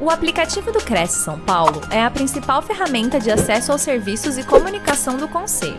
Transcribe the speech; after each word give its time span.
O 0.00 0.10
aplicativo 0.10 0.70
do 0.70 0.78
Cresce 0.78 1.24
São 1.24 1.40
Paulo 1.40 1.80
é 1.90 2.00
a 2.00 2.08
principal 2.08 2.62
ferramenta 2.62 3.18
de 3.18 3.32
acesso 3.32 3.72
aos 3.72 3.82
serviços 3.82 4.38
e 4.38 4.46
comunicação 4.46 5.16
do 5.16 5.26
Conselho. 5.26 5.74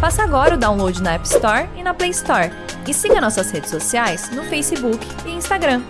Faça 0.00 0.22
agora 0.22 0.54
o 0.54 0.58
download 0.58 1.02
na 1.02 1.12
App 1.12 1.26
Store 1.26 1.68
e 1.76 1.82
na 1.82 1.92
Play 1.92 2.08
Store. 2.08 2.50
E 2.88 2.94
siga 2.94 3.20
nossas 3.20 3.50
redes 3.50 3.68
sociais 3.68 4.30
no 4.30 4.44
Facebook 4.44 4.98
e 5.26 5.32
Instagram. 5.32 5.82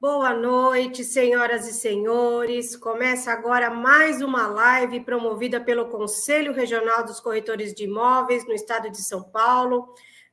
Boa 0.00 0.32
noite, 0.32 1.04
senhoras 1.04 1.68
e 1.68 1.74
senhores. 1.74 2.76
Começa 2.76 3.30
agora 3.30 3.68
mais 3.68 4.22
uma 4.22 4.46
live 4.46 5.00
promovida 5.00 5.60
pelo 5.60 5.90
Conselho 5.90 6.54
Regional 6.54 7.04
dos 7.04 7.20
Corretores 7.20 7.74
de 7.74 7.84
Imóveis 7.84 8.46
no 8.46 8.54
estado 8.54 8.90
de 8.90 9.02
São 9.02 9.22
Paulo. 9.22 9.86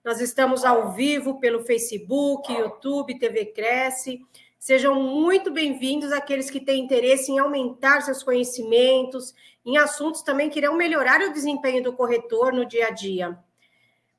Nós 0.05 0.21
estamos 0.21 0.63
ao 0.63 0.91
vivo 0.91 1.39
pelo 1.39 1.65
Facebook, 1.65 2.53
YouTube, 2.53 3.17
TV 3.17 3.47
Cresce. 3.47 4.23
Sejam 4.59 5.01
muito 5.01 5.49
bem-vindos 5.49 6.11
aqueles 6.11 6.47
que 6.47 6.59
têm 6.59 6.83
interesse 6.83 7.31
em 7.31 7.39
aumentar 7.39 8.01
seus 8.01 8.21
conhecimentos, 8.21 9.33
em 9.65 9.77
assuntos 9.77 10.21
também 10.21 10.47
que 10.47 10.59
irão 10.59 10.75
melhorar 10.77 11.21
o 11.21 11.33
desempenho 11.33 11.81
do 11.81 11.91
corretor 11.91 12.53
no 12.53 12.67
dia 12.67 12.89
a 12.89 12.91
dia. 12.91 13.35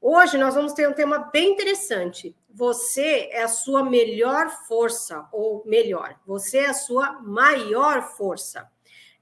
Hoje 0.01 0.37
nós 0.37 0.57
vamos 0.57 0.73
ter 0.73 0.89
um 0.89 0.93
tema 0.93 1.31
bem 1.33 1.53
interessante. 1.53 2.35
Você 2.51 3.29
é 3.31 3.45
a 3.45 3.49
sua 3.49 3.85
melhor 3.85 4.51
força, 4.67 5.29
ou 5.31 5.63
melhor, 5.65 6.19
você 6.27 6.59
é 6.59 6.67
a 6.67 6.75
sua 6.75 7.13
maior 7.23 8.03
força. 8.17 8.69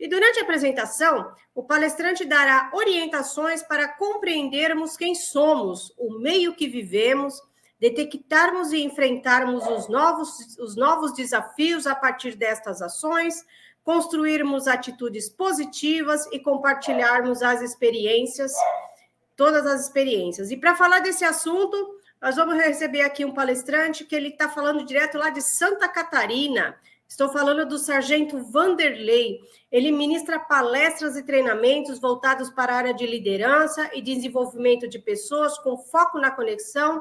E 0.04 0.06
durante 0.06 0.38
a 0.38 0.42
apresentação, 0.42 1.32
o 1.54 1.62
palestrante 1.62 2.26
dará 2.26 2.70
orientações 2.74 3.62
para 3.62 3.88
compreendermos 3.88 4.98
quem 4.98 5.14
somos, 5.14 5.94
o 5.96 6.18
meio 6.18 6.54
que 6.54 6.68
vivemos, 6.68 7.40
detectarmos 7.80 8.70
e 8.74 8.82
enfrentarmos 8.82 9.66
os 9.66 9.88
novos, 9.88 10.58
os 10.58 10.76
novos 10.76 11.14
desafios 11.14 11.86
a 11.86 11.94
partir 11.94 12.34
destas 12.34 12.82
ações, 12.82 13.46
construirmos 13.82 14.68
atitudes 14.68 15.30
positivas 15.30 16.26
e 16.30 16.38
compartilharmos 16.38 17.42
as 17.42 17.62
experiências, 17.62 18.52
todas 19.34 19.66
as 19.66 19.86
experiências. 19.86 20.50
E 20.50 20.56
para 20.58 20.74
falar 20.74 20.98
desse 20.98 21.24
assunto, 21.24 21.98
nós 22.20 22.36
vamos 22.36 22.56
receber 22.56 23.00
aqui 23.00 23.24
um 23.24 23.32
palestrante 23.32 24.04
que 24.04 24.14
ele 24.14 24.28
está 24.28 24.50
falando 24.50 24.84
direto 24.84 25.16
lá 25.16 25.30
de 25.30 25.40
Santa 25.40 25.88
Catarina. 25.88 26.76
Estou 27.14 27.28
falando 27.28 27.64
do 27.64 27.78
sargento 27.78 28.42
Vanderlei. 28.42 29.40
Ele 29.70 29.92
ministra 29.92 30.36
palestras 30.36 31.16
e 31.16 31.22
treinamentos 31.22 32.00
voltados 32.00 32.50
para 32.50 32.72
a 32.72 32.76
área 32.76 32.92
de 32.92 33.06
liderança 33.06 33.88
e 33.94 34.02
desenvolvimento 34.02 34.88
de 34.88 34.98
pessoas 34.98 35.56
com 35.56 35.78
foco 35.78 36.18
na 36.18 36.32
conexão, 36.32 37.00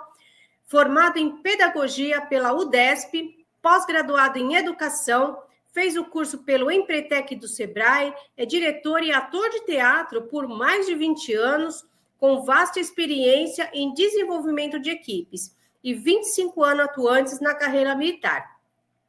formado 0.67 1.17
em 1.17 1.37
pedagogia 1.41 2.21
pela 2.21 2.53
UDESP, 2.53 3.43
pós-graduado 3.59 4.37
em 4.37 4.53
educação, 4.53 5.41
fez 5.73 5.97
o 5.97 6.05
curso 6.05 6.43
pelo 6.43 6.69
Empretec 6.69 7.35
do 7.35 7.47
Sebrae, 7.47 8.13
é 8.37 8.45
diretor 8.45 9.01
e 9.01 9.11
ator 9.11 9.49
de 9.49 9.65
teatro 9.65 10.27
por 10.27 10.47
mais 10.47 10.85
de 10.85 10.93
20 10.93 11.33
anos, 11.33 11.83
com 12.19 12.43
vasta 12.43 12.79
experiência 12.79 13.67
em 13.73 13.91
desenvolvimento 13.95 14.79
de 14.79 14.91
equipes 14.91 15.55
e 15.83 15.91
25 15.91 16.63
anos 16.63 16.85
atuantes 16.85 17.39
na 17.39 17.55
carreira 17.55 17.95
militar. 17.95 18.52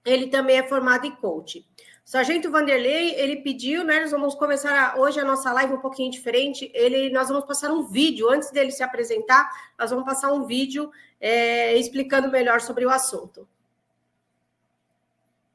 Ele 0.04 0.26
também 0.26 0.58
é 0.58 0.62
formado 0.62 1.06
em 1.06 1.10
coach. 1.10 1.64
Sargento 2.04 2.50
Vanderlei, 2.50 3.14
ele 3.14 3.36
pediu, 3.36 3.82
né? 3.82 4.00
Nós 4.00 4.10
vamos 4.10 4.34
começar 4.34 4.98
hoje 4.98 5.18
a 5.18 5.24
nossa 5.24 5.50
live 5.52 5.72
um 5.72 5.80
pouquinho 5.80 6.10
diferente. 6.10 6.70
Ele, 6.74 7.10
nós 7.10 7.28
vamos 7.28 7.46
passar 7.46 7.70
um 7.72 7.82
vídeo 7.84 8.28
antes 8.28 8.50
dele 8.50 8.70
se 8.70 8.82
apresentar. 8.82 9.48
Nós 9.78 9.90
vamos 9.90 10.04
passar 10.04 10.30
um 10.30 10.44
vídeo 10.44 10.90
é, 11.18 11.74
explicando 11.78 12.30
melhor 12.30 12.60
sobre 12.60 12.84
o 12.84 12.90
assunto. 12.90 13.48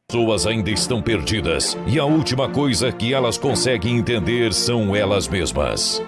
Pessoas 0.07 0.47
ainda 0.47 0.71
estão 0.71 1.03
perdidas 1.03 1.77
e 1.85 1.99
a 1.99 2.03
última 2.03 2.49
coisa 2.49 2.91
que 2.91 3.13
elas 3.13 3.37
conseguem 3.37 3.99
entender 3.99 4.51
são 4.53 4.95
elas 4.95 5.27
mesmas. 5.27 6.01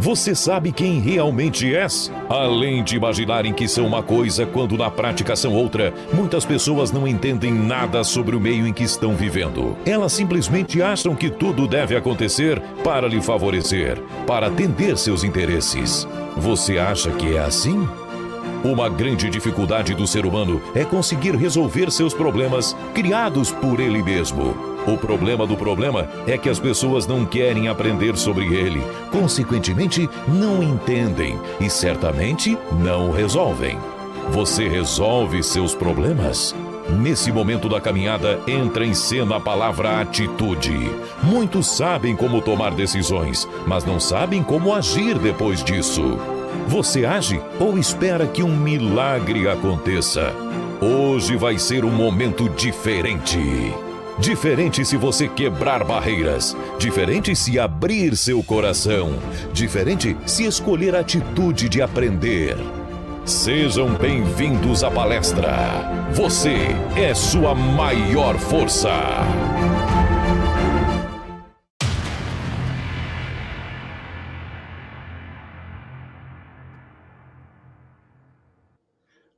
Você 0.00 0.32
sabe 0.32 0.70
quem 0.70 1.00
realmente 1.00 1.74
és? 1.74 2.12
Além 2.28 2.84
de 2.84 2.94
imaginarem 2.94 3.52
que 3.52 3.66
são 3.66 3.84
uma 3.84 4.00
coisa 4.00 4.46
quando 4.46 4.78
na 4.78 4.88
prática 4.88 5.34
são 5.34 5.52
outra, 5.52 5.92
muitas 6.12 6.44
pessoas 6.44 6.92
não 6.92 7.06
entendem 7.06 7.52
nada 7.52 8.04
sobre 8.04 8.36
o 8.36 8.40
meio 8.40 8.64
em 8.64 8.72
que 8.72 8.84
estão 8.84 9.16
vivendo. 9.16 9.76
Elas 9.84 10.12
simplesmente 10.12 10.80
acham 10.80 11.16
que 11.16 11.28
tudo 11.28 11.66
deve 11.66 11.96
acontecer 11.96 12.60
para 12.84 13.08
lhe 13.08 13.20
favorecer, 13.20 14.00
para 14.24 14.46
atender 14.46 14.96
seus 14.96 15.24
interesses. 15.24 16.06
Você 16.36 16.78
acha 16.78 17.10
que 17.10 17.34
é 17.34 17.40
assim? 17.40 17.88
Uma 18.62 18.88
grande 18.88 19.28
dificuldade 19.28 19.94
do 19.94 20.06
ser 20.06 20.24
humano 20.24 20.62
é 20.76 20.84
conseguir 20.84 21.34
resolver 21.34 21.90
seus 21.90 22.14
problemas 22.14 22.76
criados 22.94 23.50
por 23.50 23.80
ele 23.80 24.00
mesmo. 24.00 24.77
O 24.88 24.96
problema 24.96 25.46
do 25.46 25.54
problema 25.54 26.08
é 26.26 26.38
que 26.38 26.48
as 26.48 26.58
pessoas 26.58 27.06
não 27.06 27.26
querem 27.26 27.68
aprender 27.68 28.16
sobre 28.16 28.46
ele, 28.54 28.82
consequentemente, 29.12 30.08
não 30.26 30.62
entendem 30.62 31.38
e 31.60 31.68
certamente 31.68 32.56
não 32.80 33.10
resolvem. 33.10 33.78
Você 34.30 34.66
resolve 34.66 35.42
seus 35.42 35.74
problemas? 35.74 36.54
Nesse 36.88 37.30
momento 37.30 37.68
da 37.68 37.82
caminhada 37.82 38.40
entra 38.46 38.82
em 38.82 38.94
cena 38.94 39.36
a 39.36 39.40
palavra 39.40 40.00
atitude. 40.00 40.90
Muitos 41.22 41.66
sabem 41.66 42.16
como 42.16 42.40
tomar 42.40 42.70
decisões, 42.70 43.46
mas 43.66 43.84
não 43.84 44.00
sabem 44.00 44.42
como 44.42 44.74
agir 44.74 45.18
depois 45.18 45.62
disso. 45.62 46.18
Você 46.66 47.04
age 47.04 47.42
ou 47.60 47.76
espera 47.76 48.26
que 48.26 48.42
um 48.42 48.56
milagre 48.56 49.50
aconteça? 49.50 50.32
Hoje 50.80 51.36
vai 51.36 51.58
ser 51.58 51.84
um 51.84 51.90
momento 51.90 52.48
diferente. 52.48 53.74
Diferente 54.20 54.84
se 54.84 54.96
você 54.96 55.28
quebrar 55.28 55.84
barreiras. 55.84 56.56
Diferente 56.76 57.36
se 57.36 57.56
abrir 57.56 58.16
seu 58.16 58.42
coração. 58.42 59.10
Diferente 59.52 60.16
se 60.26 60.44
escolher 60.44 60.96
a 60.96 61.00
atitude 61.00 61.68
de 61.68 61.80
aprender. 61.80 62.56
Sejam 63.24 63.94
bem-vindos 63.94 64.82
à 64.82 64.90
palestra. 64.90 65.52
Você 66.14 66.56
é 66.96 67.14
sua 67.14 67.54
maior 67.54 68.36
força. 68.36 68.90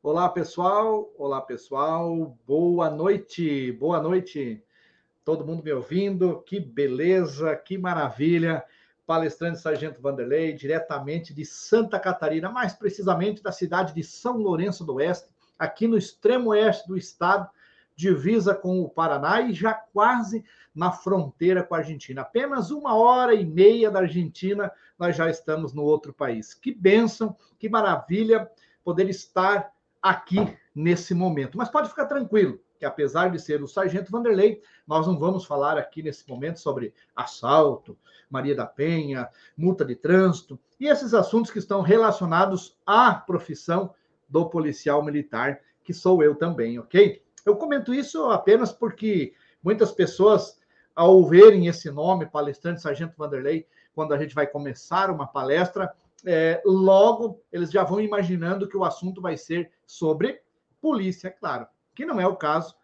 Olá, 0.02 0.26
pessoal. 0.30 1.12
Olá, 1.18 1.42
pessoal. 1.42 2.34
Boa 2.46 2.88
noite. 2.88 3.72
Boa 3.72 4.00
noite 4.00 4.64
todo 5.24 5.44
mundo 5.44 5.62
me 5.62 5.72
ouvindo, 5.72 6.42
que 6.42 6.58
beleza, 6.58 7.54
que 7.56 7.78
maravilha. 7.78 8.64
Palestrante 9.06 9.58
Sargento 9.58 10.00
Vanderlei, 10.00 10.52
diretamente 10.52 11.34
de 11.34 11.44
Santa 11.44 11.98
Catarina, 11.98 12.48
mais 12.48 12.74
precisamente 12.74 13.42
da 13.42 13.50
cidade 13.50 13.92
de 13.92 14.04
São 14.04 14.36
Lourenço 14.36 14.84
do 14.84 14.94
Oeste, 14.94 15.28
aqui 15.58 15.88
no 15.88 15.98
extremo 15.98 16.50
oeste 16.50 16.86
do 16.86 16.96
estado, 16.96 17.48
divisa 17.96 18.54
com 18.54 18.80
o 18.80 18.88
Paraná 18.88 19.42
e 19.42 19.52
já 19.52 19.74
quase 19.74 20.44
na 20.74 20.92
fronteira 20.92 21.62
com 21.62 21.74
a 21.74 21.78
Argentina. 21.78 22.22
Apenas 22.22 22.70
uma 22.70 22.94
hora 22.94 23.34
e 23.34 23.44
meia 23.44 23.90
da 23.90 23.98
Argentina, 23.98 24.70
nós 24.98 25.16
já 25.16 25.28
estamos 25.28 25.74
no 25.74 25.82
outro 25.82 26.12
país. 26.12 26.54
Que 26.54 26.72
bênção, 26.72 27.36
que 27.58 27.68
maravilha 27.68 28.48
poder 28.82 29.08
estar 29.10 29.72
aqui 30.00 30.56
nesse 30.74 31.14
momento. 31.14 31.58
Mas 31.58 31.68
pode 31.68 31.88
ficar 31.88 32.06
tranquilo, 32.06 32.60
que 32.80 32.86
apesar 32.86 33.30
de 33.30 33.38
ser 33.38 33.62
o 33.62 33.68
Sargento 33.68 34.10
Vanderlei, 34.10 34.62
nós 34.86 35.06
não 35.06 35.18
vamos 35.18 35.44
falar 35.44 35.76
aqui 35.76 36.02
nesse 36.02 36.26
momento 36.26 36.58
sobre 36.58 36.94
assalto, 37.14 37.96
Maria 38.30 38.56
da 38.56 38.64
Penha, 38.64 39.28
multa 39.54 39.84
de 39.84 39.94
trânsito 39.94 40.58
e 40.80 40.86
esses 40.86 41.12
assuntos 41.12 41.50
que 41.50 41.58
estão 41.58 41.82
relacionados 41.82 42.78
à 42.86 43.12
profissão 43.12 43.94
do 44.26 44.48
policial 44.48 45.04
militar, 45.04 45.60
que 45.84 45.92
sou 45.92 46.22
eu 46.22 46.34
também, 46.34 46.78
ok? 46.78 47.22
Eu 47.44 47.54
comento 47.54 47.92
isso 47.92 48.24
apenas 48.30 48.72
porque 48.72 49.34
muitas 49.62 49.92
pessoas, 49.92 50.58
ao 50.96 51.22
verem 51.28 51.66
esse 51.66 51.90
nome, 51.90 52.24
palestrante 52.24 52.80
Sargento 52.80 53.14
Vanderlei, 53.18 53.66
quando 53.94 54.14
a 54.14 54.18
gente 54.18 54.34
vai 54.34 54.46
começar 54.46 55.10
uma 55.10 55.26
palestra, 55.26 55.92
é, 56.24 56.62
logo 56.64 57.42
eles 57.52 57.70
já 57.70 57.84
vão 57.84 58.00
imaginando 58.00 58.66
que 58.66 58.76
o 58.76 58.84
assunto 58.84 59.20
vai 59.20 59.36
ser 59.36 59.70
sobre 59.84 60.40
polícia, 60.80 61.28
é 61.28 61.30
claro 61.30 61.66
que 61.94 62.04
não 62.04 62.20
é 62.20 62.26
o 62.26 62.36
caso 62.36 62.74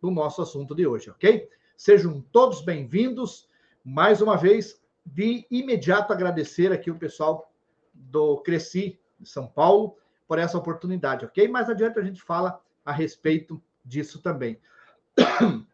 do 0.00 0.10
nosso 0.10 0.42
assunto 0.42 0.74
de 0.74 0.86
hoje, 0.86 1.10
ok? 1.10 1.48
Sejam 1.76 2.20
todos 2.32 2.60
bem-vindos. 2.60 3.48
Mais 3.84 4.20
uma 4.20 4.36
vez, 4.36 4.80
de 5.04 5.46
imediato 5.50 6.12
agradecer 6.12 6.72
aqui 6.72 6.90
o 6.90 6.98
pessoal 6.98 7.52
do 7.94 8.38
Cresci, 8.38 8.98
de 9.18 9.28
São 9.28 9.46
Paulo, 9.46 9.96
por 10.26 10.38
essa 10.38 10.58
oportunidade, 10.58 11.24
ok? 11.24 11.48
Mais 11.48 11.70
adiante 11.70 11.98
a 11.98 12.02
gente 12.02 12.22
fala 12.22 12.60
a 12.84 12.92
respeito 12.92 13.62
disso 13.84 14.20
também. 14.20 14.60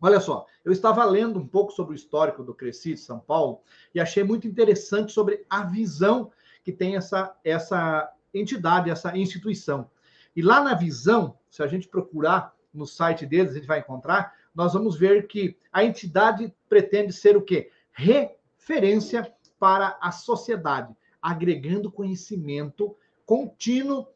Olha 0.00 0.20
só, 0.20 0.46
eu 0.64 0.72
estava 0.72 1.04
lendo 1.04 1.38
um 1.38 1.46
pouco 1.46 1.72
sobre 1.72 1.94
o 1.94 1.96
histórico 1.96 2.42
do 2.42 2.54
Cresci 2.54 2.94
de 2.94 3.00
São 3.00 3.20
Paulo 3.20 3.60
e 3.94 4.00
achei 4.00 4.22
muito 4.22 4.46
interessante 4.46 5.12
sobre 5.12 5.44
a 5.48 5.64
visão 5.64 6.30
que 6.62 6.72
tem 6.72 6.96
essa, 6.96 7.36
essa 7.44 8.12
entidade, 8.32 8.90
essa 8.90 9.16
instituição. 9.16 9.90
E 10.34 10.42
lá 10.42 10.62
na 10.62 10.74
visão, 10.74 11.38
se 11.50 11.62
a 11.62 11.66
gente 11.66 11.88
procurar 11.88 12.54
no 12.72 12.86
site 12.86 13.24
deles, 13.24 13.52
a 13.52 13.54
gente 13.54 13.66
vai 13.66 13.78
encontrar, 13.78 14.34
nós 14.54 14.72
vamos 14.72 14.96
ver 14.96 15.26
que 15.26 15.56
a 15.72 15.84
entidade 15.84 16.52
pretende 16.68 17.12
ser 17.12 17.36
o 17.36 17.42
quê? 17.42 17.70
Referência 17.92 19.32
para 19.58 19.96
a 20.00 20.10
sociedade, 20.10 20.94
agregando 21.22 21.90
conhecimento 21.90 22.96
contínuo 23.24 24.06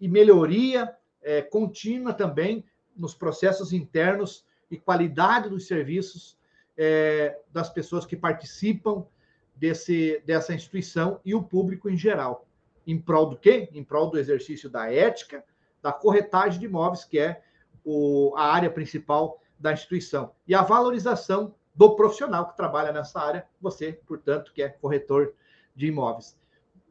e 0.00 0.08
melhoria 0.08 0.94
é, 1.22 1.42
contínua 1.42 2.12
também 2.12 2.64
nos 2.96 3.14
processos 3.14 3.72
internos 3.72 4.44
e 4.70 4.78
qualidade 4.78 5.48
dos 5.48 5.66
serviços 5.66 6.38
é, 6.76 7.38
das 7.52 7.70
pessoas 7.70 8.06
que 8.06 8.16
participam 8.16 9.06
desse, 9.54 10.22
dessa 10.24 10.54
instituição 10.54 11.20
e 11.24 11.34
o 11.34 11.42
público 11.42 11.88
em 11.88 11.96
geral. 11.96 12.46
Em 12.86 12.98
prol 13.00 13.26
do 13.26 13.36
quê? 13.36 13.68
Em 13.72 13.82
prol 13.82 14.10
do 14.10 14.18
exercício 14.18 14.68
da 14.68 14.92
ética, 14.92 15.44
da 15.84 15.92
corretagem 15.92 16.58
de 16.58 16.64
imóveis, 16.64 17.04
que 17.04 17.18
é 17.18 17.42
o, 17.84 18.32
a 18.38 18.54
área 18.54 18.70
principal 18.70 19.38
da 19.60 19.70
instituição, 19.70 20.32
e 20.48 20.54
a 20.54 20.62
valorização 20.62 21.54
do 21.74 21.94
profissional 21.94 22.48
que 22.48 22.56
trabalha 22.56 22.90
nessa 22.90 23.20
área, 23.20 23.46
você, 23.60 23.92
portanto, 24.06 24.50
que 24.54 24.62
é 24.62 24.70
corretor 24.70 25.34
de 25.76 25.86
imóveis. 25.86 26.38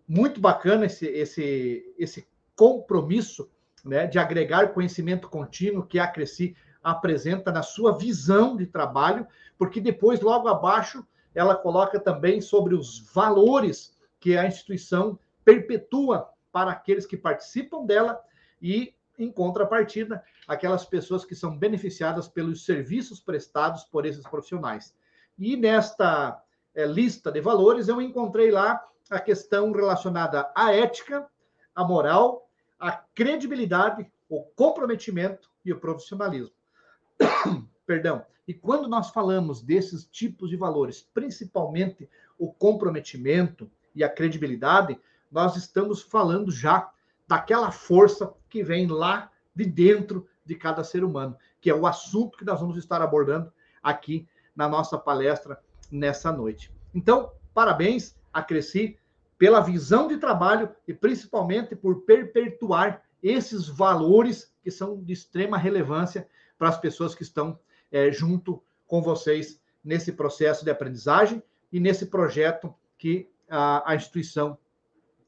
Muito 0.07 0.39
bacana 0.39 0.85
esse, 0.85 1.07
esse, 1.07 1.95
esse 1.97 2.27
compromisso 2.55 3.49
né, 3.83 4.05
de 4.05 4.19
agregar 4.19 4.73
conhecimento 4.73 5.27
contínuo 5.27 5.87
que 5.87 5.97
a 5.97 6.05
Cresci 6.05 6.55
apresenta 6.83 7.51
na 7.51 7.63
sua 7.63 7.97
visão 7.97 8.55
de 8.55 8.67
trabalho, 8.67 9.25
porque 9.57 9.81
depois, 9.81 10.21
logo 10.21 10.47
abaixo, 10.47 11.03
ela 11.33 11.55
coloca 11.55 11.99
também 11.99 12.41
sobre 12.41 12.75
os 12.75 12.99
valores 13.11 13.97
que 14.19 14.37
a 14.37 14.45
instituição 14.45 15.17
perpetua 15.43 16.29
para 16.51 16.69
aqueles 16.69 17.07
que 17.07 17.17
participam 17.17 17.85
dela 17.85 18.21
e, 18.63 18.95
em 19.19 19.29
contrapartida, 19.29 20.23
aquelas 20.47 20.85
pessoas 20.85 21.25
que 21.25 21.35
são 21.35 21.57
beneficiadas 21.57 22.29
pelos 22.29 22.63
serviços 22.63 23.19
prestados 23.19 23.83
por 23.83 24.05
esses 24.05 24.23
profissionais. 24.23 24.95
E 25.37 25.57
nesta 25.57 26.41
é, 26.73 26.85
lista 26.85 27.29
de 27.29 27.41
valores, 27.41 27.89
eu 27.89 28.01
encontrei 28.01 28.49
lá 28.49 28.81
a 29.09 29.19
questão 29.19 29.71
relacionada 29.73 30.49
à 30.55 30.73
ética, 30.73 31.27
à 31.75 31.83
moral, 31.83 32.49
à 32.79 32.91
credibilidade, 33.13 34.09
o 34.29 34.41
comprometimento 34.41 35.51
e 35.65 35.73
o 35.73 35.79
profissionalismo. 35.79 36.55
Perdão. 37.85 38.25
E 38.47 38.53
quando 38.53 38.87
nós 38.87 39.09
falamos 39.09 39.61
desses 39.61 40.05
tipos 40.05 40.49
de 40.49 40.55
valores, 40.55 41.01
principalmente 41.13 42.09
o 42.37 42.51
comprometimento 42.51 43.69
e 43.95 44.03
a 44.03 44.09
credibilidade, 44.09 44.99
nós 45.31 45.55
estamos 45.55 46.01
falando 46.01 46.51
já 46.51 46.91
daquela 47.33 47.71
força 47.71 48.31
que 48.47 48.63
vem 48.63 48.85
lá 48.85 49.31
de 49.55 49.65
dentro 49.65 50.29
de 50.45 50.53
cada 50.53 50.83
ser 50.83 51.03
humano, 51.03 51.35
que 51.59 51.67
é 51.67 51.73
o 51.73 51.87
assunto 51.87 52.37
que 52.37 52.45
nós 52.45 52.59
vamos 52.59 52.77
estar 52.77 53.01
abordando 53.01 53.51
aqui 53.81 54.27
na 54.55 54.69
nossa 54.69 54.99
palestra 54.99 55.59
nessa 55.89 56.31
noite. 56.31 56.71
Então, 56.93 57.31
parabéns 57.51 58.15
a 58.31 58.43
Cresci 58.43 58.99
pela 59.35 59.61
visão 59.61 60.07
de 60.07 60.17
trabalho 60.17 60.69
e 60.87 60.93
principalmente 60.93 61.75
por 61.75 62.01
perpetuar 62.01 63.01
esses 63.23 63.67
valores 63.67 64.53
que 64.61 64.69
são 64.69 65.01
de 65.01 65.11
extrema 65.11 65.57
relevância 65.57 66.27
para 66.55 66.69
as 66.69 66.77
pessoas 66.77 67.15
que 67.15 67.23
estão 67.23 67.57
é, 67.91 68.11
junto 68.11 68.61
com 68.85 69.01
vocês 69.01 69.59
nesse 69.83 70.11
processo 70.11 70.63
de 70.63 70.69
aprendizagem 70.69 71.41
e 71.71 71.79
nesse 71.79 72.05
projeto 72.05 72.75
que 72.95 73.27
a, 73.49 73.91
a 73.91 73.95
instituição 73.95 74.55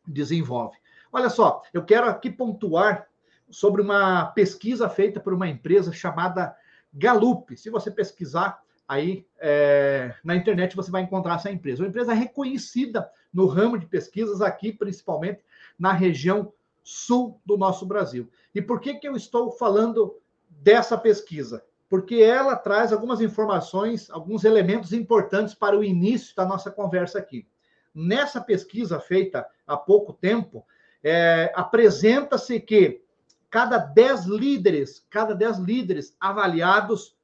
desenvolve. 0.06 0.78
Olha 1.16 1.30
só, 1.30 1.62
eu 1.74 1.82
quero 1.86 2.10
aqui 2.10 2.30
pontuar 2.30 3.08
sobre 3.50 3.82
uma 3.82 4.26
pesquisa 4.26 4.90
feita 4.90 5.18
por 5.18 5.34
uma 5.34 5.48
empresa 5.48 5.94
chamada 5.94 6.54
Gallup. 6.94 7.56
Se 7.56 7.70
você 7.70 7.90
pesquisar 7.90 8.62
aí 8.86 9.26
é, 9.40 10.14
na 10.26 10.36
internet, 10.36 10.76
você 10.76 10.92
vai 10.92 11.04
encontrar 11.04 11.36
essa 11.36 11.50
empresa. 11.50 11.82
Uma 11.82 11.88
empresa 11.88 12.12
reconhecida 12.12 13.10
no 13.34 13.46
ramo 13.46 13.78
de 13.78 13.86
pesquisas 13.86 14.42
aqui, 14.42 14.74
principalmente 14.74 15.40
na 15.80 15.94
região 15.94 16.52
sul 16.84 17.40
do 17.46 17.56
nosso 17.56 17.86
Brasil. 17.86 18.30
E 18.54 18.62
por 18.62 18.82
que, 18.82 18.96
que 18.96 19.08
eu 19.08 19.16
estou 19.16 19.52
falando 19.52 20.20
dessa 20.50 20.98
pesquisa? 20.98 21.64
Porque 21.88 22.16
ela 22.16 22.58
traz 22.58 22.92
algumas 22.92 23.22
informações, 23.22 24.10
alguns 24.10 24.44
elementos 24.44 24.92
importantes 24.92 25.56
para 25.56 25.80
o 25.80 25.84
início 25.84 26.36
da 26.36 26.46
nossa 26.46 26.70
conversa 26.70 27.20
aqui. 27.20 27.48
Nessa 27.94 28.42
pesquisa 28.42 29.00
feita 29.00 29.48
há 29.66 29.78
pouco 29.78 30.12
tempo, 30.12 30.66
é, 31.08 31.52
apresenta-se 31.54 32.60
que 32.60 33.04
cada 33.48 33.78
10 33.78 34.26
líderes, 34.26 35.06
cada 35.08 35.36
10 35.36 35.60
líderes 35.60 36.18
avaliados, 36.20 37.16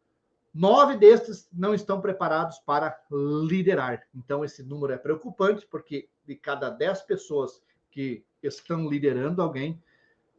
nove 0.54 0.98
destes 0.98 1.50
não 1.52 1.74
estão 1.74 2.00
preparados 2.00 2.60
para 2.60 2.96
liderar. 3.10 4.04
Então, 4.14 4.46
esse 4.46 4.62
número 4.62 4.94
é 4.94 4.98
preocupante, 4.98 5.66
porque 5.66 6.08
de 6.28 6.36
cada 6.36 6.70
10 6.70 7.02
pessoas 7.02 7.60
que 7.90 8.24
estão 8.44 8.88
liderando 8.88 9.42
alguém, 9.42 9.82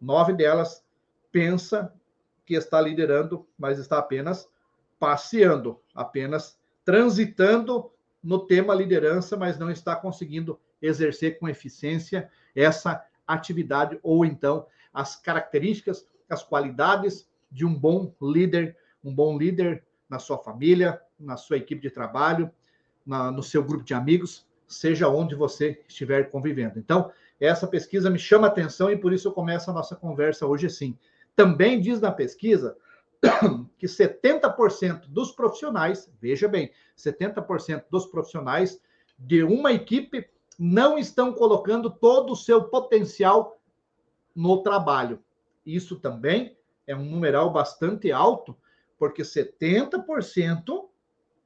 nove 0.00 0.32
delas 0.34 0.84
pensa 1.32 1.92
que 2.46 2.54
está 2.54 2.80
liderando, 2.80 3.44
mas 3.58 3.80
está 3.80 3.98
apenas 3.98 4.48
passeando, 5.00 5.80
apenas 5.92 6.56
transitando 6.84 7.90
no 8.22 8.46
tema 8.46 8.72
liderança, 8.72 9.36
mas 9.36 9.58
não 9.58 9.68
está 9.68 9.96
conseguindo 9.96 10.60
exercer 10.80 11.40
com 11.40 11.48
eficiência 11.48 12.30
essa 12.54 13.04
atividade 13.32 13.98
ou 14.02 14.24
então 14.24 14.66
as 14.92 15.16
características, 15.16 16.06
as 16.28 16.42
qualidades 16.42 17.28
de 17.50 17.64
um 17.64 17.74
bom 17.74 18.14
líder, 18.20 18.76
um 19.04 19.14
bom 19.14 19.36
líder 19.36 19.84
na 20.08 20.18
sua 20.18 20.38
família, 20.38 21.00
na 21.18 21.36
sua 21.36 21.56
equipe 21.56 21.80
de 21.80 21.90
trabalho, 21.90 22.50
na, 23.04 23.30
no 23.30 23.42
seu 23.42 23.62
grupo 23.62 23.84
de 23.84 23.94
amigos, 23.94 24.46
seja 24.66 25.08
onde 25.08 25.34
você 25.34 25.82
estiver 25.88 26.30
convivendo. 26.30 26.78
Então, 26.78 27.10
essa 27.38 27.66
pesquisa 27.66 28.08
me 28.08 28.18
chama 28.18 28.46
atenção 28.46 28.90
e 28.90 28.96
por 28.96 29.12
isso 29.12 29.28
eu 29.28 29.32
começo 29.32 29.70
a 29.70 29.74
nossa 29.74 29.96
conversa 29.96 30.46
hoje 30.46 30.66
assim. 30.66 30.96
Também 31.34 31.80
diz 31.80 32.00
na 32.00 32.12
pesquisa 32.12 32.76
que 33.78 33.86
70% 33.86 35.06
dos 35.08 35.32
profissionais, 35.32 36.10
veja 36.20 36.48
bem, 36.48 36.70
70% 36.96 37.84
dos 37.90 38.06
profissionais 38.06 38.80
de 39.18 39.42
uma 39.42 39.72
equipe 39.72 40.28
não 40.58 40.98
estão 40.98 41.32
colocando 41.32 41.90
todo 41.90 42.32
o 42.32 42.36
seu 42.36 42.64
potencial 42.64 43.58
no 44.34 44.62
trabalho. 44.62 45.22
Isso 45.64 45.96
também 45.96 46.56
é 46.86 46.94
um 46.94 47.04
numeral 47.04 47.50
bastante 47.50 48.10
alto, 48.10 48.56
porque 48.98 49.22
70% 49.22 50.88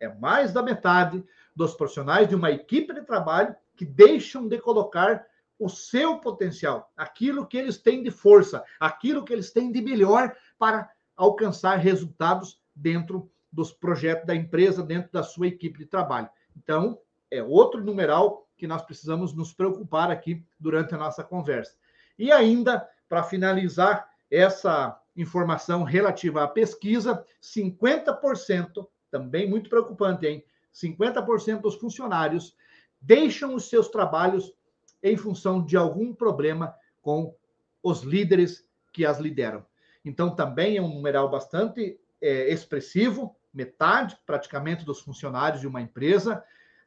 é 0.01 0.09
mais 0.09 0.53
da 0.53 0.63
metade 0.63 1.25
dos 1.55 1.75
profissionais 1.75 2.29
de 2.29 2.35
uma 2.35 2.51
equipe 2.51 2.93
de 2.93 3.03
trabalho 3.03 3.55
que 3.75 3.85
deixam 3.85 4.47
de 4.47 4.59
colocar 4.59 5.27
o 5.59 5.69
seu 5.69 6.19
potencial, 6.19 6.93
aquilo 6.95 7.47
que 7.47 7.57
eles 7.57 7.79
têm 7.79 8.03
de 8.03 8.11
força, 8.11 8.63
aquilo 8.79 9.25
que 9.25 9.33
eles 9.33 9.51
têm 9.51 9.73
de 9.73 9.81
melhor 9.81 10.37
para 10.59 10.91
alcançar 11.17 11.77
resultados 11.77 12.61
dentro 12.75 13.31
dos 13.51 13.73
projetos 13.73 14.27
da 14.27 14.35
empresa, 14.35 14.83
dentro 14.83 15.11
da 15.11 15.23
sua 15.23 15.47
equipe 15.47 15.79
de 15.79 15.87
trabalho. 15.87 16.29
Então, 16.55 16.99
é 17.31 17.43
outro 17.43 17.83
numeral 17.83 18.46
que 18.57 18.67
nós 18.67 18.83
precisamos 18.83 19.35
nos 19.35 19.53
preocupar 19.53 20.11
aqui 20.11 20.45
durante 20.59 20.95
a 20.95 20.99
nossa 20.99 21.23
conversa. 21.23 21.77
E 22.19 22.33
ainda, 22.33 22.89
para 23.09 23.23
finalizar 23.23 24.09
essa 24.31 24.99
informação 25.17 25.83
relativa 25.83 26.43
à 26.43 26.49
pesquisa, 26.49 27.25
50%, 27.43 28.87
também 29.11 29.49
muito 29.49 29.71
preocupante, 29.71 30.27
hein? 30.27 30.45
50% 30.75 31.61
dos 31.61 31.77
funcionários 31.77 32.57
deixam 33.01 33.55
os 33.55 33.69
seus 33.69 33.89
trabalhos 33.89 34.53
em 35.03 35.17
função 35.17 35.65
de 35.65 35.77
algum 35.77 36.13
problema 36.13 36.75
com 37.01 37.35
os 37.83 38.03
líderes 38.03 38.67
que 38.93 39.07
as 39.07 39.19
lideram. 39.19 39.65
Então, 40.05 40.35
também 40.35 40.77
é 40.77 40.83
um 40.83 40.89
numeral 40.89 41.31
bastante 41.31 41.99
é, 42.21 42.53
expressivo, 42.53 43.35
metade 43.53 44.19
praticamente 44.27 44.85
dos 44.85 45.01
funcionários 45.01 45.61
de 45.61 45.67
uma 45.67 45.81
empresa 45.81 46.45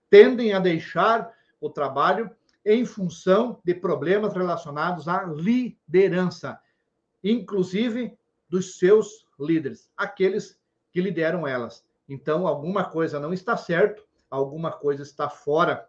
tendem 0.10 0.54
a 0.54 0.60
deixar 0.60 1.32
o 1.60 1.70
trabalho 1.70 2.30
em 2.66 2.86
função 2.86 3.60
de 3.63 3.74
problemas 3.74 4.34
relacionados 4.34 5.08
à 5.08 5.24
liderança, 5.24 6.60
inclusive 7.24 8.18
dos 8.48 8.78
seus 8.78 9.25
líderes, 9.39 9.89
aqueles 9.96 10.60
que 10.92 11.01
lideram 11.01 11.48
elas. 11.48 11.86
Então, 12.08 12.48
alguma 12.48 12.84
coisa 12.84 13.20
não 13.20 13.34
está 13.34 13.56
certo, 13.56 14.04
alguma 14.30 14.72
coisa 14.72 15.04
está 15.04 15.30
fora 15.30 15.88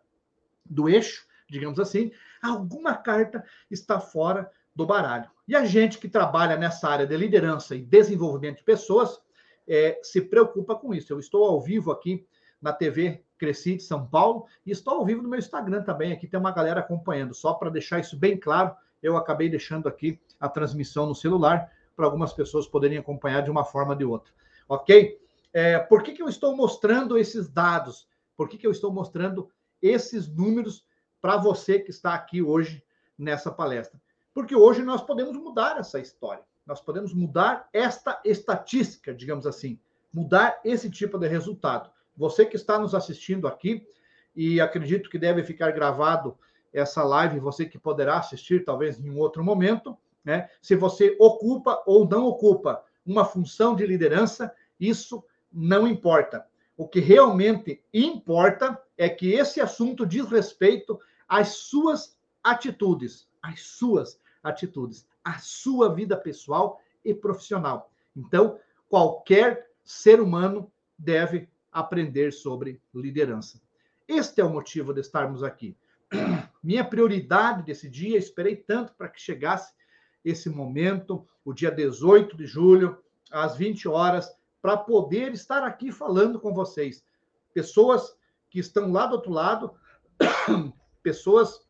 do 0.65 0.89
eixo, 0.89 1.27
digamos 1.49 1.81
assim, 1.81 2.13
alguma 2.43 2.95
carta 2.95 3.45
está 3.71 3.99
fora 3.99 4.51
do 4.75 4.87
baralho. 4.87 5.31
E 5.49 5.57
a 5.57 5.65
gente 5.65 5.99
que 5.99 6.09
trabalha 6.09 6.57
nessa 6.57 6.89
área 6.89 7.07
de 7.07 7.17
liderança 7.17 7.75
e 7.75 7.83
desenvolvimento 7.83 8.59
de 8.59 8.65
pessoas 8.65 9.21
é, 9.67 9.99
se 10.03 10.21
preocupa 10.21 10.77
com 10.77 10.95
isso. 10.95 11.13
Eu 11.13 11.19
estou 11.19 11.45
ao 11.45 11.61
vivo 11.61 11.91
aqui 11.91 12.27
na 12.61 12.73
TV 12.73 13.25
Cresci 13.41 13.77
de 13.77 13.83
São 13.83 14.07
Paulo 14.07 14.45
e 14.67 14.71
estou 14.71 14.99
ao 14.99 15.05
vivo 15.07 15.23
no 15.23 15.29
meu 15.31 15.39
Instagram 15.39 15.83
também. 15.83 16.13
Aqui 16.13 16.27
tem 16.27 16.39
uma 16.39 16.53
galera 16.53 16.81
acompanhando. 16.81 17.33
Só 17.33 17.55
para 17.55 17.71
deixar 17.71 17.99
isso 17.99 18.15
bem 18.15 18.37
claro, 18.37 18.77
eu 19.03 19.17
acabei 19.17 19.49
deixando 19.49 19.89
aqui 19.89 20.21
a 20.39 20.47
transmissão 20.47 21.07
no 21.07 21.15
celular 21.15 21.73
para 21.97 22.05
algumas 22.05 22.35
pessoas 22.35 22.67
poderem 22.67 22.99
acompanhar 22.99 23.41
de 23.41 23.51
uma 23.51 23.65
forma 23.65 23.93
ou 23.93 23.99
de 23.99 24.05
outra. 24.05 24.31
Ok? 24.69 25.19
É, 25.55 25.79
por 25.79 26.03
que, 26.03 26.13
que 26.13 26.23
eu 26.23 26.29
estou 26.29 26.55
mostrando 26.55 27.17
esses 27.17 27.49
dados? 27.49 28.07
Por 28.37 28.47
que, 28.47 28.59
que 28.59 28.67
eu 28.67 28.71
estou 28.71 28.93
mostrando 28.93 29.51
esses 29.81 30.29
números 30.29 30.85
para 31.19 31.39
você 31.39 31.79
que 31.81 31.91
está 31.91 32.15
aqui 32.15 32.43
hoje 32.43 32.85
nessa 33.19 33.51
palestra? 33.51 33.99
Porque 34.35 34.55
hoje 34.55 34.83
nós 34.83 35.03
podemos 35.03 35.35
mudar 35.35 35.79
essa 35.79 35.99
história, 35.99 36.45
nós 36.67 36.81
podemos 36.81 37.15
mudar 37.15 37.69
esta 37.73 38.21
estatística, 38.23 39.15
digamos 39.15 39.47
assim, 39.47 39.81
mudar 40.13 40.61
esse 40.63 40.91
tipo 40.91 41.19
de 41.19 41.27
resultado. 41.27 41.91
Você 42.21 42.45
que 42.45 42.55
está 42.55 42.79
nos 42.79 42.95
assistindo 42.95 43.49
aqui, 43.49 43.89
e 44.37 44.61
acredito 44.61 45.09
que 45.09 45.19
deve 45.19 45.43
ficar 45.43 45.71
gravado 45.71 46.37
essa 46.71 47.03
live, 47.03 47.41
você 47.41 47.65
que 47.65 47.79
poderá 47.79 48.19
assistir 48.19 48.63
talvez 48.63 49.01
em 49.01 49.09
um 49.09 49.19
outro 49.19 49.43
momento, 49.43 49.97
né? 50.23 50.51
Se 50.61 50.77
você 50.77 51.17
ocupa 51.19 51.83
ou 51.87 52.07
não 52.07 52.27
ocupa 52.27 52.85
uma 53.07 53.25
função 53.25 53.75
de 53.75 53.87
liderança, 53.87 54.55
isso 54.79 55.25
não 55.51 55.89
importa. 55.89 56.47
O 56.77 56.87
que 56.87 57.01
realmente 57.01 57.83
importa 57.93 58.79
é 58.99 59.09
que 59.09 59.33
esse 59.33 59.59
assunto 59.59 60.05
diz 60.05 60.29
respeito 60.29 61.01
às 61.27 61.49
suas 61.49 62.19
atitudes, 62.45 63.27
às 63.43 63.63
suas 63.63 64.21
atitudes, 64.43 65.09
à 65.25 65.39
sua 65.39 65.95
vida 65.95 66.19
pessoal 66.19 66.83
e 67.03 67.15
profissional. 67.15 67.91
Então, 68.15 68.59
qualquer 68.91 69.71
ser 69.83 70.21
humano 70.21 70.71
deve 70.99 71.49
aprender 71.73 72.33
sobre 72.33 72.81
liderança. 72.95 73.61
Este 74.09 74.41
é 74.41 74.45
o 74.45 74.51
motivo 74.51 74.93
de 74.93 75.01
estarmos 75.01 75.43
aqui. 75.43 75.77
Minha 76.63 76.85
prioridade 76.85 77.63
desse 77.63 77.89
dia, 77.89 78.19
esperei 78.19 78.57
tanto 78.57 78.95
para 78.95 79.09
que 79.09 79.21
chegasse 79.21 79.73
esse 80.25 80.51
momento, 80.51 81.27
o 81.45 81.53
dia 81.53 81.71
18 81.71 82.37
de 82.37 82.47
julho, 82.47 82.99
às 83.31 83.57
20 83.57 83.89
horas, 83.89 84.31
para 84.61 84.77
poder 84.77 85.33
estar 85.33 85.63
aqui 85.63 85.91
falando 85.91 86.39
com 86.41 86.53
vocês. 86.53 87.05
Pessoas 87.55 88.15
que 88.51 88.59
estão 88.59 88.93
lá 88.93 89.07
do 89.07 89.15
outro 89.15 89.31
lado, 89.31 89.75
pessoas 91.03 91.67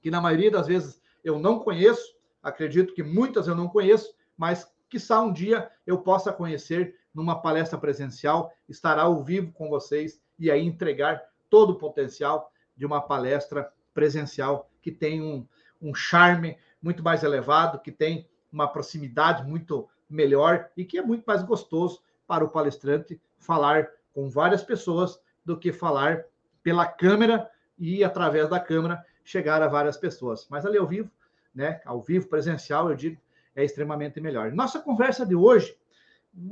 que 0.00 0.10
na 0.10 0.20
maioria 0.20 0.50
das 0.50 0.66
vezes 0.66 1.00
eu 1.24 1.38
não 1.38 1.58
conheço, 1.58 2.14
acredito 2.42 2.94
que 2.94 3.02
muitas 3.02 3.48
eu 3.48 3.54
não 3.54 3.68
conheço, 3.68 4.14
mas 4.36 4.70
que 4.88 4.98
um 5.12 5.32
dia 5.32 5.70
eu 5.86 5.98
possa 5.98 6.32
conhecer 6.32 6.94
numa 7.14 7.40
palestra 7.40 7.78
presencial, 7.78 8.52
estar 8.68 8.98
ao 8.98 9.22
vivo 9.22 9.52
com 9.52 9.68
vocês 9.68 10.20
e 10.38 10.50
aí 10.50 10.64
entregar 10.64 11.22
todo 11.48 11.70
o 11.70 11.78
potencial 11.78 12.50
de 12.76 12.84
uma 12.84 13.00
palestra 13.00 13.72
presencial 13.94 14.68
que 14.82 14.90
tem 14.90 15.22
um, 15.22 15.46
um 15.80 15.94
charme 15.94 16.58
muito 16.82 17.02
mais 17.02 17.22
elevado, 17.22 17.78
que 17.78 17.92
tem 17.92 18.28
uma 18.52 18.68
proximidade 18.68 19.44
muito 19.48 19.88
melhor 20.10 20.68
e 20.76 20.84
que 20.84 20.98
é 20.98 21.02
muito 21.02 21.24
mais 21.24 21.42
gostoso 21.42 22.02
para 22.26 22.44
o 22.44 22.48
palestrante 22.48 23.20
falar 23.38 23.88
com 24.12 24.28
várias 24.28 24.62
pessoas 24.62 25.20
do 25.44 25.58
que 25.58 25.72
falar 25.72 26.24
pela 26.62 26.86
câmera 26.86 27.50
e 27.78 28.02
através 28.02 28.48
da 28.48 28.58
câmera 28.58 29.04
chegar 29.22 29.62
a 29.62 29.68
várias 29.68 29.96
pessoas. 29.96 30.46
Mas 30.48 30.64
ali 30.64 30.78
ao 30.78 30.86
vivo, 30.86 31.10
né, 31.54 31.80
ao 31.84 32.00
vivo 32.00 32.28
presencial, 32.28 32.90
eu 32.90 32.96
digo, 32.96 33.20
é 33.54 33.64
extremamente 33.64 34.20
melhor. 34.20 34.52
Nossa 34.52 34.80
conversa 34.80 35.24
de 35.24 35.34
hoje, 35.34 35.76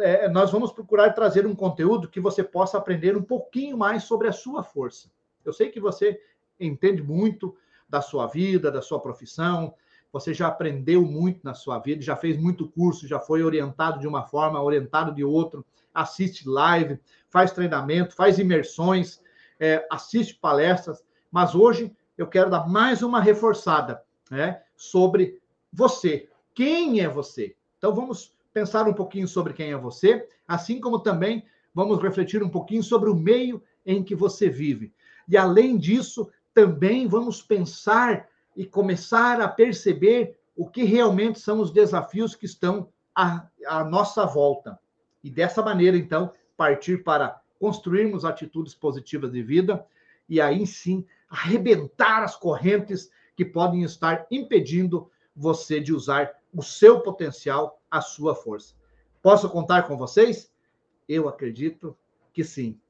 é, 0.01 0.29
nós 0.29 0.51
vamos 0.51 0.73
procurar 0.73 1.13
trazer 1.13 1.47
um 1.47 1.55
conteúdo 1.55 2.09
que 2.09 2.21
você 2.21 2.43
possa 2.43 2.79
aprender 2.79 3.17
um 3.17 3.23
pouquinho 3.23 3.77
mais 3.77 4.05
sobre 4.05 4.29
a 4.29 4.33
sua 4.33 4.63
força. 4.63 5.11
Eu 5.45 5.53
sei 5.53 5.71
que 5.71 5.81
você 5.81 6.21
entende 6.59 7.03
muito 7.03 7.57
da 7.89 8.01
sua 8.01 8.27
vida, 8.27 8.71
da 8.71 8.81
sua 8.81 9.01
profissão, 9.01 9.75
você 10.13 10.35
já 10.35 10.49
aprendeu 10.49 11.03
muito 11.03 11.41
na 11.43 11.55
sua 11.55 11.79
vida, 11.79 12.03
já 12.03 12.15
fez 12.15 12.37
muito 12.37 12.69
curso, 12.69 13.09
já 13.09 13.19
foi 13.19 13.43
orientado 13.43 13.99
de 13.99 14.07
uma 14.07 14.25
forma, 14.25 14.63
orientado 14.63 15.15
de 15.15 15.25
outra, 15.25 15.65
assiste 15.93 16.49
live, 16.49 16.99
faz 17.29 17.51
treinamento, 17.53 18.15
faz 18.15 18.39
imersões, 18.39 19.21
é, 19.59 19.87
assiste 19.91 20.35
palestras, 20.35 21.03
mas 21.31 21.55
hoje 21.55 21.95
eu 22.17 22.27
quero 22.27 22.51
dar 22.51 22.69
mais 22.69 23.03
uma 23.03 23.21
reforçada 23.21 24.03
né, 24.31 24.63
sobre 24.77 25.41
você. 25.73 26.29
Quem 26.55 27.01
é 27.01 27.09
você? 27.09 27.57
Então 27.79 27.95
vamos 27.95 28.32
pensar 28.53 28.87
um 28.89 28.93
pouquinho 28.93 29.27
sobre 29.27 29.53
quem 29.53 29.73
é 29.73 29.77
você, 29.77 30.27
assim 30.47 30.81
como 30.81 30.99
também 30.99 31.45
vamos 31.75 32.01
refletir 32.03 32.43
um 32.43 32.49
pouquinho 32.49 32.83
sobre 32.83 33.09
o 33.09 33.15
meio 33.15 33.63
em 33.85 34.03
que 34.03 34.15
você 34.15 34.49
vive. 34.49 34.93
E 35.29 35.37
além 35.37 35.77
disso, 35.77 36.31
também 36.55 37.07
vamos 37.07 37.43
pensar 37.43 38.29
e 38.57 38.67
começar 38.67 39.41
a 39.41 39.49
perceber 39.49 40.39
o 40.55 40.69
que 40.69 40.85
realmente 40.85 41.41
são 41.41 41.61
os 41.61 41.71
desafios 41.71 42.35
que 42.35 42.45
estão 42.45 42.89
à, 43.15 43.47
à 43.67 43.85
nossa 43.85 44.27
volta. 44.27 44.79
E 45.25 45.31
dessa 45.31 45.63
maneira, 45.63 45.97
então, 45.97 46.33
partir 46.57 47.03
para 47.03 47.41
construirmos 47.59 48.25
atitudes 48.25 48.75
positivas 48.75 49.33
de 49.33 49.43
vida 49.43 49.87
e 50.29 50.41
aí 50.41 50.67
sim 50.67 51.07
arrebentar 51.29 52.23
as 52.23 52.37
correntes 52.37 53.11
que 53.37 53.45
podem 53.45 53.83
estar 53.83 54.27
impedindo 54.31 55.11
você 55.35 55.81
de 55.81 55.93
usar 55.93 56.31
o 56.53 56.63
seu 56.63 57.01
potencial, 57.01 57.81
a 57.93 58.01
sua 58.01 58.35
força. 58.35 58.75
Posso 59.21 59.51
contar 59.51 59.83
com 59.83 59.99
vocês? 59.99 60.51
Eu 61.07 61.29
acredito 61.29 61.97
que 62.33 62.43
sim. 62.43 62.81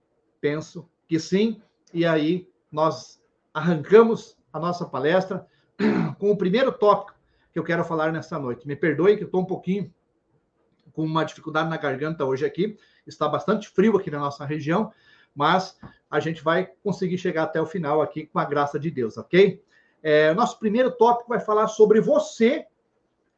Penso 0.40 0.88
que 1.08 1.18
sim. 1.18 1.60
E 1.92 2.06
aí 2.06 2.48
nós 2.70 3.20
arrancamos 3.52 4.38
a 4.52 4.60
nossa 4.60 4.86
palestra 4.86 5.44
com 6.20 6.30
o 6.30 6.36
primeiro 6.36 6.70
tópico 6.72 7.18
que 7.52 7.58
eu 7.58 7.64
quero 7.64 7.84
falar 7.84 8.12
nessa 8.12 8.38
noite. 8.38 8.66
Me 8.66 8.76
perdoe 8.76 9.16
que 9.16 9.24
eu 9.24 9.26
estou 9.26 9.42
um 9.42 9.44
pouquinho 9.44 9.92
com 10.92 11.04
uma 11.04 11.24
dificuldade 11.24 11.68
na 11.68 11.76
garganta 11.76 12.24
hoje 12.24 12.46
aqui. 12.46 12.78
Está 13.04 13.28
bastante 13.28 13.68
frio 13.68 13.96
aqui 13.96 14.08
na 14.08 14.20
nossa 14.20 14.44
região, 14.44 14.92
mas 15.34 15.76
a 16.08 16.20
gente 16.20 16.44
vai 16.44 16.70
conseguir 16.84 17.18
chegar 17.18 17.42
até 17.42 17.60
o 17.60 17.66
final 17.66 18.00
aqui 18.00 18.26
com 18.26 18.38
a 18.38 18.44
graça 18.44 18.78
de 18.78 18.90
Deus, 18.90 19.18
ok? 19.18 19.60
É, 20.00 20.32
nosso 20.32 20.58
primeiro 20.60 20.92
tópico 20.92 21.28
vai 21.28 21.40
falar 21.40 21.66
sobre 21.66 22.00
você, 22.00 22.66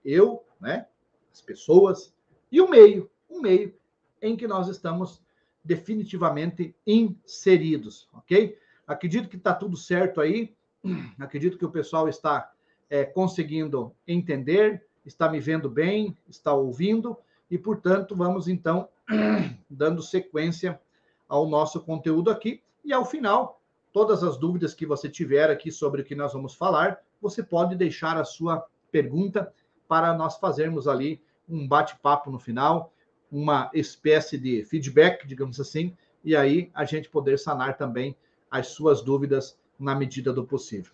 eu, 0.05 0.45
né? 0.61 0.87
As 1.35 1.41
pessoas 1.43 2.15
e 2.51 2.61
o 2.61 2.71
meio, 2.71 3.11
o 3.29 3.41
meio 3.41 3.75
em 4.23 4.37
que 4.37 4.47
nós 4.47 4.69
estamos 4.69 5.21
definitivamente 5.65 6.73
inseridos, 6.87 8.09
ok? 8.13 8.57
Acredito 8.87 9.29
que 9.29 9.37
está 9.37 9.53
tudo 9.53 9.77
certo 9.77 10.21
aí. 10.21 10.55
Acredito 11.19 11.59
que 11.59 11.65
o 11.65 11.71
pessoal 11.71 12.09
está 12.09 12.53
é, 12.89 13.05
conseguindo 13.05 13.93
entender, 14.07 14.87
está 15.05 15.29
me 15.29 15.41
vendo 15.41 15.69
bem, 15.69 16.17
está 16.29 16.55
ouvindo, 16.55 17.19
e, 17.51 17.59
portanto, 17.59 18.15
vamos 18.15 18.47
então 18.47 18.89
dando 19.69 20.01
sequência 20.01 20.81
ao 21.29 21.49
nosso 21.49 21.81
conteúdo 21.81 22.31
aqui. 22.31 22.63
E 22.85 22.93
ao 22.93 23.05
final, 23.05 23.61
todas 23.93 24.23
as 24.23 24.37
dúvidas 24.37 24.73
que 24.73 24.87
você 24.87 25.09
tiver 25.09 25.51
aqui 25.51 25.73
sobre 25.73 26.03
o 26.03 26.05
que 26.05 26.15
nós 26.15 26.33
vamos 26.33 26.55
falar, 26.55 27.03
você 27.21 27.43
pode 27.43 27.75
deixar 27.75 28.17
a 28.17 28.25
sua 28.25 28.65
pergunta 28.93 29.53
para 29.89 30.15
nós 30.15 30.37
fazermos 30.39 30.89
ali 30.89 31.23
um 31.49 31.67
bate-papo 31.67 32.31
no 32.31 32.39
final, 32.39 32.93
uma 33.31 33.71
espécie 33.75 34.39
de 34.39 34.65
feedback, 34.65 35.27
digamos 35.27 35.61
assim, 35.61 35.97
e 36.25 36.35
aí 36.35 36.71
a 36.75 36.85
gente 36.85 37.09
poder 37.09 37.39
sanar 37.39 37.77
também 37.77 38.17
as 38.51 38.69
suas 38.69 39.03
dúvidas 39.03 39.59
na 39.79 39.95
medida 39.95 40.33
do 40.33 40.45
possível. 40.45 40.93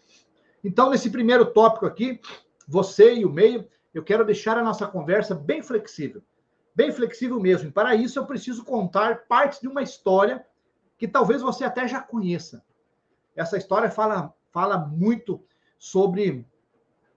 Então, 0.65 0.91
nesse 0.91 1.11
primeiro 1.11 1.47
tópico 1.47 1.87
aqui, 1.87 2.21
você 2.67 3.15
e 3.15 3.25
o 3.25 3.31
meio, 3.31 3.67
eu 3.93 4.03
quero 4.03 4.25
deixar 4.25 4.57
a 4.59 4.65
nossa 4.65 4.87
conversa 4.87 5.35
bem 5.35 5.63
flexível. 5.63 6.23
Bem 6.75 6.93
flexível 6.93 7.39
mesmo. 7.41 7.69
E 7.69 7.73
para 7.73 7.95
isso, 7.95 8.19
eu 8.19 8.27
preciso 8.27 8.65
contar 8.65 9.27
partes 9.27 9.61
de 9.61 9.69
uma 9.69 9.83
história 9.83 10.45
que 10.97 11.09
talvez 11.09 11.43
você 11.43 11.65
até 11.65 11.89
já 11.89 12.01
conheça. 12.01 12.65
Essa 13.35 13.57
história 13.57 13.91
fala, 13.91 14.35
fala 14.51 14.79
muito 14.79 15.43
sobre, 15.79 16.47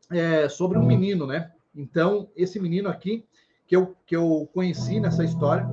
é, 0.10 0.48
sobre 0.48 0.78
um 0.78 0.86
menino, 0.86 1.28
né? 1.28 1.52
Então, 1.76 2.30
esse 2.36 2.60
menino 2.60 2.90
aqui, 2.90 3.26
que 3.66 3.76
eu, 3.76 3.96
que 4.06 4.16
eu 4.16 4.50
conheci 4.54 5.00
nessa 5.00 5.24
história 5.24 5.68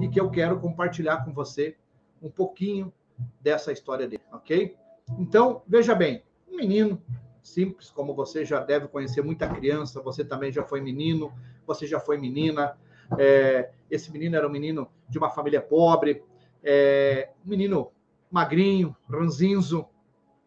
e 0.00 0.08
que 0.08 0.20
eu 0.20 0.30
quero 0.30 0.60
compartilhar 0.60 1.24
com 1.24 1.32
você 1.32 1.76
um 2.22 2.30
pouquinho 2.30 2.92
dessa 3.40 3.72
história 3.72 4.06
dele, 4.06 4.22
ok? 4.32 4.76
Então, 5.18 5.62
veja 5.66 5.94
bem, 5.94 6.22
um 6.50 6.56
menino 6.56 7.02
simples, 7.42 7.90
como 7.90 8.14
você 8.14 8.44
já 8.44 8.60
deve 8.60 8.88
conhecer 8.88 9.22
muita 9.22 9.48
criança, 9.48 10.00
você 10.00 10.24
também 10.24 10.52
já 10.52 10.62
foi 10.62 10.80
menino, 10.80 11.32
você 11.66 11.86
já 11.86 11.98
foi 11.98 12.18
menina. 12.18 12.76
É, 13.18 13.70
esse 13.90 14.12
menino 14.12 14.36
era 14.36 14.46
um 14.46 14.50
menino 14.50 14.88
de 15.08 15.18
uma 15.18 15.30
família 15.30 15.60
pobre, 15.60 16.22
é, 16.62 17.30
um 17.44 17.50
menino 17.50 17.90
magrinho, 18.30 18.94
ranzinzo, 19.08 19.86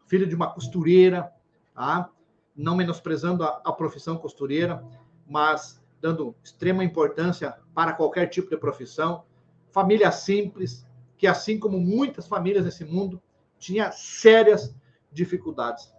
filho 0.07 0.27
de 0.27 0.35
uma 0.35 0.53
costureira, 0.53 1.31
tá? 1.73 2.09
Não 2.55 2.75
menosprezando 2.75 3.43
a, 3.43 3.61
a 3.63 3.71
profissão 3.71 4.17
costureira, 4.17 4.83
mas 5.27 5.81
dando 6.01 6.35
extrema 6.43 6.83
importância 6.83 7.57
para 7.73 7.93
qualquer 7.93 8.27
tipo 8.27 8.49
de 8.49 8.57
profissão. 8.57 9.23
Família 9.71 10.11
simples, 10.11 10.85
que, 11.17 11.25
assim 11.25 11.57
como 11.59 11.79
muitas 11.79 12.27
famílias 12.27 12.65
nesse 12.65 12.83
mundo, 12.83 13.21
tinha 13.57 13.91
sérias 13.91 14.75
dificuldades. 15.11 15.93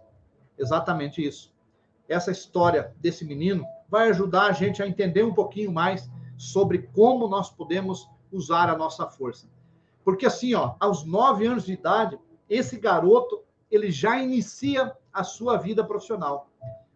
Exatamente 0.57 1.25
isso. 1.25 1.53
Essa 2.07 2.31
história 2.31 2.93
desse 2.99 3.25
menino 3.25 3.65
vai 3.89 4.09
ajudar 4.09 4.47
a 4.47 4.51
gente 4.51 4.83
a 4.83 4.87
entender 4.87 5.23
um 5.23 5.33
pouquinho 5.33 5.71
mais 5.71 6.09
sobre 6.37 6.83
como 6.93 7.27
nós 7.27 7.49
podemos 7.49 8.07
usar 8.31 8.69
a 8.69 8.77
nossa 8.77 9.07
força. 9.07 9.49
Porque 10.03 10.25
assim, 10.27 10.53
ó, 10.53 10.75
aos 10.79 11.03
nove 11.03 11.47
anos 11.47 11.65
de 11.65 11.73
idade, 11.73 12.19
esse 12.47 12.77
garoto 12.77 13.43
ele 13.71 13.91
já 13.91 14.21
inicia 14.21 14.95
a 15.15 15.23
sua 15.23 15.55
vida 15.55 15.81
profissional. 15.81 16.49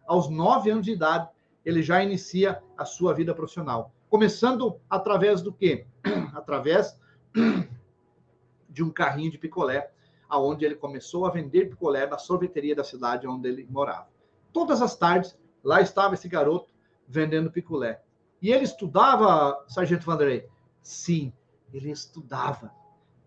Aos 0.06 0.28
nove 0.28 0.70
anos 0.70 0.84
de 0.84 0.92
idade, 0.92 1.26
ele 1.64 1.82
já 1.82 2.02
inicia 2.02 2.62
a 2.76 2.84
sua 2.84 3.14
vida 3.14 3.34
profissional. 3.34 3.94
Começando 4.10 4.78
através 4.90 5.40
do 5.40 5.50
quê? 5.50 5.86
através 6.34 7.00
de 8.68 8.84
um 8.84 8.90
carrinho 8.90 9.30
de 9.30 9.38
picolé, 9.38 9.90
aonde 10.28 10.66
ele 10.66 10.74
começou 10.74 11.24
a 11.24 11.30
vender 11.30 11.70
picolé 11.70 12.06
na 12.06 12.18
sorveteria 12.18 12.76
da 12.76 12.84
cidade 12.84 13.26
onde 13.26 13.48
ele 13.48 13.66
morava. 13.70 14.08
Todas 14.52 14.82
as 14.82 14.94
tardes, 14.94 15.38
lá 15.64 15.80
estava 15.80 16.14
esse 16.14 16.28
garoto 16.28 16.70
vendendo 17.08 17.50
picolé. 17.50 18.02
E 18.42 18.52
ele 18.52 18.64
estudava, 18.64 19.64
Sargento 19.66 20.04
Vanderlei? 20.04 20.46
Sim, 20.82 21.32
ele 21.72 21.90
estudava. 21.90 22.70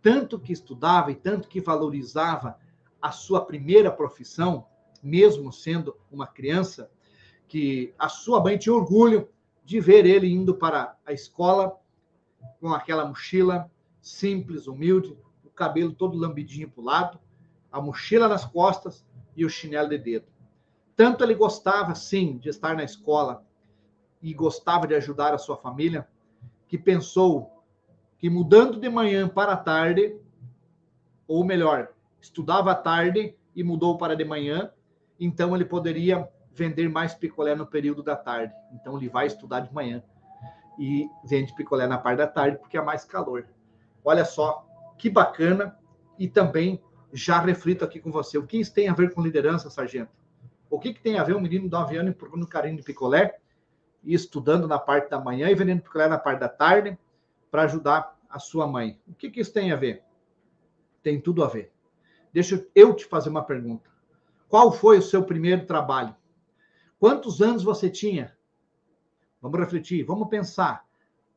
Tanto 0.03 0.39
que 0.39 0.53
estudava 0.53 1.11
e 1.11 1.15
tanto 1.15 1.47
que 1.47 1.59
valorizava 1.59 2.59
a 3.01 3.11
sua 3.11 3.43
primeira 3.43 3.91
profissão, 3.91 4.67
mesmo 5.03 5.51
sendo 5.51 5.97
uma 6.09 6.25
criança, 6.25 6.89
que 7.47 7.93
a 7.99 8.07
sua 8.07 8.41
mãe 8.41 8.57
tinha 8.57 8.73
orgulho 8.73 9.29
de 9.65 9.79
ver 9.79 10.05
ele 10.05 10.27
indo 10.27 10.55
para 10.55 10.97
a 11.05 11.11
escola 11.11 11.77
com 12.59 12.73
aquela 12.73 13.05
mochila 13.05 13.69
simples, 14.01 14.67
humilde, 14.67 15.17
o 15.43 15.49
cabelo 15.49 15.93
todo 15.93 16.17
lambidinho 16.17 16.69
para 16.69 16.81
o 16.81 16.85
lado, 16.85 17.19
a 17.71 17.81
mochila 17.81 18.27
nas 18.27 18.45
costas 18.45 19.05
e 19.35 19.45
o 19.45 19.49
chinelo 19.49 19.89
de 19.89 19.97
dedo. 19.97 20.25
Tanto 20.95 21.23
ele 21.23 21.33
gostava, 21.33 21.95
sim, 21.95 22.37
de 22.37 22.49
estar 22.49 22.75
na 22.75 22.83
escola 22.83 23.45
e 24.21 24.33
gostava 24.33 24.87
de 24.87 24.95
ajudar 24.95 25.33
a 25.33 25.37
sua 25.37 25.57
família, 25.57 26.07
que 26.67 26.77
pensou 26.77 27.63
que 28.17 28.29
mudando 28.29 28.79
de 28.79 28.89
manhã 28.89 29.27
para 29.27 29.53
a 29.53 29.57
tarde, 29.57 30.17
ou 31.27 31.43
melhor, 31.43 31.93
estudava 32.21 32.71
à 32.71 32.75
tarde 32.75 33.35
e 33.55 33.63
mudou 33.63 33.97
para 33.97 34.15
de 34.15 34.23
manhã, 34.23 34.71
então 35.25 35.55
ele 35.55 35.65
poderia 35.65 36.27
vender 36.51 36.89
mais 36.89 37.13
picolé 37.13 37.55
no 37.55 37.65
período 37.65 38.03
da 38.03 38.15
tarde. 38.15 38.53
Então 38.73 38.97
ele 38.97 39.09
vai 39.09 39.27
estudar 39.27 39.61
de 39.61 39.73
manhã 39.73 40.03
e 40.77 41.07
vende 41.25 41.53
picolé 41.55 41.87
na 41.87 41.97
parte 41.97 42.17
da 42.17 42.27
tarde 42.27 42.57
porque 42.57 42.77
é 42.77 42.81
mais 42.81 43.05
calor. 43.05 43.47
Olha 44.03 44.25
só 44.25 44.67
que 44.97 45.09
bacana 45.09 45.77
e 46.17 46.27
também 46.27 46.81
já 47.11 47.39
reflito 47.39 47.83
aqui 47.83 47.99
com 47.99 48.11
você. 48.11 48.37
O 48.37 48.45
que 48.45 48.59
isso 48.59 48.73
tem 48.73 48.87
a 48.89 48.93
ver 48.93 49.13
com 49.13 49.21
liderança, 49.21 49.69
sargento? 49.69 50.11
O 50.69 50.79
que, 50.79 50.93
que 50.93 51.01
tem 51.01 51.19
a 51.19 51.23
ver 51.23 51.35
um 51.35 51.41
menino 51.41 51.65
de 51.65 51.71
9 51.71 51.97
anos 51.97 52.15
procurando 52.15 52.47
carinho 52.47 52.77
de 52.77 52.83
picolé 52.83 53.37
e 54.03 54.13
estudando 54.13 54.67
na 54.67 54.79
parte 54.79 55.09
da 55.09 55.19
manhã 55.19 55.49
e 55.49 55.55
vendendo 55.55 55.81
picolé 55.81 56.07
na 56.07 56.17
parte 56.17 56.39
da 56.39 56.49
tarde 56.49 56.97
para 57.51 57.63
ajudar 57.63 58.17
a 58.29 58.39
sua 58.39 58.65
mãe? 58.65 58.99
O 59.07 59.13
que, 59.13 59.29
que 59.29 59.39
isso 59.39 59.53
tem 59.53 59.71
a 59.71 59.75
ver? 59.75 60.03
Tem 61.03 61.21
tudo 61.21 61.43
a 61.43 61.47
ver. 61.47 61.71
Deixa 62.33 62.65
eu 62.73 62.95
te 62.95 63.05
fazer 63.05 63.29
uma 63.29 63.43
pergunta. 63.43 63.92
Qual 64.53 64.71
foi 64.71 64.99
o 64.99 65.01
seu 65.01 65.23
primeiro 65.23 65.65
trabalho? 65.65 66.15
Quantos 66.99 67.41
anos 67.41 67.63
você 67.63 67.89
tinha? 67.89 68.37
Vamos 69.41 69.59
refletir, 69.59 70.03
vamos 70.03 70.29
pensar. 70.29 70.85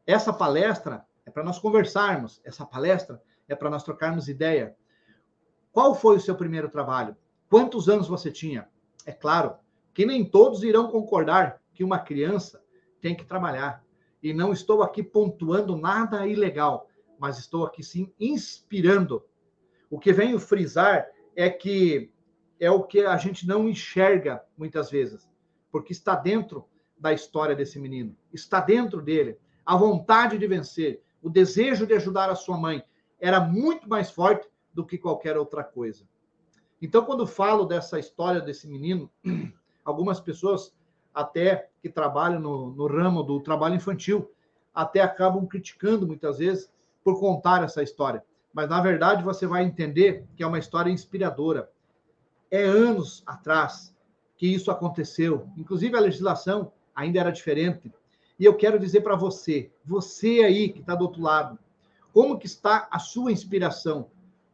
Essa 0.06 0.34
palestra 0.34 1.02
é 1.24 1.30
para 1.30 1.42
nós 1.42 1.58
conversarmos, 1.58 2.42
essa 2.44 2.66
palestra 2.66 3.22
é 3.48 3.54
para 3.54 3.70
nós 3.70 3.82
trocarmos 3.82 4.28
ideia. 4.28 4.76
Qual 5.72 5.94
foi 5.94 6.16
o 6.16 6.20
seu 6.20 6.34
primeiro 6.34 6.68
trabalho? 6.68 7.16
Quantos 7.48 7.88
anos 7.88 8.06
você 8.06 8.30
tinha? 8.30 8.68
É 9.06 9.12
claro 9.12 9.56
que 9.94 10.04
nem 10.04 10.22
todos 10.22 10.62
irão 10.62 10.90
concordar 10.90 11.58
que 11.72 11.82
uma 11.82 11.98
criança 11.98 12.62
tem 13.00 13.16
que 13.16 13.24
trabalhar. 13.24 13.82
E 14.22 14.34
não 14.34 14.52
estou 14.52 14.82
aqui 14.82 15.02
pontuando 15.02 15.74
nada 15.74 16.26
ilegal, 16.26 16.86
mas 17.18 17.38
estou 17.38 17.64
aqui 17.64 17.82
sim 17.82 18.12
inspirando. 18.20 19.24
O 19.88 19.98
que 19.98 20.12
venho 20.12 20.38
frisar 20.38 21.06
é 21.34 21.48
que 21.48 22.12
é 22.58 22.70
o 22.70 22.82
que 22.82 23.00
a 23.00 23.16
gente 23.16 23.46
não 23.46 23.68
enxerga 23.68 24.42
muitas 24.56 24.90
vezes 24.90 25.28
porque 25.76 25.92
está 25.92 26.14
dentro 26.14 26.64
da 26.98 27.12
história 27.12 27.54
desse 27.54 27.78
menino, 27.78 28.16
está 28.32 28.60
dentro 28.60 29.02
dele. 29.02 29.38
A 29.62 29.76
vontade 29.76 30.38
de 30.38 30.46
vencer, 30.46 31.02
o 31.22 31.28
desejo 31.28 31.86
de 31.86 31.92
ajudar 31.92 32.30
a 32.30 32.34
sua 32.34 32.56
mãe 32.56 32.82
era 33.20 33.40
muito 33.40 33.86
mais 33.86 34.10
forte 34.10 34.48
do 34.72 34.86
que 34.86 34.96
qualquer 34.96 35.36
outra 35.36 35.62
coisa. 35.62 36.08
Então, 36.80 37.04
quando 37.04 37.26
falo 37.26 37.66
dessa 37.66 37.98
história 37.98 38.40
desse 38.40 38.66
menino, 38.66 39.10
algumas 39.84 40.18
pessoas, 40.18 40.74
até 41.12 41.68
que 41.82 41.90
trabalham 41.90 42.40
no, 42.40 42.70
no 42.70 42.86
ramo 42.86 43.22
do 43.22 43.38
trabalho 43.40 43.74
infantil, 43.74 44.30
até 44.74 45.02
acabam 45.02 45.46
criticando 45.46 46.06
muitas 46.06 46.38
vezes 46.38 46.72
por 47.04 47.20
contar 47.20 47.62
essa 47.62 47.82
história. 47.82 48.24
Mas, 48.50 48.70
na 48.70 48.80
verdade, 48.80 49.22
você 49.22 49.46
vai 49.46 49.62
entender 49.62 50.24
que 50.34 50.42
é 50.42 50.46
uma 50.46 50.58
história 50.58 50.90
inspiradora. 50.90 51.70
É 52.50 52.62
anos 52.62 53.22
atrás, 53.26 53.94
que 54.36 54.46
isso 54.46 54.70
aconteceu. 54.70 55.48
Inclusive, 55.56 55.96
a 55.96 56.00
legislação 56.00 56.72
ainda 56.94 57.20
era 57.20 57.30
diferente. 57.30 57.92
E 58.38 58.44
eu 58.44 58.54
quero 58.54 58.78
dizer 58.78 59.00
para 59.00 59.16
você, 59.16 59.70
você 59.84 60.42
aí 60.44 60.68
que 60.68 60.80
está 60.80 60.94
do 60.94 61.04
outro 61.04 61.22
lado, 61.22 61.58
como 62.12 62.38
que 62.38 62.46
está 62.46 62.88
a 62.90 62.98
sua 62.98 63.32
inspiração? 63.32 64.08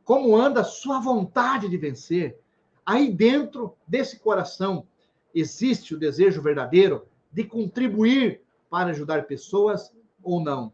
Como 0.04 0.36
anda 0.36 0.60
a 0.60 0.64
sua 0.64 1.00
vontade 1.00 1.68
de 1.68 1.76
vencer? 1.76 2.38
Aí 2.84 3.12
dentro 3.12 3.74
desse 3.86 4.18
coração 4.18 4.86
existe 5.34 5.94
o 5.94 5.98
desejo 5.98 6.42
verdadeiro 6.42 7.06
de 7.32 7.44
contribuir 7.44 8.40
para 8.68 8.90
ajudar 8.90 9.26
pessoas 9.26 9.92
ou 10.22 10.40
não? 10.40 10.72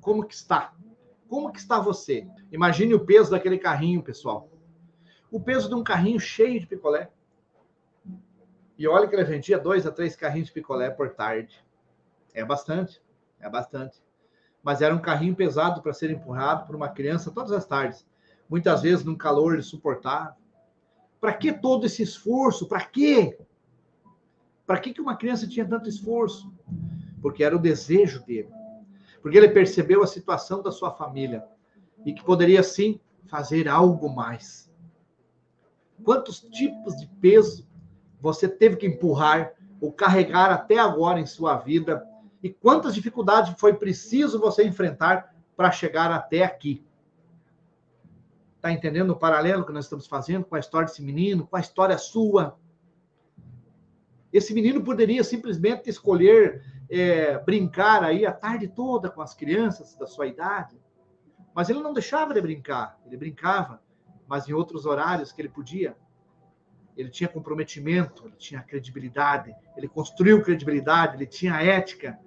Como 0.00 0.24
que 0.24 0.34
está? 0.34 0.72
Como 1.28 1.52
que 1.52 1.58
está 1.58 1.80
você? 1.80 2.26
Imagine 2.52 2.94
o 2.94 3.04
peso 3.04 3.30
daquele 3.30 3.58
carrinho, 3.58 4.02
pessoal. 4.02 4.48
O 5.30 5.40
peso 5.40 5.68
de 5.68 5.74
um 5.74 5.82
carrinho 5.82 6.20
cheio 6.20 6.60
de 6.60 6.66
picolé. 6.66 7.10
E 8.78 8.86
olha 8.86 9.08
que 9.08 9.14
ele 9.14 9.24
vendia 9.24 9.58
dois 9.58 9.86
a 9.86 9.90
três 9.90 10.14
carrinhos 10.14 10.48
de 10.48 10.54
picolé 10.54 10.90
por 10.90 11.10
tarde. 11.10 11.64
É 12.34 12.44
bastante, 12.44 13.02
é 13.40 13.48
bastante. 13.48 14.02
Mas 14.62 14.82
era 14.82 14.94
um 14.94 15.00
carrinho 15.00 15.34
pesado 15.34 15.80
para 15.80 15.92
ser 15.92 16.10
empurrado 16.10 16.66
por 16.66 16.76
uma 16.76 16.88
criança 16.88 17.30
todas 17.30 17.52
as 17.52 17.64
tardes. 17.64 18.06
Muitas 18.48 18.82
vezes 18.82 19.04
num 19.04 19.16
calor 19.16 19.58
insuportável. 19.58 20.34
Para 21.20 21.32
que 21.32 21.52
todo 21.52 21.86
esse 21.86 22.02
esforço? 22.02 22.68
Para 22.68 22.84
quê? 22.84 23.38
Para 24.66 24.78
que, 24.78 24.92
que 24.92 25.00
uma 25.00 25.16
criança 25.16 25.48
tinha 25.48 25.66
tanto 25.66 25.88
esforço? 25.88 26.52
Porque 27.22 27.42
era 27.42 27.56
o 27.56 27.60
desejo 27.60 28.24
dele. 28.24 28.50
Porque 29.22 29.38
ele 29.38 29.48
percebeu 29.48 30.02
a 30.02 30.06
situação 30.06 30.62
da 30.62 30.70
sua 30.70 30.90
família 30.90 31.44
e 32.04 32.12
que 32.12 32.22
poderia 32.22 32.62
sim 32.62 33.00
fazer 33.26 33.68
algo 33.68 34.08
mais. 34.14 34.65
Quantos 36.04 36.40
tipos 36.40 36.96
de 36.96 37.06
peso 37.20 37.66
você 38.20 38.48
teve 38.48 38.76
que 38.76 38.86
empurrar 38.86 39.52
ou 39.80 39.92
carregar 39.92 40.50
até 40.50 40.78
agora 40.78 41.20
em 41.20 41.26
sua 41.26 41.56
vida? 41.56 42.06
E 42.42 42.50
quantas 42.50 42.94
dificuldades 42.94 43.58
foi 43.58 43.74
preciso 43.74 44.38
você 44.38 44.64
enfrentar 44.64 45.34
para 45.56 45.70
chegar 45.70 46.10
até 46.10 46.44
aqui? 46.44 46.84
Está 48.56 48.72
entendendo 48.72 49.10
o 49.10 49.16
paralelo 49.16 49.64
que 49.64 49.72
nós 49.72 49.84
estamos 49.84 50.06
fazendo 50.06 50.44
com 50.44 50.56
a 50.56 50.58
história 50.58 50.86
desse 50.86 51.02
menino, 51.02 51.46
com 51.46 51.56
a 51.56 51.60
história 51.60 51.96
sua? 51.98 52.58
Esse 54.32 54.52
menino 54.52 54.82
poderia 54.82 55.22
simplesmente 55.24 55.88
escolher 55.88 56.62
é, 56.90 57.38
brincar 57.38 58.04
aí 58.04 58.26
a 58.26 58.32
tarde 58.32 58.68
toda 58.68 59.10
com 59.10 59.22
as 59.22 59.34
crianças 59.34 59.94
da 59.96 60.06
sua 60.06 60.26
idade, 60.26 60.78
mas 61.54 61.70
ele 61.70 61.80
não 61.80 61.92
deixava 61.92 62.34
de 62.34 62.40
brincar, 62.40 62.98
ele 63.06 63.16
brincava, 63.16 63.80
mas 64.26 64.48
em 64.48 64.52
outros 64.52 64.86
horários 64.86 65.32
que 65.32 65.40
ele 65.40 65.48
podia 65.48 65.96
ele 66.96 67.10
tinha 67.10 67.28
comprometimento, 67.28 68.26
ele 68.26 68.36
tinha 68.36 68.62
credibilidade, 68.62 69.54
ele 69.76 69.86
construiu 69.86 70.42
credibilidade, 70.42 71.16
ele 71.16 71.26
tinha 71.26 71.62
ética, 71.62 72.18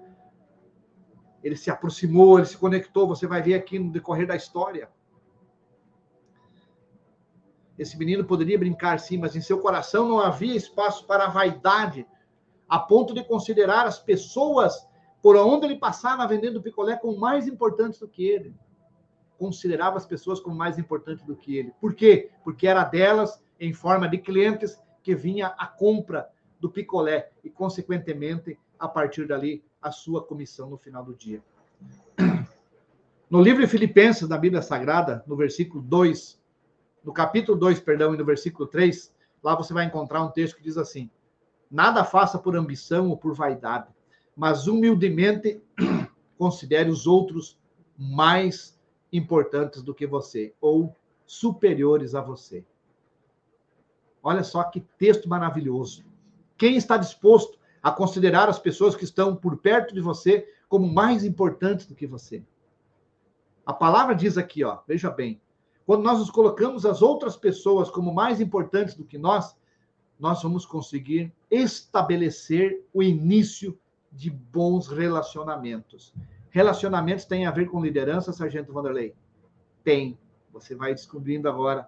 ele 1.44 1.56
se 1.56 1.72
aproximou, 1.72 2.38
ele 2.38 2.46
se 2.46 2.58
conectou. 2.58 3.08
Você 3.08 3.26
vai 3.26 3.42
ver 3.42 3.56
aqui 3.56 3.80
no 3.80 3.92
decorrer 3.92 4.28
da 4.28 4.36
história. 4.36 4.90
Esse 7.78 7.98
menino 7.98 8.26
poderia 8.26 8.60
brincar 8.60 9.00
sim, 9.00 9.18
mas 9.18 9.36
em 9.36 9.42
seu 9.42 9.60
coração 9.60 10.08
não 10.08 10.20
havia 10.20 10.56
espaço 10.56 11.08
para 11.08 11.26
a 11.26 11.30
vaidade, 11.30 12.06
a 12.68 12.78
ponto 12.78 13.14
de 13.14 13.24
considerar 13.24 13.88
as 13.88 13.98
pessoas 13.98 14.88
por 15.22 15.36
onde 15.36 15.66
ele 15.66 15.78
passava 15.78 16.28
vendendo 16.28 16.62
picolé 16.62 16.96
como 16.96 17.18
mais 17.18 17.48
importantes 17.48 18.00
do 18.00 18.08
que 18.08 18.24
ele. 18.24 18.54
Considerava 19.40 19.98
as 19.98 20.06
pessoas 20.06 20.42
como 20.42 20.56
mais 20.56 20.78
importantes 20.78 21.26
do 21.26 21.36
que 21.36 21.58
ele. 21.58 21.74
Por 21.80 21.96
quê? 21.96 22.30
Porque 22.44 22.68
era 22.68 22.84
delas 22.84 23.42
em 23.58 23.74
forma 23.74 24.08
de 24.08 24.18
clientes 24.18 24.78
que 25.02 25.16
vinha 25.16 25.48
a 25.58 25.66
compra 25.66 26.30
do 26.60 26.70
picolé 26.70 27.32
e, 27.42 27.50
consequentemente, 27.50 28.60
a 28.78 28.88
partir 28.88 29.26
dali, 29.26 29.64
a 29.82 29.92
sua 29.92 30.22
comissão 30.22 30.70
no 30.70 30.78
final 30.78 31.06
do 31.06 31.16
dia. 31.16 31.42
No 33.30 33.42
livro 33.42 33.62
de 33.62 33.70
Filipenses, 33.70 34.28
da 34.28 34.38
Bíblia 34.38 34.62
Sagrada, 34.62 35.24
no 35.26 35.38
versículo 35.38 35.82
2, 35.82 36.38
no 37.02 37.14
capítulo 37.14 37.58
2, 37.58 37.80
perdão, 37.80 38.14
e 38.14 38.18
no 38.18 38.26
versículo 38.26 38.68
3, 38.68 39.14
lá 39.42 39.56
você 39.56 39.74
vai 39.74 39.86
encontrar 39.86 40.22
um 40.22 40.32
texto 40.32 40.58
que 40.58 40.64
diz 40.64 40.78
assim: 40.78 41.10
Nada 41.72 42.04
faça 42.04 42.38
por 42.38 42.58
ambição 42.58 43.10
ou 43.10 43.16
por 43.16 43.34
vaidade, 43.34 43.88
mas 44.36 44.68
humildemente 44.68 45.62
considere 46.38 46.90
os 46.90 47.08
outros 47.08 47.58
mais 47.98 48.79
importantes 49.12 49.82
do 49.82 49.94
que 49.94 50.06
você 50.06 50.54
ou 50.60 50.96
superiores 51.26 52.16
a 52.16 52.22
você. 52.22 52.66
Olha 54.22 54.44
só 54.44 54.64
que 54.64 54.82
texto 54.98 55.30
maravilhoso. 55.30 56.04
Quem 56.58 56.76
está 56.76 56.98
disposto 56.98 57.58
a 57.82 57.92
considerar 57.92 58.50
as 58.50 58.60
pessoas 58.60 58.96
que 58.96 59.04
estão 59.04 59.36
por 59.36 59.58
perto 59.58 59.94
de 59.94 60.02
você 60.02 60.48
como 60.68 60.92
mais 60.92 61.24
importantes 61.24 61.86
do 61.86 61.96
que 61.96 62.06
você? 62.06 62.44
A 63.66 63.74
palavra 63.74 64.16
diz 64.16 64.38
aqui, 64.38 64.64
ó, 64.64 64.80
veja 64.88 65.10
bem, 65.10 65.40
quando 65.86 66.04
nós 66.04 66.20
nos 66.20 66.30
colocamos 66.30 66.86
as 66.86 67.02
outras 67.02 67.38
pessoas 67.38 67.90
como 67.90 68.14
mais 68.14 68.42
importantes 68.42 68.96
do 68.96 69.06
que 69.06 69.18
nós, 69.18 69.56
nós 70.20 70.44
vamos 70.44 70.66
conseguir 70.66 71.34
estabelecer 71.50 72.86
o 72.94 73.02
início 73.02 73.80
de 74.12 74.30
bons 74.30 74.88
relacionamentos. 74.88 76.14
Relacionamentos 76.50 77.26
têm 77.26 77.46
a 77.46 77.52
ver 77.52 77.68
com 77.68 77.82
liderança, 77.82 78.34
Sargento 78.34 78.74
Vanderlei? 78.74 79.16
Tem. 79.84 80.18
Você 80.52 80.74
vai 80.76 80.94
descobrindo 80.94 81.48
agora, 81.48 81.88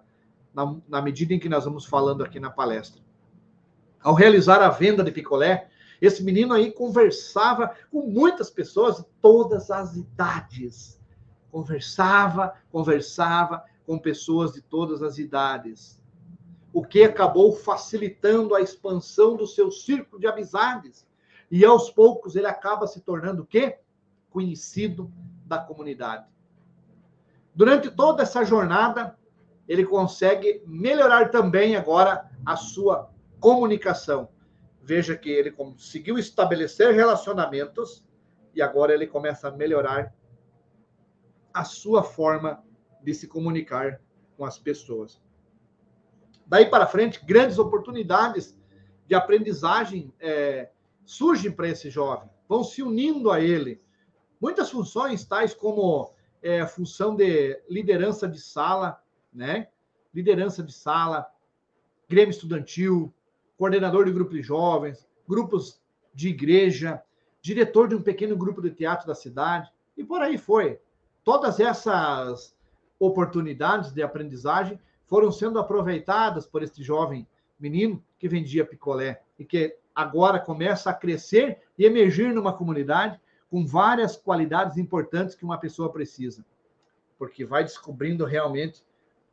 na, 0.54 0.76
na 0.88 1.02
medida 1.02 1.34
em 1.34 1.38
que 1.38 1.48
nós 1.48 1.64
vamos 1.64 1.84
falando 1.84 2.22
aqui 2.22 2.38
na 2.38 2.50
palestra. 2.50 3.02
Ao 4.00 4.14
realizar 4.14 4.60
a 4.62 4.68
venda 4.68 5.02
de 5.02 5.10
picolé, 5.10 5.68
esse 6.00 6.22
menino 6.22 6.52
aí 6.52 6.72
conversava 6.72 7.76
com 7.90 8.02
muitas 8.02 8.50
pessoas 8.50 8.96
de 8.96 9.04
todas 9.20 9.70
as 9.70 9.96
idades. 9.96 11.00
Conversava, 11.50 12.54
conversava 12.70 13.64
com 13.86 13.98
pessoas 13.98 14.52
de 14.52 14.60
todas 14.60 15.02
as 15.02 15.18
idades. 15.18 16.00
O 16.72 16.84
que 16.84 17.04
acabou 17.04 17.52
facilitando 17.52 18.54
a 18.54 18.60
expansão 18.60 19.36
do 19.36 19.46
seu 19.46 19.70
círculo 19.70 20.20
de 20.20 20.26
amizades. 20.26 21.06
E 21.50 21.64
aos 21.64 21.90
poucos 21.90 22.34
ele 22.34 22.46
acaba 22.46 22.86
se 22.86 23.00
tornando 23.00 23.42
o 23.42 23.46
quê? 23.46 23.78
Conhecido 24.32 25.12
da 25.44 25.58
comunidade. 25.58 26.26
Durante 27.54 27.90
toda 27.90 28.22
essa 28.22 28.44
jornada, 28.44 29.16
ele 29.68 29.84
consegue 29.84 30.62
melhorar 30.66 31.30
também 31.30 31.76
agora 31.76 32.30
a 32.44 32.56
sua 32.56 33.10
comunicação. 33.38 34.28
Veja 34.80 35.16
que 35.16 35.30
ele 35.30 35.50
conseguiu 35.50 36.18
estabelecer 36.18 36.94
relacionamentos 36.94 38.04
e 38.54 38.60
agora 38.60 38.92
ele 38.92 39.06
começa 39.06 39.48
a 39.48 39.52
melhorar 39.52 40.14
a 41.52 41.64
sua 41.64 42.02
forma 42.02 42.64
de 43.02 43.14
se 43.14 43.26
comunicar 43.28 44.00
com 44.36 44.44
as 44.44 44.58
pessoas. 44.58 45.20
Daí 46.46 46.66
para 46.68 46.86
frente, 46.86 47.24
grandes 47.24 47.58
oportunidades 47.58 48.56
de 49.06 49.14
aprendizagem 49.14 50.12
é, 50.18 50.70
surgem 51.04 51.50
para 51.50 51.68
esse 51.68 51.90
jovem, 51.90 52.28
vão 52.48 52.64
se 52.64 52.82
unindo 52.82 53.30
a 53.30 53.40
ele. 53.40 53.80
Muitas 54.42 54.72
funções, 54.72 55.24
tais 55.24 55.54
como 55.54 56.10
é, 56.42 56.66
função 56.66 57.14
de 57.14 57.62
liderança 57.70 58.26
de 58.26 58.40
sala, 58.40 59.00
né? 59.32 59.68
Liderança 60.12 60.64
de 60.64 60.72
sala, 60.72 61.30
grêmio 62.08 62.32
estudantil, 62.32 63.14
coordenador 63.56 64.04
de 64.04 64.10
grupo 64.10 64.32
de 64.32 64.42
jovens, 64.42 65.06
grupos 65.28 65.80
de 66.12 66.30
igreja, 66.30 67.00
diretor 67.40 67.86
de 67.86 67.94
um 67.94 68.02
pequeno 68.02 68.36
grupo 68.36 68.60
de 68.60 68.72
teatro 68.72 69.06
da 69.06 69.14
cidade, 69.14 69.70
e 69.96 70.02
por 70.02 70.20
aí 70.20 70.36
foi. 70.36 70.80
Todas 71.22 71.60
essas 71.60 72.52
oportunidades 72.98 73.92
de 73.92 74.02
aprendizagem 74.02 74.76
foram 75.06 75.30
sendo 75.30 75.60
aproveitadas 75.60 76.48
por 76.48 76.64
este 76.64 76.82
jovem 76.82 77.28
menino 77.60 78.02
que 78.18 78.26
vendia 78.26 78.66
picolé 78.66 79.22
e 79.38 79.44
que 79.44 79.76
agora 79.94 80.40
começa 80.40 80.90
a 80.90 80.94
crescer 80.94 81.62
e 81.78 81.84
emergir 81.84 82.34
numa 82.34 82.52
comunidade 82.52 83.20
com 83.52 83.66
várias 83.66 84.16
qualidades 84.16 84.78
importantes 84.78 85.34
que 85.34 85.44
uma 85.44 85.58
pessoa 85.58 85.92
precisa, 85.92 86.42
porque 87.18 87.44
vai 87.44 87.62
descobrindo 87.62 88.24
realmente 88.24 88.82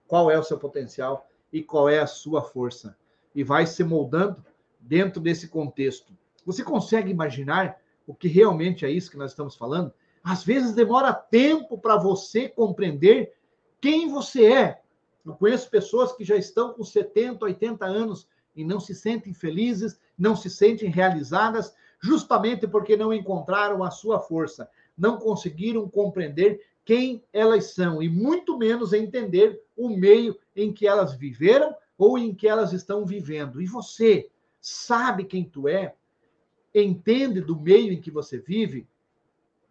qual 0.05 0.29
é 0.29 0.37
o 0.37 0.43
seu 0.43 0.59
potencial 0.59 1.25
e 1.53 1.63
qual 1.63 1.87
é 1.87 1.99
a 1.99 2.05
sua 2.05 2.41
força 2.41 2.97
e 3.33 3.45
vai 3.45 3.65
se 3.65 3.81
moldando 3.81 4.45
dentro 4.77 5.21
desse 5.21 5.47
contexto. 5.47 6.11
Você 6.45 6.65
consegue 6.65 7.09
imaginar 7.09 7.79
o 8.05 8.13
que 8.13 8.27
realmente 8.27 8.85
é 8.85 8.91
isso 8.91 9.09
que 9.09 9.17
nós 9.17 9.31
estamos 9.31 9.55
falando? 9.55 9.93
Às 10.21 10.43
vezes 10.43 10.75
demora 10.75 11.13
tempo 11.13 11.77
para 11.77 11.95
você 11.95 12.49
compreender 12.49 13.37
quem 13.79 14.09
você 14.09 14.51
é. 14.51 14.81
Eu 15.25 15.33
conheço 15.33 15.69
pessoas 15.69 16.11
que 16.11 16.25
já 16.25 16.35
estão 16.35 16.73
com 16.73 16.83
70, 16.83 17.45
80 17.45 17.85
anos 17.85 18.27
e 18.53 18.65
não 18.65 18.81
se 18.81 18.93
sentem 18.93 19.33
felizes, 19.33 19.97
não 20.17 20.35
se 20.35 20.49
sentem 20.49 20.89
realizadas, 20.89 21.73
justamente 22.01 22.67
porque 22.67 22.95
não 22.95 23.13
encontraram 23.13 23.83
a 23.83 23.91
sua 23.91 24.19
força, 24.19 24.69
não 24.97 25.17
conseguiram 25.17 25.89
compreender 25.89 26.65
quem 26.85 27.23
elas 27.31 27.73
são 27.73 28.01
e 28.01 28.09
muito 28.09 28.57
menos 28.57 28.93
entender 28.93 29.61
o 29.77 29.89
meio 29.89 30.37
em 30.55 30.73
que 30.73 30.87
elas 30.87 31.13
viveram 31.13 31.75
ou 31.97 32.17
em 32.17 32.33
que 32.33 32.47
elas 32.47 32.73
estão 32.73 33.05
vivendo. 33.05 33.61
E 33.61 33.67
você 33.67 34.29
sabe 34.59 35.25
quem 35.25 35.43
tu 35.43 35.67
é? 35.67 35.93
Entende 36.73 37.41
do 37.41 37.59
meio 37.59 37.91
em 37.93 38.01
que 38.01 38.09
você 38.09 38.39
vive? 38.39 38.87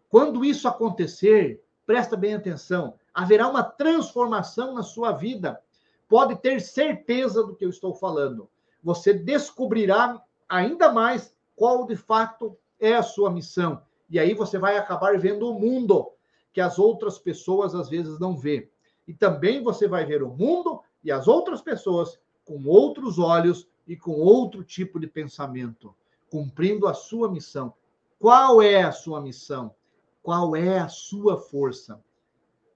Quando 0.09 0.45
isso 0.45 0.67
acontecer, 0.67 1.61
presta 1.85 2.15
bem 2.15 2.35
atenção, 2.35 2.95
haverá 3.13 3.47
uma 3.47 3.63
transformação 3.63 4.73
na 4.73 4.83
sua 4.83 5.11
vida. 5.11 5.61
Pode 6.07 6.35
ter 6.37 6.61
certeza 6.61 7.43
do 7.43 7.55
que 7.55 7.65
eu 7.65 7.69
estou 7.69 7.93
falando. 7.93 8.49
Você 8.83 9.13
descobrirá 9.13 10.21
ainda 10.47 10.91
mais 10.91 11.35
qual 11.59 11.85
de 11.85 11.97
fato 11.97 12.57
é 12.79 12.95
a 12.95 13.03
sua 13.03 13.29
missão. 13.29 13.83
E 14.09 14.17
aí 14.17 14.33
você 14.33 14.57
vai 14.57 14.77
acabar 14.77 15.19
vendo 15.19 15.51
o 15.51 15.59
mundo 15.59 16.09
que 16.53 16.61
as 16.61 16.79
outras 16.79 17.19
pessoas 17.19 17.75
às 17.75 17.89
vezes 17.89 18.17
não 18.17 18.37
vê. 18.37 18.71
E 19.05 19.13
também 19.13 19.61
você 19.61 19.85
vai 19.85 20.05
ver 20.05 20.23
o 20.23 20.29
mundo 20.29 20.81
e 21.03 21.11
as 21.11 21.27
outras 21.27 21.61
pessoas 21.61 22.17
com 22.45 22.65
outros 22.65 23.19
olhos 23.19 23.67
e 23.85 23.97
com 23.97 24.11
outro 24.11 24.63
tipo 24.63 25.01
de 25.01 25.05
pensamento, 25.05 25.93
cumprindo 26.31 26.87
a 26.87 26.93
sua 26.93 27.29
missão. 27.29 27.73
Qual 28.17 28.61
é 28.61 28.81
a 28.81 28.93
sua 28.93 29.19
missão? 29.19 29.75
Qual 30.23 30.55
é 30.55 30.79
a 30.79 30.87
sua 30.87 31.35
força? 31.35 32.01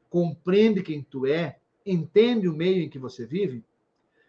Compreende 0.09 0.83
quem 0.83 1.01
tu 1.01 1.25
é? 1.25 1.57
Entende 1.85 2.49
o 2.49 2.53
meio 2.53 2.83
em 2.83 2.89
que 2.89 2.99
você 2.99 3.25
vive? 3.25 3.63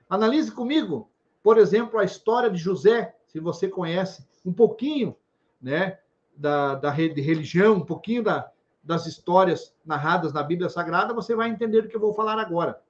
Analise 0.09 0.53
comigo, 0.53 1.11
por 1.43 1.59
exemplo, 1.59 1.99
a 1.99 2.05
história 2.05 2.49
de 2.49 2.57
José, 2.57 3.17
se 3.27 3.41
você 3.41 3.67
conhece 3.67 4.25
um 4.45 4.53
pouquinho 4.53 5.17
né, 5.61 5.99
da, 6.37 6.75
da 6.75 6.91
de 6.91 7.21
religião, 7.21 7.77
um 7.77 7.85
pouquinho 7.85 8.23
da, 8.23 8.51
das 8.83 9.07
histórias 9.07 9.75
narradas 9.85 10.33
na 10.33 10.43
Bíblia 10.43 10.69
Sagrada, 10.69 11.15
você 11.15 11.35
vai 11.35 11.49
entender 11.49 11.81
o 11.81 11.89
que 11.89 11.97
eu 11.97 12.01
vou 12.01 12.13
falar 12.13 12.39
agora. 12.39 12.81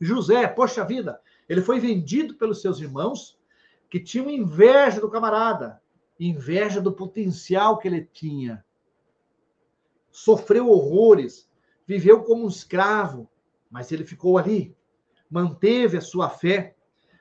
José, 0.00 0.46
poxa 0.46 0.84
vida, 0.84 1.20
ele 1.48 1.62
foi 1.62 1.80
vendido 1.80 2.34
pelos 2.34 2.60
seus 2.60 2.80
irmãos 2.80 3.38
que 3.88 3.98
tinham 3.98 4.28
inveja 4.28 5.00
do 5.00 5.10
camarada, 5.10 5.80
inveja 6.20 6.80
do 6.80 6.92
potencial 6.92 7.78
que 7.78 7.88
ele 7.88 8.04
tinha. 8.12 8.64
Sofreu 10.10 10.68
horrores, 10.68 11.48
viveu 11.86 12.22
como 12.22 12.44
um 12.44 12.48
escravo, 12.48 13.28
mas 13.70 13.92
ele 13.92 14.04
ficou 14.04 14.36
ali, 14.36 14.76
manteve 15.30 15.96
a 15.96 16.00
sua 16.00 16.28
fé, 16.28 16.74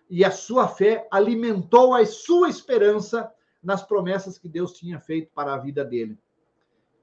e 0.10 0.24
a 0.24 0.32
sua 0.32 0.68
fé 0.68 1.08
alimentou 1.10 1.94
a 1.94 2.06
sua 2.06 2.50
esperança 2.50 3.32
nas 3.66 3.84
promessas 3.84 4.38
que 4.38 4.48
Deus 4.48 4.74
tinha 4.74 5.00
feito 5.00 5.32
para 5.34 5.54
a 5.54 5.58
vida 5.58 5.84
dele. 5.84 6.18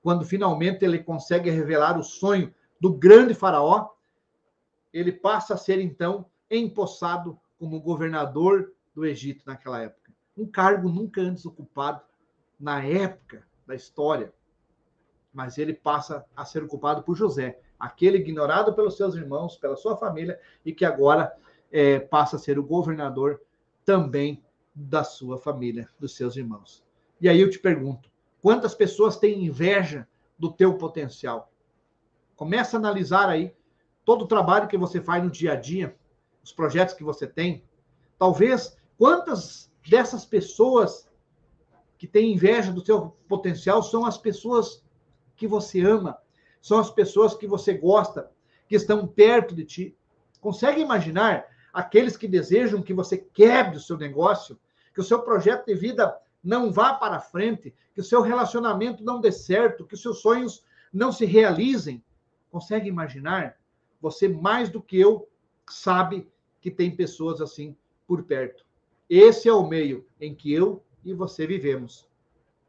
Quando 0.01 0.25
finalmente 0.25 0.85
ele 0.85 0.99
consegue 0.99 1.51
revelar 1.51 1.99
o 1.99 2.03
sonho 2.03 2.55
do 2.81 2.93
grande 2.93 3.35
faraó, 3.35 3.91
ele 4.93 5.13
passa 5.13 5.55
a 5.55 5.57
ser 5.57 5.81
então 5.81 6.27
empossado 6.51 7.39
como 7.59 7.81
governador 7.81 8.73
do 8.95 9.05
Egito 9.05 9.43
naquela 9.47 9.81
época. 9.81 10.13
Um 10.37 10.47
cargo 10.47 10.89
nunca 10.89 11.21
antes 11.21 11.45
ocupado 11.45 12.03
na 12.59 12.83
época 12.85 13.47
da 13.67 13.75
história. 13.75 14.33
Mas 15.33 15.59
ele 15.59 15.75
passa 15.75 16.25
a 16.37 16.45
ser 16.45 16.63
ocupado 16.63 17.03
por 17.03 17.17
José, 17.17 17.59
aquele 17.79 18.19
ignorado 18.19 18.75
pelos 18.75 18.97
seus 18.97 19.15
irmãos, 19.15 19.57
pela 19.57 19.77
sua 19.77 19.97
família, 19.97 20.39
e 20.65 20.73
que 20.73 20.85
agora 20.85 21.35
é, 21.71 21.99
passa 21.99 22.37
a 22.37 22.39
ser 22.39 22.59
o 22.59 22.63
governador 22.63 23.41
também 23.85 24.43
da 24.75 25.05
sua 25.05 25.39
família, 25.39 25.89
dos 25.99 26.17
seus 26.17 26.37
irmãos. 26.37 26.85
E 27.21 27.29
aí 27.29 27.41
eu 27.41 27.51
te 27.51 27.59
pergunto: 27.59 28.11
quantas 28.41 28.75
pessoas 28.75 29.17
têm 29.17 29.45
inveja 29.45 30.09
do 30.39 30.51
teu 30.53 30.77
potencial? 30.77 31.53
Começa 32.37 32.77
a 32.77 32.81
analisar 32.81 33.29
aí 33.29 33.55
todo 34.05 34.23
o 34.23 34.29
trabalho 34.29 34.69
que 34.69 34.77
você 34.77 35.01
faz 35.01 35.23
no 35.23 35.31
dia 35.31 35.53
a 35.53 35.57
dia, 35.57 35.97
os 36.43 36.53
projetos 36.53 36.95
que 36.95 37.05
você 37.05 37.27
tem. 37.27 37.65
Talvez 38.19 38.77
quantas 38.99 39.71
dessas 39.89 40.25
pessoas 40.25 41.09
que 41.99 42.07
têm 42.07 42.33
inveja 42.33 42.73
do 42.73 42.85
seu 42.85 43.17
potencial 43.29 43.83
são 43.83 44.05
as 44.05 44.19
pessoas 44.19 44.83
que 45.37 45.47
você 45.47 45.81
ama, 45.81 46.19
são 46.61 46.79
as 46.79 46.91
pessoas 46.91 47.35
que 47.35 47.47
você 47.47 47.75
gosta, 47.75 48.31
que 48.69 48.75
estão 48.75 49.07
perto 49.07 49.55
de 49.55 49.65
ti. 49.65 49.97
Consegue 50.41 50.81
imaginar 50.81 51.47
aqueles 51.73 52.17
que 52.17 52.29
desejam 52.29 52.83
que 52.83 52.93
você 52.93 53.17
quebre 53.17 53.77
o 53.77 53.81
seu 53.81 53.97
negócio, 53.97 54.59
que 54.93 55.01
o 55.01 55.05
seu 55.05 55.23
projeto 55.23 55.67
de 55.67 55.75
vida 55.75 56.17
não 56.43 56.73
vá 56.73 56.95
para 56.95 57.21
frente, 57.21 57.75
que 57.95 58.01
o 58.01 58.05
seu 58.05 58.21
relacionamento 58.21 59.05
não 59.05 59.21
dê 59.21 59.31
certo, 59.31 59.87
que 59.87 59.95
os 59.95 60.03
seus 60.03 60.21
sonhos 60.21 60.65
não 60.93 61.13
se 61.13 61.25
realizem. 61.25 62.05
Consegue 62.51 62.89
imaginar? 62.89 63.57
Você, 64.01 64.29
mais 64.29 64.69
do 64.69 64.83
que 64.83 65.01
eu, 65.01 65.29
sabe 65.71 66.29
que 66.61 66.71
tem 66.71 66.95
pessoas 66.95 67.41
assim 67.41 67.77
por 68.07 68.25
perto. 68.25 68.65
Esse 69.09 69.49
é 69.49 69.53
o 69.53 69.67
meio 69.67 70.07
em 70.21 70.35
que 70.35 70.53
eu 70.53 70.83
e 71.05 71.15
você 71.15 71.47
vivemos. 71.47 72.09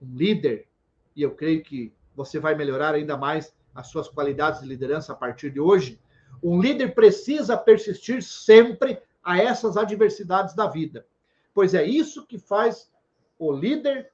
Um 0.01 0.15
líder, 0.15 0.67
e 1.15 1.21
eu 1.21 1.31
creio 1.31 1.63
que 1.63 1.93
você 2.15 2.39
vai 2.39 2.55
melhorar 2.55 2.93
ainda 2.93 3.17
mais 3.17 3.53
as 3.73 3.87
suas 3.87 4.07
qualidades 4.07 4.61
de 4.61 4.67
liderança 4.67 5.13
a 5.13 5.15
partir 5.15 5.49
de 5.49 5.59
hoje. 5.59 5.99
Um 6.41 6.59
líder 6.61 6.93
precisa 6.93 7.57
persistir 7.57 8.21
sempre 8.23 8.99
a 9.23 9.37
essas 9.37 9.77
adversidades 9.77 10.53
da 10.53 10.67
vida, 10.67 11.05
pois 11.53 11.73
é 11.73 11.83
isso 11.83 12.25
que 12.25 12.37
faz 12.37 12.91
o 13.39 13.51
líder 13.51 14.11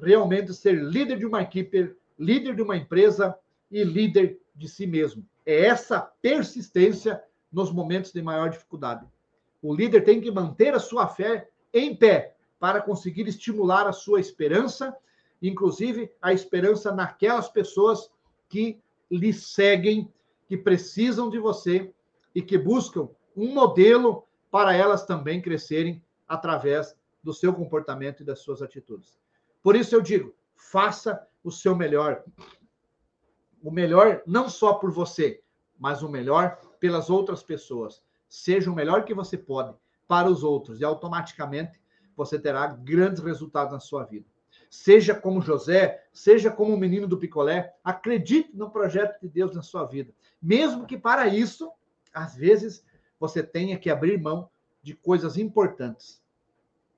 realmente 0.00 0.54
ser 0.54 0.74
líder 0.74 1.18
de 1.18 1.26
uma 1.26 1.42
equipe, 1.42 1.94
líder 2.18 2.54
de 2.54 2.62
uma 2.62 2.76
empresa 2.76 3.36
e 3.70 3.82
líder 3.84 4.38
de 4.54 4.68
si 4.68 4.86
mesmo. 4.86 5.24
É 5.44 5.66
essa 5.66 6.00
persistência 6.22 7.22
nos 7.50 7.72
momentos 7.72 8.12
de 8.12 8.22
maior 8.22 8.50
dificuldade. 8.50 9.06
O 9.62 9.74
líder 9.74 10.02
tem 10.02 10.20
que 10.20 10.30
manter 10.30 10.74
a 10.74 10.78
sua 10.78 11.08
fé 11.08 11.48
em 11.72 11.94
pé 11.94 12.34
para 12.58 12.80
conseguir 12.80 13.26
estimular 13.28 13.86
a 13.86 13.92
sua 13.92 14.20
esperança, 14.20 14.94
inclusive 15.40 16.10
a 16.20 16.32
esperança 16.32 16.92
naquelas 16.92 17.48
pessoas 17.48 18.10
que 18.48 18.80
lhe 19.10 19.32
seguem, 19.32 20.12
que 20.48 20.56
precisam 20.56 21.28
de 21.28 21.38
você 21.38 21.92
e 22.34 22.42
que 22.42 22.56
buscam 22.56 23.08
um 23.36 23.52
modelo 23.52 24.26
para 24.50 24.74
elas 24.74 25.04
também 25.04 25.40
crescerem 25.40 26.02
através 26.26 26.96
do 27.22 27.34
seu 27.34 27.52
comportamento 27.52 28.22
e 28.22 28.26
das 28.26 28.40
suas 28.40 28.62
atitudes. 28.62 29.18
Por 29.62 29.76
isso 29.76 29.94
eu 29.94 30.00
digo, 30.00 30.34
faça 30.56 31.26
o 31.44 31.50
seu 31.50 31.76
melhor. 31.76 32.24
O 33.62 33.70
melhor 33.70 34.22
não 34.26 34.48
só 34.48 34.74
por 34.74 34.90
você, 34.90 35.42
mas 35.78 36.02
o 36.02 36.08
melhor 36.08 36.58
pelas 36.80 37.10
outras 37.10 37.42
pessoas. 37.42 38.02
Seja 38.28 38.70
o 38.70 38.74
melhor 38.74 39.04
que 39.04 39.14
você 39.14 39.36
pode 39.36 39.74
para 40.06 40.28
os 40.28 40.42
outros 40.42 40.80
e 40.80 40.84
automaticamente 40.84 41.80
você 42.16 42.38
terá 42.38 42.66
grandes 42.66 43.22
resultados 43.22 43.72
na 43.72 43.80
sua 43.80 44.04
vida. 44.04 44.26
Seja 44.70 45.14
como 45.14 45.40
José, 45.40 46.04
seja 46.12 46.50
como 46.50 46.74
o 46.74 46.78
menino 46.78 47.06
do 47.06 47.18
picolé, 47.18 47.74
acredite 47.82 48.54
no 48.54 48.70
projeto 48.70 49.20
de 49.20 49.28
Deus 49.28 49.54
na 49.54 49.62
sua 49.62 49.84
vida. 49.84 50.12
Mesmo 50.40 50.86
que 50.86 50.98
para 50.98 51.26
isso, 51.26 51.70
às 52.12 52.34
vezes, 52.36 52.84
você 53.18 53.42
tenha 53.42 53.78
que 53.78 53.90
abrir 53.90 54.20
mão 54.20 54.50
de 54.82 54.94
coisas 54.94 55.36
importantes. 55.36 56.22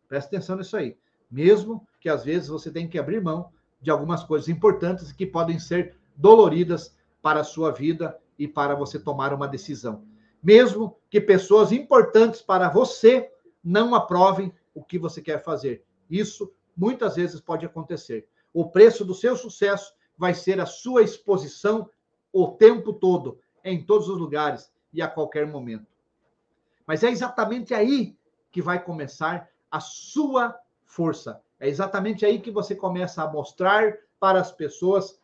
Preste 0.08 0.28
atenção 0.28 0.56
nisso 0.56 0.76
aí. 0.76 0.96
Mesmo 1.30 1.86
que 2.00 2.08
às 2.08 2.24
vezes 2.24 2.48
você 2.48 2.70
tenha 2.70 2.88
que 2.88 2.98
abrir 2.98 3.22
mão 3.22 3.52
de 3.80 3.90
algumas 3.90 4.24
coisas 4.24 4.48
importantes 4.48 5.12
que 5.12 5.26
podem 5.26 5.58
ser 5.58 5.96
doloridas 6.16 6.96
para 7.22 7.40
a 7.40 7.44
sua 7.44 7.70
vida 7.70 8.18
e 8.38 8.48
para 8.48 8.74
você 8.74 8.98
tomar 8.98 9.32
uma 9.32 9.46
decisão. 9.46 10.04
Mesmo 10.42 10.96
que 11.08 11.20
pessoas 11.20 11.72
importantes 11.72 12.42
para 12.42 12.68
você 12.68 13.30
não 13.62 13.94
aprovem 13.94 14.52
o 14.74 14.82
que 14.82 14.98
você 14.98 15.20
quer 15.20 15.42
fazer. 15.42 15.84
Isso 16.08 16.52
muitas 16.80 17.16
vezes 17.16 17.42
pode 17.42 17.66
acontecer. 17.66 18.26
O 18.54 18.70
preço 18.70 19.04
do 19.04 19.14
seu 19.14 19.36
sucesso 19.36 19.92
vai 20.16 20.32
ser 20.32 20.58
a 20.58 20.64
sua 20.64 21.02
exposição 21.02 21.90
o 22.32 22.48
tempo 22.48 22.94
todo, 22.94 23.38
em 23.62 23.84
todos 23.84 24.08
os 24.08 24.18
lugares 24.18 24.72
e 24.90 25.02
a 25.02 25.06
qualquer 25.06 25.46
momento. 25.46 25.86
Mas 26.86 27.04
é 27.04 27.10
exatamente 27.10 27.74
aí 27.74 28.16
que 28.50 28.62
vai 28.62 28.82
começar 28.82 29.50
a 29.70 29.78
sua 29.78 30.58
força. 30.86 31.42
É 31.58 31.68
exatamente 31.68 32.24
aí 32.24 32.40
que 32.40 32.50
você 32.50 32.74
começa 32.74 33.22
a 33.22 33.30
mostrar 33.30 33.98
para 34.18 34.40
as 34.40 34.50
pessoas 34.50 35.20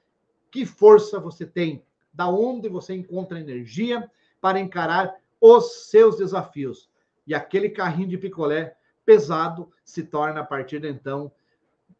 que 0.50 0.66
força 0.66 1.18
você 1.18 1.46
tem, 1.46 1.82
da 2.12 2.28
onde 2.28 2.68
você 2.68 2.94
encontra 2.94 3.40
energia 3.40 4.10
para 4.42 4.60
encarar 4.60 5.16
os 5.40 5.88
seus 5.88 6.18
desafios. 6.18 6.90
E 7.26 7.34
aquele 7.34 7.70
carrinho 7.70 8.10
de 8.10 8.18
picolé 8.18 8.76
pesado 9.06 9.72
se 9.82 10.02
torna 10.02 10.40
a 10.40 10.44
partir 10.44 10.80
de 10.80 10.90
então 10.90 11.32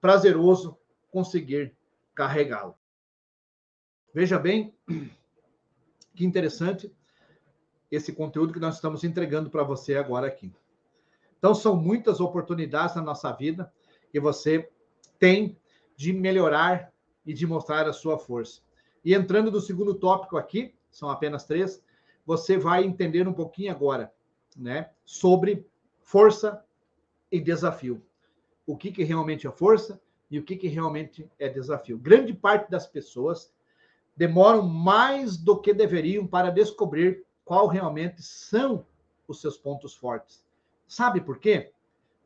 prazeroso 0.07 0.79
conseguir 1.11 1.75
carregá-lo. 2.15 2.77
Veja 4.15 4.39
bem 4.39 4.73
que 6.15 6.25
interessante 6.25 6.95
esse 7.91 8.13
conteúdo 8.13 8.53
que 8.53 8.61
nós 8.61 8.77
estamos 8.77 9.03
entregando 9.03 9.51
para 9.51 9.65
você 9.65 9.97
agora 9.97 10.29
aqui. 10.29 10.55
Então, 11.37 11.57
são 11.57 11.75
muitas 11.75 12.21
oportunidades 12.21 12.95
na 12.95 13.03
nossa 13.03 13.33
vida 13.33 13.73
que 14.13 14.21
você 14.21 14.71
tem 15.19 15.59
de 15.97 16.13
melhorar 16.13 16.93
e 17.27 17.35
de 17.35 17.45
mostrar 17.45 17.89
a 17.89 17.93
sua 17.93 18.17
força. 18.17 18.61
E 19.05 19.13
entrando 19.13 19.51
no 19.51 19.61
segundo 19.61 19.93
tópico 19.93 20.37
aqui, 20.37 20.73
são 20.89 21.11
apenas 21.11 21.43
três, 21.43 21.83
você 22.25 22.57
vai 22.57 22.85
entender 22.85 23.27
um 23.27 23.35
pouquinho 23.35 23.73
agora, 23.73 24.15
né, 24.57 24.89
sobre 25.05 25.67
força 25.99 26.65
e 27.29 27.41
desafio 27.41 28.06
o 28.67 28.77
que, 28.77 28.91
que 28.91 29.05
realmente 29.05 29.47
é 29.47 29.51
força 29.51 30.01
e 30.31 30.39
o 30.39 30.43
que, 30.43 30.57
que 30.57 30.69
realmente 30.69 31.31
é 31.39 31.49
desafio. 31.49 31.99
Grande 31.99 32.35
parte 32.35 32.71
das 32.71 32.87
pessoas 32.87 33.53
demoram 34.17 34.63
mais 34.63 35.37
do 35.37 35.61
que 35.61 35.73
deveriam 35.73 36.27
para 36.27 36.51
descobrir 36.51 37.25
qual 37.45 37.69
realmente 37.69 38.23
são 38.23 38.85
os 39.29 39.41
seus 39.41 39.57
pontos 39.57 39.95
fortes. 39.95 40.45
Sabe 40.89 41.21
por 41.21 41.39
quê? 41.39 41.73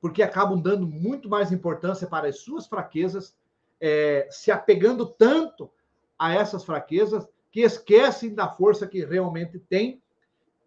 Porque 0.01 0.23
acabam 0.23 0.61
dando 0.61 0.87
muito 0.87 1.29
mais 1.29 1.53
importância 1.53 2.07
para 2.07 2.29
as 2.29 2.39
suas 2.41 2.67
fraquezas, 2.67 3.37
é, 3.81 4.27
se 4.31 4.51
apegando 4.51 5.07
tanto 5.07 5.71
a 6.19 6.33
essas 6.33 6.65
fraquezas 6.65 7.29
que 7.51 7.61
esquecem 7.61 8.35
da 8.35 8.49
força 8.49 8.87
que 8.87 9.05
realmente 9.05 9.59
têm 9.59 10.01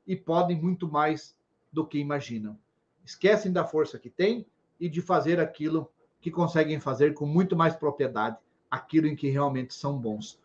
e 0.06 0.16
podem 0.16 0.60
muito 0.60 0.88
mais 0.88 1.36
do 1.72 1.86
que 1.86 1.98
imaginam. 1.98 2.60
Esquecem 3.06 3.52
da 3.52 3.66
força 3.66 3.98
que 3.98 4.10
têm 4.10 4.46
e 4.80 4.90
de 4.90 5.02
fazer 5.02 5.40
aquilo 5.40 5.92
que 6.20 6.32
conseguem 6.32 6.80
fazer 6.80 7.14
com 7.14 7.26
muito 7.26 7.56
mais 7.56 7.76
propriedade, 7.76 8.38
aquilo 8.70 9.08
em 9.08 9.16
que 9.16 9.30
realmente 9.30 9.74
são 9.74 9.98
bons. 9.98 10.40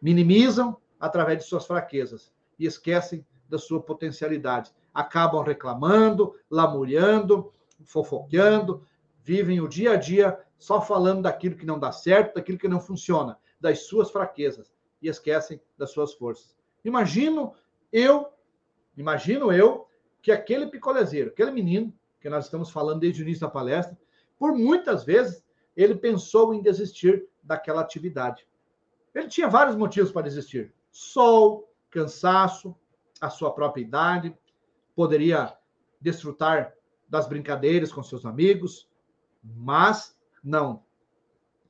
Minimizam 0.00 0.76
através 1.00 1.38
de 1.38 1.44
suas 1.44 1.66
fraquezas 1.66 2.32
e 2.58 2.66
esquecem 2.66 3.26
da 3.48 3.58
sua 3.58 3.82
potencialidade. 3.82 4.70
Acabam 4.92 5.42
reclamando, 5.42 6.34
lamuriando, 6.50 7.52
fofoqueando, 7.84 8.86
vivem 9.22 9.60
o 9.60 9.68
dia 9.68 9.92
a 9.92 9.96
dia 9.96 10.38
só 10.58 10.80
falando 10.80 11.22
daquilo 11.22 11.56
que 11.56 11.66
não 11.66 11.78
dá 11.78 11.90
certo, 11.90 12.34
daquilo 12.34 12.58
que 12.58 12.68
não 12.68 12.80
funciona, 12.80 13.36
das 13.60 13.86
suas 13.86 14.10
fraquezas 14.10 14.72
e 15.00 15.08
esquecem 15.08 15.60
das 15.76 15.90
suas 15.90 16.14
forças. 16.14 16.54
Imagino 16.84 17.54
eu, 17.92 18.28
imagino 18.96 19.52
eu 19.52 19.88
que 20.20 20.30
aquele 20.30 20.66
picolezeiro, 20.66 21.30
aquele 21.30 21.50
menino 21.50 21.92
que 22.22 22.30
nós 22.30 22.44
estamos 22.44 22.70
falando 22.70 23.00
desde 23.00 23.20
o 23.20 23.24
início 23.24 23.40
da 23.42 23.50
palestra, 23.50 23.98
por 24.38 24.56
muitas 24.56 25.04
vezes 25.04 25.44
ele 25.76 25.96
pensou 25.96 26.54
em 26.54 26.62
desistir 26.62 27.26
daquela 27.42 27.80
atividade. 27.80 28.46
Ele 29.12 29.28
tinha 29.28 29.48
vários 29.48 29.74
motivos 29.74 30.12
para 30.12 30.22
desistir: 30.22 30.72
sol, 30.90 31.68
cansaço, 31.90 32.74
a 33.20 33.28
sua 33.28 33.52
própria 33.52 33.82
idade, 33.82 34.36
poderia 34.94 35.56
desfrutar 36.00 36.72
das 37.08 37.26
brincadeiras 37.26 37.92
com 37.92 38.02
seus 38.02 38.24
amigos, 38.24 38.88
mas 39.42 40.16
não. 40.42 40.82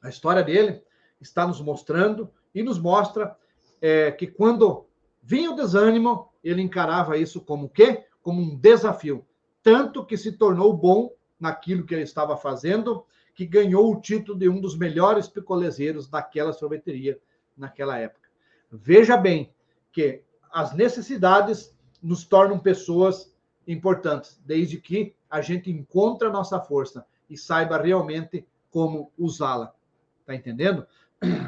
A 0.02 0.08
história 0.08 0.42
dele 0.42 0.82
está 1.20 1.46
nos 1.46 1.60
mostrando 1.60 2.30
e 2.54 2.62
nos 2.62 2.78
mostra 2.78 3.36
é, 3.80 4.10
que 4.12 4.26
quando 4.26 4.86
vinha 5.22 5.50
o 5.50 5.56
desânimo, 5.56 6.30
ele 6.44 6.60
encarava 6.60 7.16
isso 7.16 7.40
como 7.40 7.66
o 7.66 7.70
quê? 7.70 8.06
Como 8.22 8.40
um 8.40 8.56
desafio 8.56 9.26
tanto 9.62 10.04
que 10.04 10.16
se 10.16 10.32
tornou 10.32 10.76
bom 10.76 11.14
naquilo 11.38 11.84
que 11.84 11.94
ele 11.94 12.02
estava 12.02 12.36
fazendo, 12.36 13.04
que 13.34 13.46
ganhou 13.46 13.92
o 13.92 14.00
título 14.00 14.38
de 14.38 14.48
um 14.48 14.60
dos 14.60 14.76
melhores 14.76 15.28
picolezeiros 15.28 16.08
daquela 16.08 16.52
sorveteria 16.52 17.18
naquela 17.56 17.98
época. 17.98 18.28
Veja 18.70 19.16
bem 19.16 19.52
que 19.90 20.22
as 20.52 20.74
necessidades 20.74 21.74
nos 22.02 22.24
tornam 22.24 22.58
pessoas 22.58 23.34
importantes, 23.66 24.40
desde 24.44 24.78
que 24.78 25.14
a 25.30 25.40
gente 25.40 25.70
encontre 25.70 26.28
a 26.28 26.30
nossa 26.30 26.60
força 26.60 27.06
e 27.28 27.36
saiba 27.36 27.78
realmente 27.78 28.46
como 28.70 29.12
usá-la. 29.16 29.74
Tá 30.26 30.34
entendendo? 30.34 30.86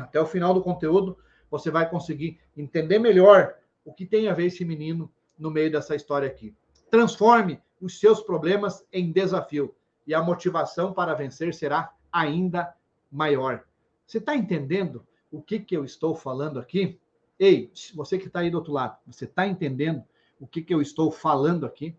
Até 0.01 0.21
o 0.21 0.27
final 0.27 0.55
do 0.55 0.63
conteúdo, 0.63 1.19
você 1.51 1.71
vai 1.71 1.89
conseguir 1.89 2.39
entender 2.57 2.99
melhor 2.99 3.57
o 3.85 3.93
que 3.93 4.07
tem 4.07 4.29
a 4.29 4.35
ver 4.35 4.47
esse 4.47 4.65
menino 4.65 5.11
no 5.39 5.51
meio 5.51 5.71
dessa 5.71 5.95
história 5.95 6.29
aqui. 6.29 6.55
Transforme 6.95 7.61
os 7.81 7.99
seus 7.99 8.21
problemas 8.21 8.87
em 8.93 9.11
desafio 9.11 9.75
e 10.07 10.15
a 10.15 10.23
motivação 10.23 10.93
para 10.93 11.13
vencer 11.13 11.53
será 11.53 11.93
ainda 12.13 12.73
maior. 13.11 13.65
Você 14.07 14.19
está 14.19 14.37
entendendo 14.37 15.05
o 15.29 15.43
que, 15.43 15.59
que 15.59 15.77
eu 15.77 15.85
estou 15.85 16.15
falando 16.15 16.61
aqui? 16.61 17.01
Ei, 17.37 17.73
você 17.97 18.17
que 18.17 18.29
está 18.29 18.39
aí 18.39 18.49
do 18.49 18.59
outro 18.59 18.73
lado, 18.73 18.97
você 19.09 19.25
está 19.25 19.45
entendendo 19.45 20.05
o 20.39 20.47
que, 20.47 20.63
que 20.63 20.73
eu 20.73 20.81
estou 20.81 21.11
falando 21.11 21.67
aqui? 21.67 21.97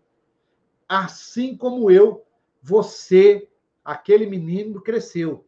Assim 0.88 1.54
como 1.54 1.90
eu, 1.90 2.24
você, 2.62 3.50
aquele 3.84 4.24
menino 4.24 4.80
cresceu. 4.80 5.46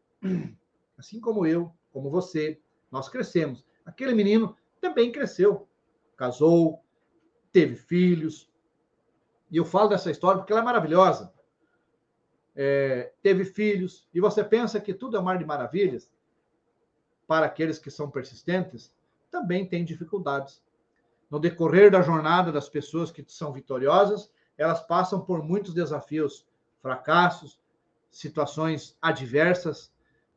Assim 0.98 1.18
como 1.18 1.46
eu, 1.46 1.72
como 1.90 2.10
você, 2.10 2.60
nós 2.92 3.08
crescemos. 3.08 3.64
Aquele 3.86 4.12
menino 4.12 4.54
também 4.78 5.10
cresceu, 5.10 5.66
casou, 6.18 6.84
teve 7.50 7.76
filhos. 7.76 8.46
E 9.50 9.56
eu 9.56 9.64
falo 9.64 9.88
dessa 9.88 10.10
história 10.10 10.38
porque 10.38 10.52
ela 10.52 10.62
é 10.62 10.64
maravilhosa. 10.64 11.32
É, 12.54 13.12
teve 13.22 13.44
filhos, 13.44 14.06
e 14.12 14.20
você 14.20 14.42
pensa 14.42 14.80
que 14.80 14.92
tudo 14.92 15.16
é 15.16 15.20
mar 15.20 15.38
de 15.38 15.44
maravilhas, 15.44 16.10
para 17.26 17.46
aqueles 17.46 17.78
que 17.78 17.90
são 17.90 18.10
persistentes, 18.10 18.92
também 19.30 19.66
tem 19.66 19.84
dificuldades. 19.84 20.62
No 21.30 21.38
decorrer 21.38 21.90
da 21.90 22.00
jornada 22.00 22.50
das 22.50 22.68
pessoas 22.68 23.10
que 23.10 23.24
são 23.28 23.52
vitoriosas, 23.52 24.32
elas 24.56 24.80
passam 24.80 25.20
por 25.20 25.42
muitos 25.42 25.74
desafios, 25.74 26.46
fracassos, 26.80 27.60
situações 28.10 28.96
adversas, 29.00 29.92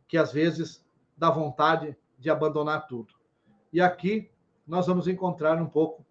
que 0.08 0.18
às 0.18 0.32
vezes 0.32 0.86
dá 1.18 1.30
vontade 1.30 1.96
de 2.20 2.30
abandonar 2.30 2.88
tudo. 2.88 3.14
E 3.72 3.80
aqui 3.80 4.30
nós 4.68 4.86
vamos 4.86 5.08
encontrar 5.08 5.62
um 5.62 5.68
pouco 5.68 6.06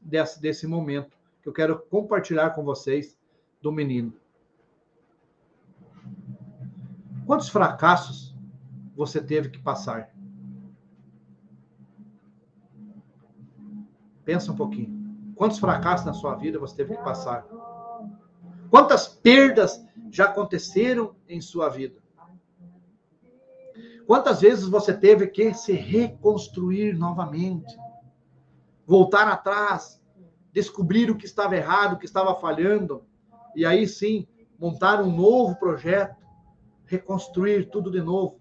desse, 0.00 0.40
desse 0.40 0.66
momento 0.66 1.16
que 1.44 1.48
eu 1.50 1.52
quero 1.52 1.78
compartilhar 1.78 2.50
com 2.54 2.64
vocês 2.64 3.18
do 3.60 3.70
menino. 3.70 4.14
Quantos 7.26 7.50
fracassos 7.50 8.34
você 8.96 9.20
teve 9.20 9.50
que 9.50 9.58
passar? 9.58 10.10
Pensa 14.24 14.52
um 14.52 14.56
pouquinho. 14.56 15.34
Quantos 15.36 15.58
fracassos 15.58 16.06
na 16.06 16.14
sua 16.14 16.34
vida 16.34 16.58
você 16.58 16.76
teve 16.76 16.96
que 16.96 17.02
passar? 17.02 17.46
Quantas 18.70 19.06
perdas 19.06 19.86
já 20.10 20.24
aconteceram 20.24 21.14
em 21.28 21.42
sua 21.42 21.68
vida? 21.68 22.02
Quantas 24.06 24.40
vezes 24.40 24.66
você 24.66 24.94
teve 24.94 25.26
que 25.26 25.52
se 25.52 25.74
reconstruir 25.74 26.96
novamente? 26.96 27.76
Voltar 28.86 29.28
atrás, 29.28 30.02
descobrir 30.54 31.10
o 31.10 31.16
que 31.16 31.26
estava 31.26 31.56
errado, 31.56 31.94
o 31.94 31.98
que 31.98 32.06
estava 32.06 32.32
falhando, 32.36 33.04
e 33.56 33.66
aí 33.66 33.88
sim 33.88 34.28
montar 34.56 35.02
um 35.02 35.14
novo 35.14 35.56
projeto, 35.56 36.16
reconstruir 36.86 37.68
tudo 37.70 37.90
de 37.90 38.00
novo. 38.00 38.40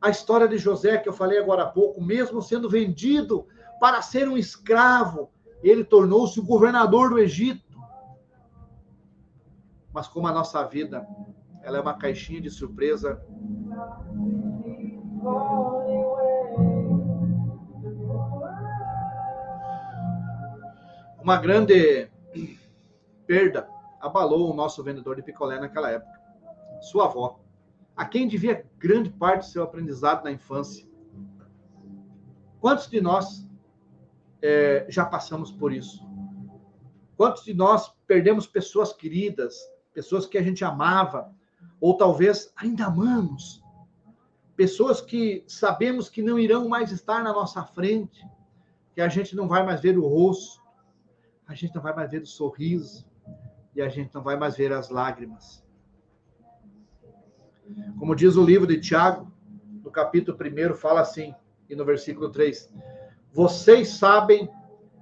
A 0.00 0.10
história 0.10 0.46
de 0.46 0.58
José, 0.58 0.98
que 0.98 1.08
eu 1.08 1.12
falei 1.12 1.38
agora 1.38 1.64
há 1.64 1.66
pouco, 1.66 2.00
mesmo 2.00 2.40
sendo 2.40 2.70
vendido 2.70 3.48
para 3.80 4.00
ser 4.00 4.28
um 4.28 4.38
escravo, 4.38 5.30
ele 5.60 5.82
tornou-se 5.82 6.38
o 6.38 6.46
governador 6.46 7.10
do 7.10 7.18
Egito. 7.18 7.76
Mas 9.92 10.06
como 10.06 10.28
a 10.28 10.32
nossa 10.32 10.64
vida, 10.64 11.04
ela 11.62 11.78
é 11.78 11.80
uma 11.80 11.98
caixinha 11.98 12.40
de 12.40 12.50
surpresa. 12.50 13.20
Uma 21.22 21.36
grande 21.36 22.10
perda 23.28 23.68
abalou 24.00 24.50
o 24.50 24.54
nosso 24.54 24.82
vendedor 24.82 25.14
de 25.14 25.22
picolé 25.22 25.60
naquela 25.60 25.88
época. 25.88 26.20
Sua 26.80 27.04
avó, 27.04 27.38
a 27.96 28.04
quem 28.04 28.26
devia 28.26 28.66
grande 28.76 29.08
parte 29.08 29.46
do 29.46 29.52
seu 29.52 29.62
aprendizado 29.62 30.24
na 30.24 30.32
infância. 30.32 30.84
Quantos 32.60 32.88
de 32.88 33.00
nós 33.00 33.48
é, 34.42 34.84
já 34.88 35.04
passamos 35.04 35.52
por 35.52 35.72
isso? 35.72 36.04
Quantos 37.16 37.44
de 37.44 37.54
nós 37.54 37.94
perdemos 38.04 38.48
pessoas 38.48 38.92
queridas, 38.92 39.56
pessoas 39.94 40.26
que 40.26 40.36
a 40.36 40.42
gente 40.42 40.64
amava, 40.64 41.32
ou 41.80 41.96
talvez 41.96 42.52
ainda 42.56 42.86
amamos? 42.86 43.62
Pessoas 44.56 45.00
que 45.00 45.44
sabemos 45.46 46.08
que 46.08 46.20
não 46.20 46.36
irão 46.36 46.68
mais 46.68 46.90
estar 46.90 47.22
na 47.22 47.32
nossa 47.32 47.62
frente, 47.62 48.26
que 48.92 49.00
a 49.00 49.08
gente 49.08 49.36
não 49.36 49.46
vai 49.46 49.64
mais 49.64 49.80
ver 49.80 49.96
o 49.96 50.08
rosto, 50.08 50.61
a 51.46 51.54
gente 51.54 51.74
não 51.74 51.82
vai 51.82 51.94
mais 51.94 52.10
ver 52.10 52.22
o 52.22 52.26
sorriso, 52.26 53.06
e 53.74 53.80
a 53.80 53.88
gente 53.88 54.14
não 54.14 54.22
vai 54.22 54.36
mais 54.36 54.56
ver 54.56 54.72
as 54.72 54.90
lágrimas. 54.90 55.64
Como 57.98 58.14
diz 58.14 58.36
o 58.36 58.44
livro 58.44 58.66
de 58.66 58.80
Tiago, 58.80 59.32
no 59.82 59.90
capítulo 59.90 60.36
1, 60.36 60.74
fala 60.74 61.00
assim, 61.00 61.34
e 61.68 61.74
no 61.74 61.84
versículo 61.84 62.30
3: 62.30 62.72
vocês 63.32 63.88
sabem 63.88 64.48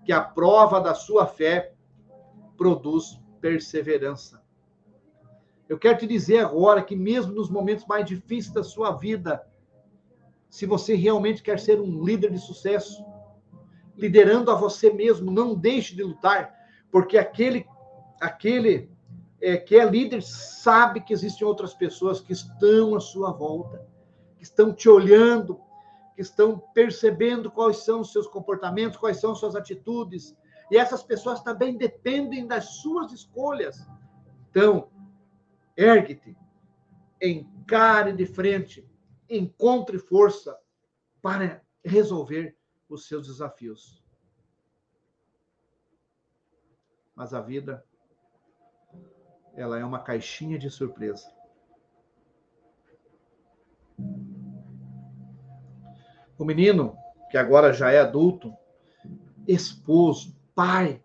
que 0.05 0.13
a 0.13 0.21
prova 0.21 0.81
da 0.81 0.95
sua 0.95 1.27
fé 1.27 1.75
produz 2.57 3.21
perseverança. 3.41 4.41
Eu 5.69 5.79
quero 5.79 5.99
te 5.99 6.07
dizer 6.07 6.39
agora 6.39 6.83
que, 6.83 6.97
mesmo 6.97 7.33
nos 7.33 7.51
momentos 7.51 7.87
mais 7.87 8.05
difíceis 8.05 8.53
da 8.53 8.65
sua 8.65 8.93
vida, 8.93 9.47
se 10.49 10.67
você 10.67 10.95
realmente 10.95 11.43
quer 11.43 11.59
ser 11.59 11.81
um 11.81 12.05
líder 12.05 12.33
de 12.33 12.39
sucesso, 12.39 13.05
liderando 14.01 14.51
a 14.51 14.55
você 14.55 14.91
mesmo, 14.91 15.31
não 15.31 15.55
deixe 15.55 15.95
de 15.95 16.03
lutar, 16.03 16.55
porque 16.91 17.19
aquele, 17.19 17.67
aquele 18.21 18.91
é, 19.41 19.57
que 19.57 19.77
é 19.77 19.85
líder 19.85 20.23
sabe 20.23 21.01
que 21.01 21.13
existem 21.13 21.47
outras 21.47 21.75
pessoas 21.75 22.21
que 22.21 22.33
estão 22.33 22.95
à 22.95 23.01
sua 23.01 23.31
volta, 23.31 23.87
que 24.39 24.43
estão 24.43 24.73
te 24.73 24.89
olhando, 24.89 25.61
que 26.15 26.23
estão 26.23 26.59
percebendo 26.75 27.51
quais 27.51 27.79
são 27.85 28.01
os 28.01 28.11
seus 28.11 28.27
comportamentos, 28.27 28.97
quais 28.97 29.19
são 29.19 29.35
suas 29.35 29.55
atitudes. 29.55 30.35
E 30.71 30.77
essas 30.77 31.03
pessoas 31.03 31.43
também 31.43 31.77
dependem 31.77 32.47
das 32.47 32.77
suas 32.81 33.13
escolhas. 33.13 33.87
Então, 34.51 34.89
ergue-te, 35.77 36.37
encare 37.23 38.13
de 38.13 38.25
frente, 38.25 38.89
encontre 39.29 39.99
força 39.99 40.57
para 41.21 41.63
resolver 41.85 42.57
os 42.91 43.07
seus 43.07 43.27
desafios. 43.27 44.03
Mas 47.15 47.33
a 47.33 47.41
vida, 47.41 47.85
ela 49.55 49.79
é 49.79 49.85
uma 49.85 50.01
caixinha 50.01 50.59
de 50.59 50.69
surpresa. 50.69 51.33
O 56.37 56.45
menino, 56.45 56.97
que 57.31 57.37
agora 57.37 57.73
já 57.73 57.91
é 57.91 58.01
adulto, 58.01 58.53
esposo, 59.47 60.35
pai, 60.55 61.03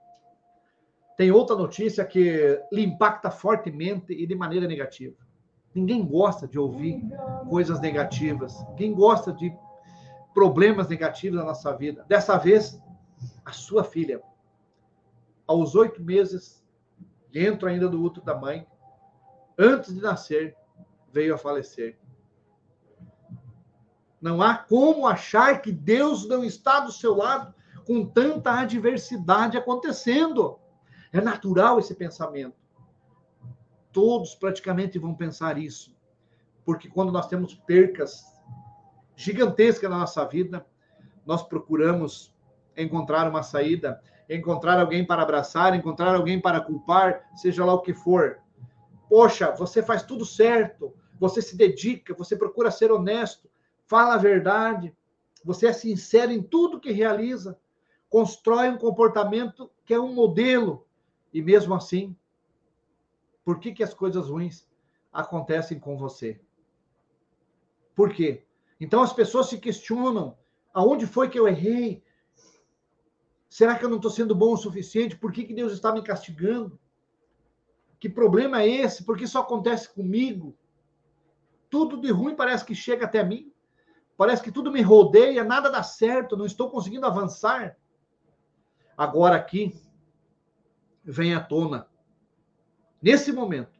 tem 1.17 1.31
outra 1.31 1.55
notícia 1.55 2.05
que 2.05 2.61
lhe 2.71 2.83
impacta 2.83 3.29
fortemente 3.29 4.13
e 4.13 4.25
de 4.25 4.35
maneira 4.35 4.67
negativa. 4.67 5.15
Ninguém 5.73 6.05
gosta 6.05 6.47
de 6.47 6.57
ouvir 6.57 7.03
coisas 7.49 7.81
negativas. 7.81 8.65
Ninguém 8.69 8.93
gosta 8.93 9.33
de 9.33 9.53
problemas 10.35 10.89
negativos 10.89 11.39
na 11.39 11.45
nossa 11.45 11.71
vida. 11.75 12.05
Dessa 12.09 12.37
vez, 12.37 12.77
a 13.45 13.53
sua 13.53 13.85
filha, 13.85 14.21
aos 15.47 15.75
oito 15.75 16.03
meses, 16.03 16.61
dentro 17.31 17.69
ainda 17.69 17.87
do 17.87 18.03
útero 18.03 18.25
da 18.25 18.35
mãe, 18.35 18.67
antes 19.57 19.95
de 19.95 20.01
nascer, 20.01 20.53
veio 21.09 21.33
a 21.33 21.37
falecer. 21.37 21.97
Não 24.19 24.41
há 24.41 24.57
como 24.57 25.07
achar 25.07 25.61
que 25.61 25.71
Deus 25.71 26.27
não 26.27 26.43
está 26.43 26.81
do 26.81 26.91
seu 26.91 27.15
lado 27.15 27.53
com 27.85 28.05
tanta 28.05 28.59
adversidade 28.59 29.57
acontecendo. 29.57 30.59
É 31.13 31.21
natural 31.21 31.79
esse 31.79 31.95
pensamento. 31.95 32.57
Todos 33.93 34.35
praticamente 34.35 34.99
vão 34.99 35.15
pensar 35.15 35.57
isso. 35.57 35.95
Porque 36.65 36.89
quando 36.89 37.11
nós 37.11 37.27
temos 37.27 37.53
percas 37.53 38.34
gigantescas 39.15 39.89
na 39.89 39.99
nossa 39.99 40.25
vida, 40.25 40.65
nós 41.25 41.43
procuramos 41.43 42.33
encontrar 42.77 43.29
uma 43.29 43.43
saída, 43.43 44.01
encontrar 44.29 44.79
alguém 44.79 45.05
para 45.05 45.21
abraçar, 45.21 45.75
encontrar 45.75 46.15
alguém 46.15 46.39
para 46.39 46.61
culpar, 46.61 47.29
seja 47.35 47.63
lá 47.63 47.73
o 47.73 47.81
que 47.81 47.93
for. 47.93 48.39
Poxa, 49.09 49.51
você 49.51 49.81
faz 49.81 50.03
tudo 50.03 50.25
certo, 50.25 50.93
você 51.19 51.41
se 51.41 51.55
dedica, 51.55 52.13
você 52.13 52.35
procura 52.35 52.71
ser 52.71 52.91
honesto, 52.91 53.49
fala 53.85 54.15
a 54.15 54.19
verdade, 54.19 54.95
você 55.43 55.67
é 55.67 55.73
sincero 55.73 56.31
em 56.31 56.41
tudo 56.41 56.79
que 56.79 56.91
realiza, 56.91 57.57
constrói 58.09 58.69
um 58.69 58.77
comportamento 58.77 59.71
que 59.85 59.93
é 59.93 59.99
um 59.99 60.13
modelo, 60.13 60.85
e 61.33 61.41
mesmo 61.41 61.73
assim, 61.73 62.15
por 63.43 63.59
que, 63.59 63.71
que 63.71 63.83
as 63.83 63.93
coisas 63.93 64.27
ruins 64.27 64.67
acontecem 65.13 65.79
com 65.79 65.97
você? 65.97 66.39
Por 67.93 68.11
quê? 68.11 68.43
Então 68.79 69.01
as 69.01 69.13
pessoas 69.13 69.47
se 69.47 69.57
questionam: 69.57 70.37
aonde 70.73 71.05
foi 71.05 71.29
que 71.29 71.39
eu 71.39 71.47
errei? 71.47 72.03
Será 73.49 73.77
que 73.77 73.85
eu 73.85 73.89
não 73.89 73.97
estou 73.97 74.11
sendo 74.11 74.35
bom 74.35 74.53
o 74.53 74.57
suficiente? 74.57 75.15
Por 75.15 75.31
que, 75.31 75.45
que 75.45 75.53
Deus 75.53 75.71
está 75.71 75.91
me 75.93 76.01
castigando? 76.01 76.77
Que 77.99 78.09
problema 78.09 78.61
é 78.61 78.67
esse? 78.67 79.03
Por 79.03 79.17
que 79.17 79.23
isso 79.23 79.39
acontece 79.39 79.93
comigo? 79.93 80.57
Tudo 81.69 81.99
de 81.99 82.11
ruim 82.11 82.35
parece 82.35 82.65
que 82.65 82.75
chega 82.75 83.05
até 83.05 83.23
mim. 83.23 83.51
Parece 84.17 84.43
que 84.43 84.51
tudo 84.51 84.71
me 84.71 84.81
rodeia, 84.81 85.43
nada 85.43 85.69
dá 85.69 85.83
certo, 85.83 86.37
não 86.37 86.45
estou 86.45 86.69
conseguindo 86.69 87.05
avançar. 87.05 87.77
Agora 88.97 89.35
aqui 89.35 89.73
vem 91.03 91.35
à 91.35 91.39
tona, 91.41 91.87
nesse 93.01 93.31
momento, 93.31 93.79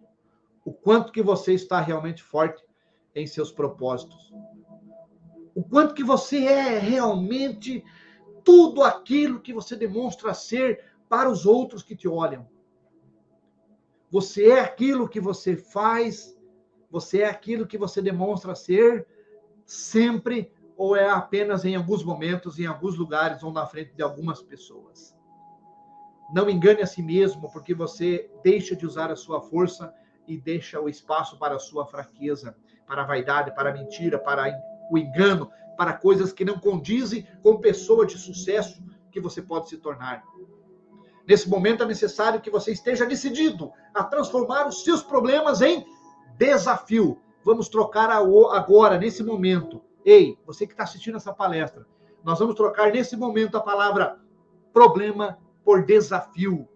o 0.63 0.73
quanto 0.73 1.11
que 1.11 1.21
você 1.21 1.53
está 1.53 1.79
realmente 1.79 2.21
forte 2.21 2.63
em 3.15 3.25
seus 3.25 3.51
propósitos. 3.51 4.31
O 5.55 5.63
quanto 5.63 5.95
que 5.95 6.03
você 6.03 6.45
é 6.45 6.77
realmente 6.77 7.83
tudo 8.43 8.83
aquilo 8.83 9.39
que 9.39 9.51
você 9.51 9.75
demonstra 9.75 10.33
ser 10.33 10.83
para 11.09 11.29
os 11.29 11.45
outros 11.45 11.81
que 11.81 11.95
te 11.95 12.07
olham. 12.07 12.47
Você 14.11 14.51
é 14.51 14.59
aquilo 14.59 15.09
que 15.09 15.19
você 15.19 15.57
faz, 15.57 16.37
você 16.91 17.21
é 17.21 17.29
aquilo 17.29 17.65
que 17.65 17.77
você 17.77 18.01
demonstra 18.01 18.53
ser 18.53 19.07
sempre 19.65 20.53
ou 20.77 20.95
é 20.95 21.09
apenas 21.09 21.65
em 21.65 21.75
alguns 21.75 22.03
momentos, 22.03 22.59
em 22.59 22.65
alguns 22.65 22.97
lugares 22.97 23.41
ou 23.41 23.51
na 23.51 23.65
frente 23.65 23.93
de 23.93 24.03
algumas 24.03 24.41
pessoas. 24.41 25.15
Não 26.33 26.49
engane 26.49 26.81
a 26.81 26.87
si 26.87 27.01
mesmo, 27.01 27.51
porque 27.51 27.73
você 27.73 28.29
deixa 28.43 28.75
de 28.75 28.85
usar 28.85 29.11
a 29.11 29.15
sua 29.15 29.41
força 29.41 29.93
e 30.27 30.37
deixa 30.37 30.79
o 30.79 30.89
espaço 30.89 31.37
para 31.39 31.55
a 31.55 31.59
sua 31.59 31.85
fraqueza, 31.85 32.55
para 32.85 33.03
a 33.03 33.05
vaidade, 33.05 33.55
para 33.55 33.69
a 33.69 33.73
mentira, 33.73 34.19
para 34.19 34.49
o 34.91 34.97
engano, 34.97 35.49
para 35.77 35.93
coisas 35.93 36.31
que 36.31 36.45
não 36.45 36.59
condizem 36.59 37.27
com 37.43 37.57
pessoa 37.57 38.05
de 38.05 38.17
sucesso 38.17 38.83
que 39.11 39.19
você 39.19 39.41
pode 39.41 39.69
se 39.69 39.77
tornar. 39.77 40.23
Nesse 41.27 41.49
momento 41.49 41.83
é 41.83 41.85
necessário 41.87 42.39
que 42.39 42.51
você 42.51 42.71
esteja 42.71 43.05
decidido 43.05 43.71
a 43.93 44.03
transformar 44.03 44.67
os 44.67 44.83
seus 44.83 45.01
problemas 45.01 45.61
em 45.61 45.85
desafio. 46.37 47.19
Vamos 47.43 47.67
trocar 47.67 48.09
agora, 48.09 48.97
nesse 48.97 49.23
momento. 49.23 49.81
Ei, 50.03 50.37
você 50.45 50.67
que 50.67 50.73
está 50.73 50.83
assistindo 50.83 51.17
essa 51.17 51.33
palestra, 51.33 51.85
nós 52.23 52.39
vamos 52.39 52.55
trocar 52.55 52.91
nesse 52.91 53.15
momento 53.15 53.57
a 53.57 53.61
palavra 53.61 54.19
problema 54.71 55.39
por 55.63 55.83
desafio. 55.83 56.67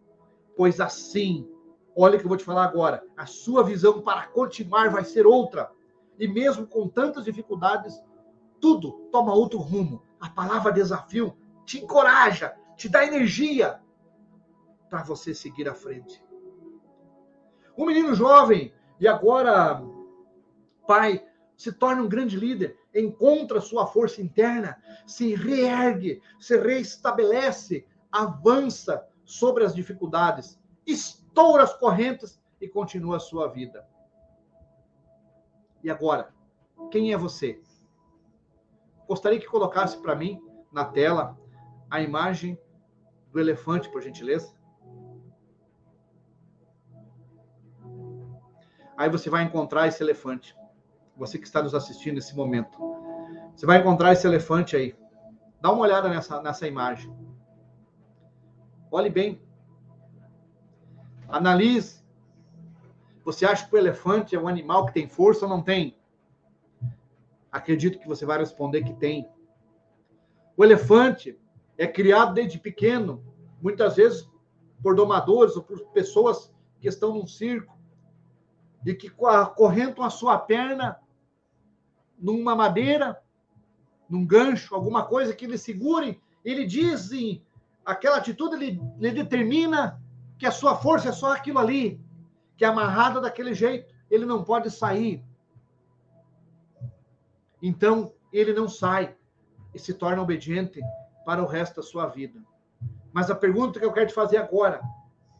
Pois 0.58 0.80
assim, 0.80 1.48
olha 1.96 2.16
o 2.16 2.20
que 2.20 2.26
eu 2.26 2.30
vou 2.30 2.38
te 2.38 2.44
falar 2.44 2.64
agora, 2.64 3.04
a 3.16 3.26
sua 3.26 3.64
visão 3.64 4.02
para 4.02 4.28
continuar 4.28 4.90
vai 4.90 5.04
ser 5.04 5.28
outra. 5.28 5.72
E 6.20 6.28
mesmo 6.28 6.68
com 6.68 6.88
tantas 6.88 7.24
dificuldades, 7.24 8.04
tudo 8.60 9.08
toma 9.12 9.34
outro 9.34 9.58
rumo. 9.60 10.04
A 10.20 10.30
palavra 10.30 10.72
desafio 10.72 11.36
te 11.66 11.80
encoraja, 11.80 12.54
te 12.76 12.90
dá 12.90 13.06
energia 13.06 13.80
para 14.90 15.04
você 15.04 15.34
seguir 15.34 15.70
à 15.70 15.74
frente. 15.74 16.22
Um 17.78 17.86
menino 17.86 18.14
jovem 18.14 18.74
e 19.00 19.08
agora 19.08 19.82
pai 20.86 21.26
se 21.56 21.72
torna 21.72 22.02
um 22.02 22.10
grande 22.10 22.38
líder, 22.38 22.78
encontra 22.94 23.62
sua 23.62 23.86
força 23.86 24.22
interna, 24.22 24.82
se 25.06 25.36
reergue, 25.36 26.22
se 26.40 26.58
reestabelece, 26.58 27.86
avança 28.12 29.08
sobre 29.24 29.64
as 29.64 29.76
dificuldades, 29.76 30.60
estoura 30.86 31.64
as 31.64 31.74
correntes 31.74 32.42
e 32.60 32.68
continua 32.68 33.18
a 33.18 33.20
sua 33.20 33.48
vida. 33.48 33.88
E 35.84 35.90
agora, 35.90 36.34
quem 36.92 37.14
é 37.14 37.18
você? 37.18 37.62
Gostaria 39.08 39.40
que 39.40 39.48
colocasse 39.48 39.98
para 39.98 40.16
mim 40.16 40.42
na 40.72 40.86
tela 40.86 41.38
a 41.90 42.02
imagem 42.02 42.60
do 43.32 43.40
elefante, 43.40 43.90
por 43.90 44.02
gentileza. 44.02 44.54
Aí 48.98 49.10
você 49.10 49.30
vai 49.30 49.44
encontrar 49.44 49.88
esse 49.88 50.04
elefante. 50.04 50.56
Você 51.16 51.38
que 51.38 51.46
está 51.46 51.62
nos 51.64 51.74
assistindo 51.74 52.16
nesse 52.16 52.36
momento. 52.36 52.78
Você 53.56 53.66
vai 53.66 53.80
encontrar 53.80 54.12
esse 54.14 54.28
elefante 54.28 54.76
aí. 54.76 54.96
Dá 55.62 55.72
uma 55.72 55.82
olhada 55.82 56.10
nessa, 56.10 56.42
nessa 56.42 56.68
imagem. 56.68 57.14
Olhe 58.92 59.10
bem. 59.10 59.42
Analise. 61.28 61.99
Você 63.30 63.46
acha 63.46 63.68
que 63.68 63.76
o 63.76 63.78
elefante 63.78 64.36
é 64.36 64.40
um 64.40 64.48
animal 64.48 64.88
que 64.88 64.92
tem 64.92 65.08
força 65.08 65.46
ou 65.46 65.50
não 65.50 65.62
tem? 65.62 65.96
Acredito 67.52 68.00
que 68.00 68.08
você 68.08 68.26
vai 68.26 68.40
responder 68.40 68.84
que 68.84 68.94
tem. 68.96 69.30
O 70.58 70.64
elefante 70.66 71.40
é 71.78 71.86
criado 71.86 72.34
desde 72.34 72.58
pequeno, 72.58 73.24
muitas 73.62 73.98
vezes 73.98 74.28
por 74.82 74.96
domadores 74.96 75.56
ou 75.56 75.62
por 75.62 75.80
pessoas 75.90 76.52
que 76.82 76.88
estão 76.88 77.14
num 77.14 77.28
circo 77.28 77.78
e 78.84 78.96
que 78.96 79.12
correntam 79.12 80.04
a 80.04 80.10
sua 80.10 80.36
perna 80.40 81.00
numa 82.18 82.56
madeira, 82.56 83.22
num 84.10 84.26
gancho, 84.26 84.74
alguma 84.74 85.06
coisa 85.06 85.36
que 85.36 85.46
ele 85.46 85.60
segure, 85.60 86.20
ele 86.44 86.66
diz 86.66 87.12
aquela 87.86 88.18
atitude, 88.18 88.56
ele 88.56 89.14
determina 89.14 90.02
que 90.36 90.48
a 90.48 90.52
sua 90.52 90.76
força 90.76 91.10
é 91.10 91.12
só 91.12 91.34
aquilo 91.34 91.60
ali, 91.60 92.02
que 92.60 92.66
é 92.66 92.68
amarrada 92.68 93.22
daquele 93.22 93.54
jeito, 93.54 93.90
ele 94.12 94.26
não 94.26 94.44
pode 94.44 94.70
sair. 94.70 95.24
Então, 97.62 98.12
ele 98.34 98.52
não 98.52 98.68
sai 98.68 99.16
e 99.74 99.80
se 99.80 99.94
torna 99.94 100.22
obediente 100.22 100.82
para 101.26 101.42
o 101.42 101.48
resto 101.48 101.78
da 101.78 101.82
sua 101.82 102.08
vida. 102.08 102.44
Mas 103.14 103.32
a 103.32 103.36
pergunta 103.36 103.80
que 103.80 103.86
eu 103.86 103.94
quero 103.94 104.08
te 104.08 104.14
fazer 104.14 104.36
agora: 104.36 104.82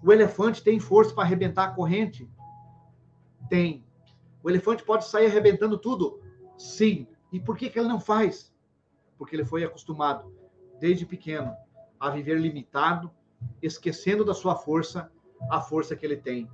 o 0.02 0.14
elefante 0.14 0.64
tem 0.64 0.80
força 0.80 1.14
para 1.14 1.26
arrebentar 1.26 1.66
a 1.66 1.72
corrente? 1.74 2.32
Tem. 3.50 3.86
O 4.42 4.50
elefante 4.50 4.82
pode 4.82 5.04
sair 5.06 5.26
arrebentando 5.26 5.78
tudo? 5.78 6.22
Sim. 6.58 7.06
E 7.34 7.40
por 7.40 7.58
que, 7.58 7.70
que 7.70 7.78
ele 7.78 7.90
não 7.90 8.00
faz? 8.00 8.50
Porque 9.18 9.36
ele 9.36 9.44
foi 9.44 9.66
acostumado, 9.66 10.34
desde 10.80 11.06
pequeno, 11.06 11.54
a 12.00 12.10
viver 12.10 12.40
limitado, 12.40 13.12
esquecendo 13.62 14.24
da 14.24 14.34
sua 14.34 14.56
força, 14.56 15.12
a 15.52 15.60
força 15.60 15.98
que 15.98 16.06
ele 16.06 16.16
tem. 16.16 16.50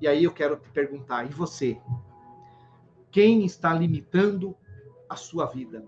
E 0.00 0.06
aí 0.06 0.24
eu 0.24 0.32
quero 0.32 0.56
te 0.56 0.68
perguntar: 0.70 1.24
e 1.24 1.28
você? 1.28 1.80
Quem 3.10 3.44
está 3.44 3.72
limitando 3.72 4.56
a 5.08 5.16
sua 5.16 5.46
vida? 5.46 5.84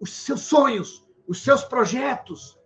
Os 0.00 0.12
seus 0.12 0.42
sonhos, 0.42 1.06
os 1.26 1.42
seus 1.42 1.64
projetos. 1.64 2.58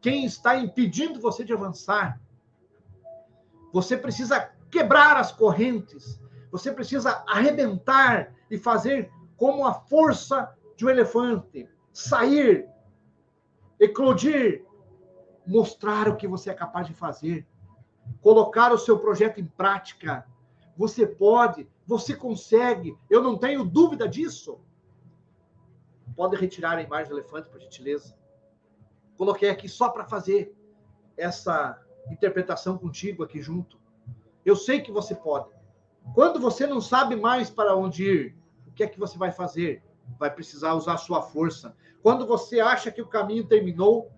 Quem 0.00 0.24
está 0.24 0.56
impedindo 0.56 1.20
você 1.20 1.44
de 1.44 1.52
avançar? 1.52 2.20
Você 3.72 3.96
precisa 3.96 4.52
quebrar 4.70 5.16
as 5.16 5.32
correntes. 5.32 6.20
Você 6.50 6.70
precisa 6.70 7.24
arrebentar 7.26 8.32
e 8.50 8.56
fazer 8.56 9.10
como 9.36 9.66
a 9.66 9.74
força 9.74 10.54
de 10.76 10.86
um 10.86 10.90
elefante, 10.90 11.68
sair, 11.92 12.68
eclodir, 13.80 14.64
mostrar 15.46 16.08
o 16.08 16.16
que 16.16 16.28
você 16.28 16.50
é 16.50 16.54
capaz 16.54 16.86
de 16.86 16.94
fazer, 16.94 17.46
colocar 18.20 18.72
o 18.72 18.78
seu 18.78 18.98
projeto 18.98 19.40
em 19.40 19.46
prática. 19.46 20.26
Você 20.76 21.06
pode, 21.06 21.68
você 21.86 22.14
consegue, 22.16 22.96
eu 23.08 23.22
não 23.22 23.36
tenho 23.36 23.64
dúvida 23.64 24.08
disso. 24.08 24.60
Pode 26.16 26.36
retirar 26.36 26.78
a 26.78 26.82
imagem 26.82 27.08
do 27.08 27.18
elefante, 27.18 27.48
por 27.48 27.60
gentileza. 27.60 28.16
Coloquei 29.16 29.50
aqui 29.50 29.68
só 29.68 29.88
para 29.88 30.04
fazer 30.04 30.54
essa 31.16 31.80
interpretação 32.10 32.76
contigo 32.76 33.22
aqui 33.22 33.40
junto. 33.40 33.78
Eu 34.44 34.56
sei 34.56 34.80
que 34.80 34.92
você 34.92 35.14
pode. 35.14 35.48
Quando 36.14 36.40
você 36.40 36.66
não 36.66 36.80
sabe 36.80 37.16
mais 37.16 37.48
para 37.48 37.74
onde 37.74 38.04
ir, 38.04 38.36
o 38.66 38.72
que 38.72 38.82
é 38.82 38.86
que 38.86 38.98
você 38.98 39.16
vai 39.16 39.32
fazer? 39.32 39.82
Vai 40.18 40.30
precisar 40.30 40.74
usar 40.74 40.96
sua 40.98 41.22
força. 41.22 41.74
Quando 42.02 42.26
você 42.26 42.60
acha 42.60 42.90
que 42.90 43.00
o 43.00 43.06
caminho 43.06 43.46
terminou, 43.46 44.10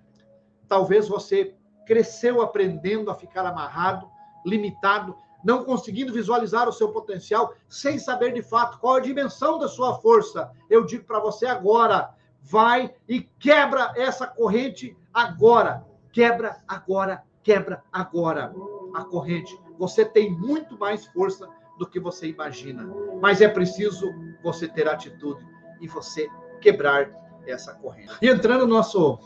talvez 0.66 1.06
você 1.08 1.54
cresceu 1.86 2.42
aprendendo 2.42 3.10
a 3.10 3.14
ficar 3.14 3.46
amarrado, 3.46 4.10
limitado, 4.44 5.16
não 5.42 5.64
conseguindo 5.64 6.12
visualizar 6.12 6.68
o 6.68 6.72
seu 6.72 6.90
potencial, 6.90 7.54
sem 7.68 7.98
saber 7.98 8.32
de 8.32 8.42
fato 8.42 8.78
qual 8.78 8.96
a 8.96 9.00
dimensão 9.00 9.58
da 9.58 9.68
sua 9.68 9.94
força. 10.00 10.50
Eu 10.68 10.84
digo 10.84 11.04
para 11.04 11.20
você 11.20 11.46
agora, 11.46 12.12
vai 12.42 12.92
e 13.08 13.20
quebra 13.20 13.92
essa 13.96 14.26
corrente 14.26 14.96
agora. 15.14 15.86
Quebra 16.12 16.62
agora, 16.66 17.22
quebra 17.42 17.82
agora 17.92 18.52
a 18.94 19.04
corrente. 19.04 19.56
Você 19.78 20.04
tem 20.04 20.30
muito 20.30 20.78
mais 20.78 21.06
força 21.06 21.48
do 21.78 21.86
que 21.86 22.00
você 22.00 22.28
imagina, 22.28 22.84
mas 23.20 23.40
é 23.40 23.48
preciso 23.48 24.10
você 24.42 24.66
ter 24.66 24.88
atitude 24.88 25.46
e 25.80 25.86
você 25.86 26.28
quebrar 26.60 27.10
essa 27.46 27.74
corrente. 27.74 28.16
E 28.20 28.28
entrando 28.28 28.66
no 28.66 28.74
nosso 28.74 29.18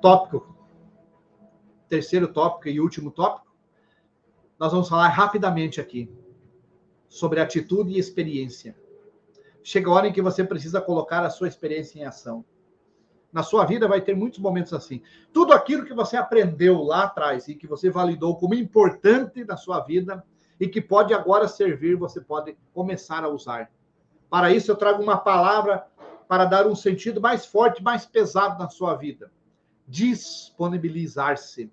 tópico, 0.00 0.51
terceiro 1.92 2.26
tópico 2.26 2.70
e 2.70 2.80
último 2.80 3.10
tópico, 3.10 3.54
nós 4.58 4.72
vamos 4.72 4.88
falar 4.88 5.08
rapidamente 5.08 5.78
aqui 5.78 6.10
sobre 7.06 7.38
atitude 7.38 7.92
e 7.92 7.98
experiência. 7.98 8.74
Chega 9.62 9.90
a 9.90 9.92
hora 9.92 10.08
em 10.08 10.12
que 10.12 10.22
você 10.22 10.42
precisa 10.42 10.80
colocar 10.80 11.22
a 11.22 11.28
sua 11.28 11.48
experiência 11.48 11.98
em 11.98 12.04
ação. 12.04 12.42
Na 13.30 13.42
sua 13.42 13.66
vida 13.66 13.86
vai 13.86 14.00
ter 14.00 14.16
muitos 14.16 14.38
momentos 14.38 14.72
assim. 14.72 15.02
Tudo 15.34 15.52
aquilo 15.52 15.84
que 15.84 15.92
você 15.92 16.16
aprendeu 16.16 16.82
lá 16.82 17.04
atrás 17.04 17.46
e 17.46 17.54
que 17.54 17.66
você 17.66 17.90
validou 17.90 18.38
como 18.38 18.54
importante 18.54 19.44
na 19.44 19.58
sua 19.58 19.80
vida 19.80 20.24
e 20.58 20.68
que 20.68 20.80
pode 20.80 21.12
agora 21.12 21.46
servir, 21.46 21.94
você 21.96 22.22
pode 22.22 22.56
começar 22.72 23.22
a 23.22 23.28
usar. 23.28 23.70
Para 24.30 24.50
isso, 24.50 24.70
eu 24.70 24.76
trago 24.76 25.02
uma 25.02 25.18
palavra 25.18 25.86
para 26.26 26.46
dar 26.46 26.66
um 26.66 26.74
sentido 26.74 27.20
mais 27.20 27.44
forte, 27.44 27.82
mais 27.82 28.06
pesado 28.06 28.58
na 28.58 28.70
sua 28.70 28.94
vida. 28.94 29.30
Disponibilizar-se. 29.86 31.70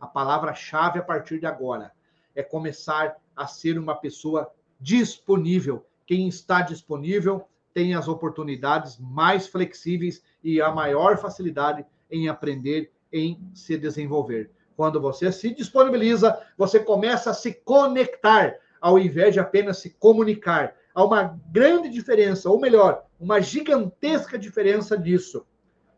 A 0.00 0.06
palavra-chave 0.06 0.98
a 0.98 1.02
partir 1.02 1.38
de 1.38 1.46
agora 1.46 1.92
é 2.34 2.42
começar 2.42 3.16
a 3.34 3.46
ser 3.46 3.78
uma 3.78 3.94
pessoa 3.94 4.50
disponível. 4.80 5.86
Quem 6.06 6.28
está 6.28 6.60
disponível 6.62 7.48
tem 7.72 7.94
as 7.94 8.06
oportunidades 8.06 8.98
mais 8.98 9.46
flexíveis 9.46 10.22
e 10.42 10.60
a 10.60 10.70
maior 10.70 11.18
facilidade 11.18 11.84
em 12.10 12.28
aprender, 12.28 12.92
em 13.12 13.50
se 13.54 13.76
desenvolver. 13.76 14.50
Quando 14.76 15.00
você 15.00 15.30
se 15.32 15.54
disponibiliza, 15.54 16.40
você 16.56 16.78
começa 16.78 17.30
a 17.30 17.34
se 17.34 17.52
conectar, 17.52 18.56
ao 18.80 18.98
invés 18.98 19.34
de 19.34 19.40
apenas 19.40 19.78
se 19.78 19.90
comunicar. 19.90 20.74
Há 20.94 21.04
uma 21.04 21.38
grande 21.50 21.88
diferença, 21.88 22.50
ou 22.50 22.60
melhor, 22.60 23.04
uma 23.18 23.40
gigantesca 23.40 24.38
diferença 24.38 24.96
disso. 24.96 25.46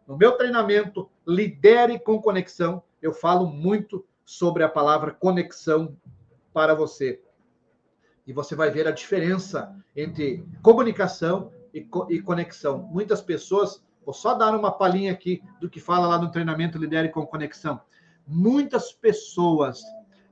No 0.06 0.16
meu 0.16 0.32
treinamento, 0.32 1.10
Lidere 1.26 1.98
com 1.98 2.20
Conexão, 2.20 2.82
eu 3.00 3.12
falo 3.12 3.46
muito 3.46 4.04
sobre 4.24 4.62
a 4.62 4.68
palavra 4.68 5.12
conexão 5.12 5.96
para 6.52 6.74
você. 6.74 7.22
E 8.26 8.32
você 8.32 8.56
vai 8.56 8.70
ver 8.70 8.88
a 8.88 8.92
diferença 8.92 9.74
entre 9.94 10.44
comunicação 10.62 11.52
e, 11.72 11.80
co 11.80 12.06
e 12.10 12.20
conexão. 12.20 12.78
Muitas 12.90 13.20
pessoas, 13.20 13.84
vou 14.04 14.14
só 14.14 14.34
dar 14.34 14.54
uma 14.56 14.72
palhinha 14.72 15.12
aqui 15.12 15.42
do 15.60 15.70
que 15.70 15.78
fala 15.78 16.06
lá 16.08 16.18
no 16.18 16.30
treinamento 16.30 16.78
Lidere 16.78 17.10
com 17.10 17.26
Conexão. 17.26 17.80
Muitas 18.26 18.92
pessoas 18.92 19.82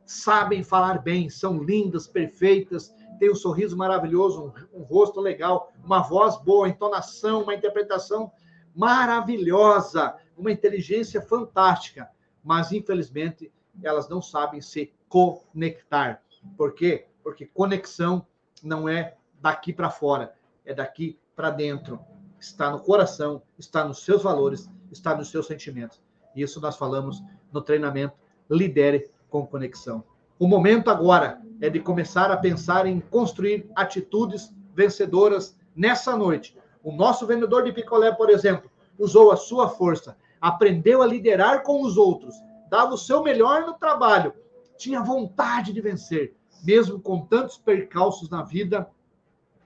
sabem 0.05 0.65
falar 0.65 1.01
bem, 1.03 1.31
são 1.31 1.63
lindas, 1.63 2.07
perfeitas, 2.07 2.93
têm 3.19 3.31
um 3.31 3.35
sorriso 3.35 3.77
maravilhoso, 3.77 4.53
um, 4.73 4.81
um 4.81 4.83
rosto 4.83 5.21
legal, 5.21 5.73
uma 5.83 6.03
voz 6.03 6.37
boa, 6.37 6.69
entonação, 6.69 7.43
uma 7.43 7.55
interpretação 7.55 8.33
maravilhosa, 8.75 10.17
uma 10.37 10.51
inteligência 10.51 11.23
fantástica, 11.23 12.09
mas 12.45 12.71
infelizmente 12.71 13.51
elas 13.83 14.09
não 14.09 14.21
sabem 14.21 14.61
se 14.61 14.93
conectar. 15.09 16.23
Por 16.57 16.75
quê? 16.75 17.07
Porque 17.23 17.47
conexão 17.47 18.27
não 18.63 18.89
é 18.89 19.17
daqui 19.41 19.73
para 19.73 19.91
fora, 19.91 20.35
é 20.65 20.75
daqui 20.75 21.19
para 21.35 21.51
dentro. 21.51 21.99
Está 22.39 22.71
no 22.71 22.79
coração, 22.79 23.43
está 23.59 23.85
nos 23.85 24.05
seus 24.05 24.23
valores, 24.23 24.71
está 24.93 25.17
nos 25.17 25.31
seus 25.31 25.47
sentimentos. 25.47 26.01
Isso 26.37 26.61
nós 26.61 26.77
falamos 26.77 27.23
no 27.51 27.63
treinamento 27.63 28.15
Lidere 28.51 29.11
com 29.31 29.47
Conexão. 29.47 30.05
O 30.39 30.47
momento 30.47 30.91
agora 30.91 31.41
é 31.61 31.71
de 31.71 31.81
começar 31.81 32.31
a 32.31 32.37
pensar 32.37 32.87
em 32.87 33.01
construir 33.01 33.71
atitudes 33.75 34.55
vencedoras 34.75 35.57
nessa 35.75 36.17
noite. 36.17 36.59
O 36.83 36.93
nosso 36.93 37.27
vendedor 37.27 37.65
de 37.65 37.73
picolé, 37.73 38.13
por 38.13 38.29
exemplo, 38.29 38.71
usou 38.99 39.33
a 39.33 39.37
sua 39.37 39.69
força, 39.69 40.17
aprendeu 40.45 41.01
a 41.01 41.07
liderar 41.07 41.63
com 41.63 41.81
os 41.81 41.97
outros, 41.97 42.35
dava 42.69 42.93
o 42.93 42.99
seu 42.99 43.23
melhor 43.23 43.63
no 43.63 43.73
trabalho, 43.73 44.35
tinha 44.77 45.01
vontade 45.01 45.73
de 45.73 45.81
vencer, 45.81 46.37
mesmo 46.63 47.01
com 47.01 47.25
tantos 47.25 47.57
percalços 47.57 48.29
na 48.29 48.43
vida, 48.43 48.87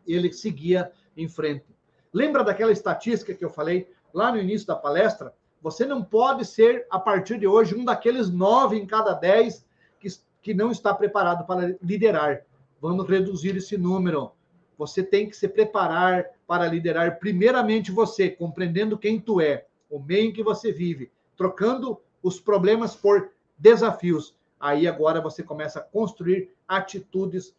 ele 0.07 0.33
seguia 0.33 0.93
em 1.17 1.29
frente. 1.29 1.65
Lembra 2.13 2.45
daquela 2.45 2.71
estatística 2.71 3.35
que 3.35 3.45
eu 3.45 3.51
falei 3.51 3.91
lá 4.15 4.31
no 4.31 4.39
início 4.39 4.69
da 4.69 4.77
palestra? 4.77 5.35
Você 5.61 5.85
não 5.85 6.01
pode 6.01 6.45
ser, 6.45 6.87
a 6.89 7.01
partir 7.01 7.41
de 7.41 7.47
hoje, 7.49 7.75
um 7.75 7.85
daqueles 7.85 8.31
nove 8.31 8.79
em 8.79 8.87
cada 8.87 9.15
dez 9.15 9.67
que, 9.99 10.07
que 10.41 10.55
não 10.55 10.71
está 10.71 10.95
preparado 10.95 11.45
para 11.45 11.77
liderar. 11.83 12.45
Vamos 12.81 13.09
reduzir 13.09 13.57
esse 13.57 13.77
número. 13.77 14.31
Você 14.79 15.03
tem 15.03 15.29
que 15.29 15.35
se 15.35 15.49
preparar 15.49 16.25
para 16.47 16.69
liderar 16.69 17.19
primeiramente 17.19 17.91
você, 17.91 18.31
compreendendo 18.31 18.97
quem 18.97 19.21
tu 19.21 19.41
é, 19.41 19.67
o 19.89 19.99
meio 19.99 20.29
em 20.29 20.33
que 20.33 20.43
você 20.43 20.73
vive, 20.73 21.11
trocando 21.37 22.01
os 22.23 22.41
problemas 22.41 22.95
por 22.95 23.31
desafios. 23.57 24.37
Aí 24.59 24.87
agora 24.87 25.21
você 25.21 25.43
começa 25.43 25.79
a 25.79 25.83
construir 25.83 26.51
atitudes 26.67 27.55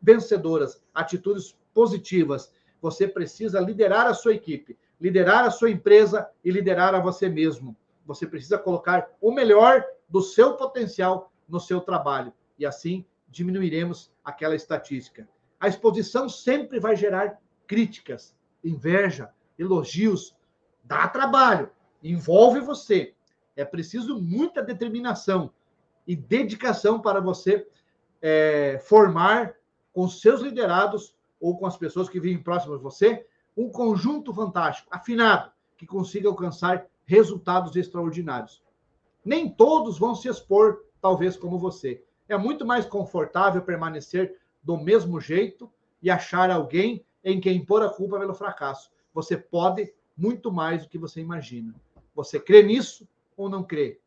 vencedoras, 0.00 0.82
atitudes 0.94 1.56
positivas. 1.74 2.52
Você 2.80 3.06
precisa 3.06 3.60
liderar 3.60 4.06
a 4.06 4.14
sua 4.14 4.34
equipe, 4.34 4.78
liderar 5.00 5.44
a 5.44 5.50
sua 5.50 5.70
empresa 5.70 6.28
e 6.44 6.50
liderar 6.50 6.94
a 6.94 7.00
você 7.00 7.28
mesmo. 7.28 7.76
Você 8.06 8.26
precisa 8.26 8.58
colocar 8.58 9.10
o 9.20 9.30
melhor 9.30 9.84
do 10.08 10.22
seu 10.22 10.54
potencial 10.54 11.30
no 11.48 11.60
seu 11.60 11.80
trabalho 11.80 12.32
e 12.58 12.64
assim 12.64 13.04
diminuiremos 13.28 14.10
aquela 14.24 14.54
estatística. 14.54 15.28
A 15.60 15.68
exposição 15.68 16.28
sempre 16.28 16.80
vai 16.80 16.96
gerar 16.96 17.40
críticas, 17.66 18.34
inveja, 18.64 19.30
elogios, 19.58 20.34
dá 20.88 21.06
trabalho, 21.06 21.70
envolve 22.02 22.60
você. 22.60 23.14
É 23.54 23.64
preciso 23.64 24.20
muita 24.20 24.62
determinação 24.62 25.52
e 26.06 26.16
dedicação 26.16 26.98
para 26.98 27.20
você 27.20 27.68
é, 28.22 28.80
formar 28.82 29.54
com 29.92 30.08
seus 30.08 30.40
liderados 30.40 31.14
ou 31.38 31.56
com 31.58 31.66
as 31.66 31.76
pessoas 31.76 32.08
que 32.08 32.18
vivem 32.18 32.42
próximas 32.42 32.78
de 32.78 32.82
você 32.82 33.26
um 33.56 33.68
conjunto 33.68 34.32
fantástico, 34.32 34.88
afinado, 34.90 35.50
que 35.76 35.86
consiga 35.86 36.28
alcançar 36.28 36.86
resultados 37.04 37.76
extraordinários. 37.76 38.62
Nem 39.24 39.48
todos 39.48 39.98
vão 39.98 40.14
se 40.14 40.28
expor, 40.28 40.84
talvez 41.00 41.36
como 41.36 41.58
você. 41.58 42.02
É 42.28 42.36
muito 42.36 42.64
mais 42.64 42.86
confortável 42.86 43.60
permanecer 43.62 44.38
do 44.62 44.76
mesmo 44.76 45.20
jeito 45.20 45.70
e 46.00 46.10
achar 46.10 46.50
alguém 46.50 47.04
em 47.22 47.40
quem 47.40 47.64
pôr 47.64 47.82
a 47.82 47.90
culpa 47.90 48.18
pelo 48.18 48.34
fracasso. 48.34 48.90
Você 49.12 49.36
pode 49.36 49.92
muito 50.18 50.50
mais 50.50 50.82
do 50.82 50.88
que 50.88 50.98
você 50.98 51.20
imagina. 51.20 51.72
Você 52.14 52.40
crê 52.40 52.62
nisso 52.62 53.08
ou 53.36 53.48
não 53.48 53.62
crê? 53.62 54.00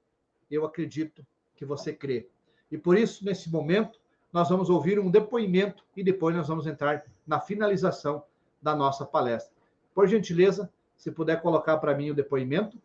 Eu 0.50 0.66
acredito 0.66 1.26
que 1.56 1.64
você 1.64 1.94
crê. 1.94 2.28
E 2.70 2.78
por 2.78 2.98
isso, 2.98 3.24
nesse 3.24 3.50
momento, 3.50 3.98
nós 4.34 4.50
vamos 4.50 4.70
ouvir 4.70 5.00
um 5.00 5.10
depoimento 5.10 5.84
e 5.96 6.04
depois 6.04 6.36
nós 6.36 6.50
vamos 6.50 6.68
entrar 6.68 7.06
na 7.26 7.40
finalização 7.40 8.24
da 8.62 8.76
nossa 8.76 9.06
palestra. 9.06 9.54
Por 9.96 10.08
gentileza, 10.08 10.70
se 10.98 11.10
puder 11.10 11.42
colocar 11.42 11.78
para 11.78 11.96
mim 11.96 12.12
o 12.12 12.14
depoimento. 12.14 12.78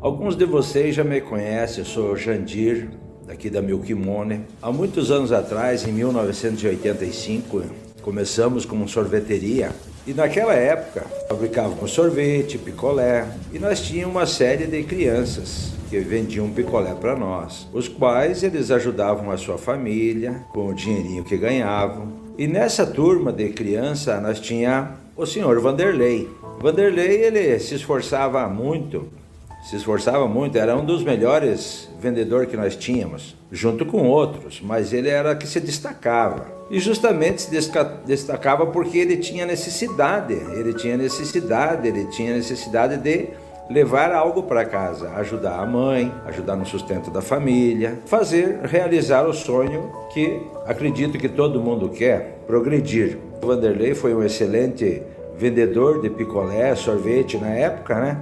Alguns 0.00 0.36
de 0.36 0.44
vocês 0.44 0.94
já 0.94 1.04
me 1.04 1.20
conhecem, 1.20 1.80
eu 1.80 1.84
sou 1.84 2.16
Jandir, 2.16 2.90
daqui 3.26 3.50
da 3.50 3.60
Milkimone. 3.60 4.46
Há 4.62 4.72
muitos 4.72 5.10
anos 5.10 5.32
atrás, 5.32 5.86
em 5.86 5.92
1985, 5.92 7.62
começamos 8.02 8.64
como 8.64 8.88
sorveteria 8.88 9.74
e 10.06 10.14
naquela 10.14 10.54
época 10.54 11.04
fabricávamos 11.28 11.90
sorvete, 11.90 12.58
picolé 12.58 13.26
e 13.52 13.58
nós 13.58 13.80
tínhamos 13.80 14.14
uma 14.14 14.26
série 14.26 14.66
de 14.66 14.82
crianças 14.84 15.72
que 15.90 15.98
vendiam 15.98 16.50
picolé 16.50 16.94
para 16.94 17.16
nós, 17.16 17.68
os 17.72 17.88
quais 17.88 18.42
eles 18.42 18.70
ajudavam 18.70 19.30
a 19.30 19.36
sua 19.36 19.58
família 19.58 20.44
com 20.52 20.68
o 20.68 20.74
dinheirinho 20.74 21.24
que 21.24 21.36
ganhavam. 21.36 22.12
E 22.38 22.46
nessa 22.46 22.86
turma 22.86 23.32
de 23.32 23.48
criança 23.50 24.20
nós 24.20 24.38
tinha 24.38 24.92
o 25.16 25.26
senhor 25.26 25.58
Vanderlei. 25.60 26.28
Vanderlei 26.60 27.24
ele 27.24 27.58
se 27.58 27.74
esforçava 27.74 28.46
muito 28.48 29.08
se 29.68 29.74
esforçava 29.74 30.28
muito, 30.28 30.56
era 30.56 30.76
um 30.76 30.84
dos 30.84 31.02
melhores 31.02 31.88
vendedores 32.00 32.48
que 32.48 32.56
nós 32.56 32.76
tínhamos, 32.76 33.36
junto 33.50 33.84
com 33.84 34.06
outros, 34.06 34.60
mas 34.62 34.92
ele 34.92 35.08
era 35.08 35.34
que 35.34 35.44
se 35.44 35.58
destacava. 35.58 36.46
E 36.70 36.78
justamente 36.78 37.42
se 37.42 37.50
destacava 38.04 38.66
porque 38.66 38.96
ele 38.96 39.16
tinha 39.16 39.44
necessidade, 39.44 40.34
ele 40.34 40.72
tinha 40.72 40.96
necessidade, 40.96 41.88
ele 41.88 42.04
tinha 42.06 42.32
necessidade 42.34 42.96
de 42.98 43.28
levar 43.68 44.12
algo 44.12 44.44
para 44.44 44.64
casa, 44.64 45.10
ajudar 45.16 45.58
a 45.58 45.66
mãe, 45.66 46.14
ajudar 46.26 46.54
no 46.54 46.64
sustento 46.64 47.10
da 47.10 47.20
família, 47.20 47.98
fazer 48.06 48.60
realizar 48.62 49.26
o 49.26 49.32
sonho 49.32 49.90
que 50.12 50.40
acredito 50.64 51.18
que 51.18 51.28
todo 51.28 51.60
mundo 51.60 51.88
quer, 51.88 52.38
progredir. 52.46 53.18
O 53.42 53.46
Vanderlei 53.48 53.96
foi 53.96 54.14
um 54.14 54.22
excelente 54.22 55.02
vendedor 55.36 56.00
de 56.00 56.08
picolé, 56.08 56.74
sorvete 56.76 57.36
na 57.36 57.50
época, 57.50 57.96
né? 58.00 58.16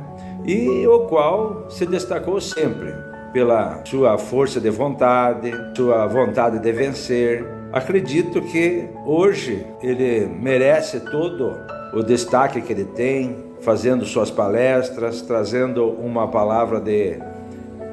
E 0.45 0.87
o 0.87 1.01
qual 1.01 1.67
se 1.69 1.87
destacou 1.87 2.41
sempre 2.41 2.93
pela 3.33 3.81
sua 3.85 4.17
força 4.17 4.61
de 4.61 4.71
vontade, 4.71 5.53
sua 5.77 6.07
vontade 6.07 6.59
de 6.61 6.73
vencer. 6.73 7.45
Acredito 7.73 8.41
que 8.41 8.89
hoje 9.05 9.67
ele 9.83 10.27
merece 10.27 11.01
todo 11.01 11.53
o 11.93 12.03
destaque 12.03 12.61
que 12.61 12.73
ele 12.73 12.85
tem, 12.85 13.37
fazendo 13.61 14.05
suas 14.05 14.31
palestras, 14.31 15.23
trazendo 15.23 15.85
uma 15.89 16.29
palavra 16.29 16.81
de 16.81 17.19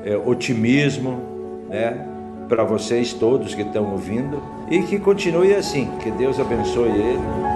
é, 0.04 0.18
otimismo, 0.18 1.66
né, 1.70 2.08
para 2.48 2.64
vocês 2.64 3.14
todos 3.14 3.56
que 3.56 3.62
estão 3.62 3.92
ouvindo 3.92 4.44
e 4.70 4.84
que 4.84 5.00
continue 5.00 5.56
assim. 5.56 5.90
Que 6.04 6.12
Deus 6.12 6.40
abençoe 6.40 6.90
ele. 6.90 7.51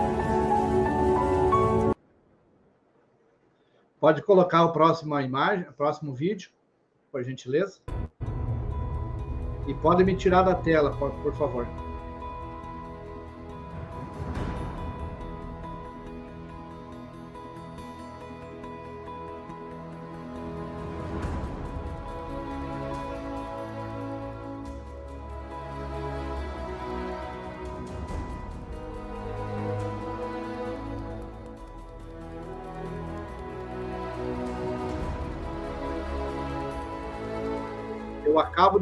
Pode 4.05 4.21
colocar 4.21 4.63
o 4.63 4.71
próximo 4.71 5.19
imagem, 5.19 5.67
o 5.67 5.73
próximo 5.73 6.13
vídeo, 6.13 6.51
por 7.11 7.23
gentileza. 7.23 7.79
E 9.65 9.73
pode 9.73 10.03
me 10.03 10.15
tirar 10.15 10.43
da 10.43 10.53
tela, 10.53 10.95
por, 10.95 11.09
por 11.23 11.33
favor. 11.33 11.65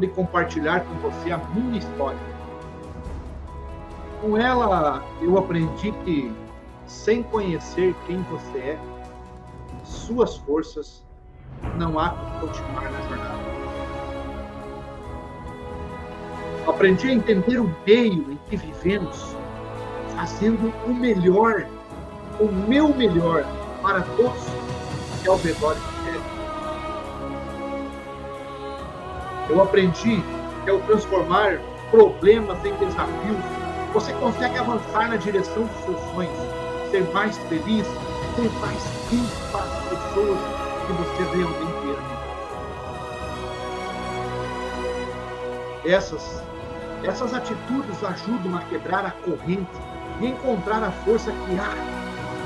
Compartilhar 0.08 0.80
com 0.80 0.94
você 0.96 1.32
a 1.32 1.38
minha 1.54 1.78
história. 1.78 2.18
Com 4.20 4.36
ela, 4.36 5.02
eu 5.20 5.36
aprendi 5.38 5.92
que, 6.04 6.32
sem 6.86 7.22
conhecer 7.22 7.94
quem 8.06 8.22
você 8.22 8.58
é, 8.58 8.78
suas 9.84 10.36
forças, 10.36 11.04
não 11.76 11.98
há 11.98 12.10
como 12.10 12.40
continuar 12.40 12.90
na 12.90 13.00
jornada. 13.02 13.54
Aprendi 16.66 17.08
a 17.08 17.12
entender 17.12 17.60
o 17.60 17.74
meio 17.86 18.32
em 18.32 18.38
que 18.48 18.56
vivemos, 18.56 19.36
fazendo 20.16 20.72
o 20.86 20.94
melhor, 20.94 21.66
o 22.40 22.46
meu 22.46 22.88
melhor 22.94 23.44
para 23.82 24.00
todos 24.16 24.42
que 25.22 25.28
ao 25.28 25.36
redor 25.36 25.76
Eu 29.48 29.62
aprendi 29.62 30.22
que 30.64 30.70
ao 30.70 30.80
transformar 30.80 31.60
problemas 31.90 32.58
em 32.64 32.74
desafios, 32.76 33.36
você 33.92 34.12
consegue 34.14 34.58
avançar 34.58 35.08
na 35.08 35.16
direção 35.16 35.64
dos 35.64 35.84
seus 35.84 36.00
sonhos, 36.12 36.36
ser 36.90 37.04
mais 37.12 37.36
feliz, 37.48 37.86
ser 38.34 38.50
mais 38.60 38.82
feliz 39.08 39.30
para 39.52 39.62
as 39.62 39.84
pessoas 39.84 40.38
que 40.86 40.92
você 40.92 41.36
realmente 41.36 41.98
ama. 41.98 42.14
Essas, 45.84 46.42
essas 47.02 47.34
atitudes 47.34 48.02
ajudam 48.02 48.56
a 48.56 48.62
quebrar 48.62 49.04
a 49.04 49.10
corrente 49.10 49.70
e 50.20 50.26
encontrar 50.26 50.82
a 50.82 50.90
força 50.90 51.30
que 51.30 51.58
há 51.58 51.74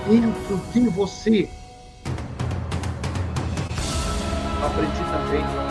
dentro 0.09 0.57
de 0.73 0.89
você. 0.89 1.49
Aprendi 4.61 5.05
também 5.13 5.68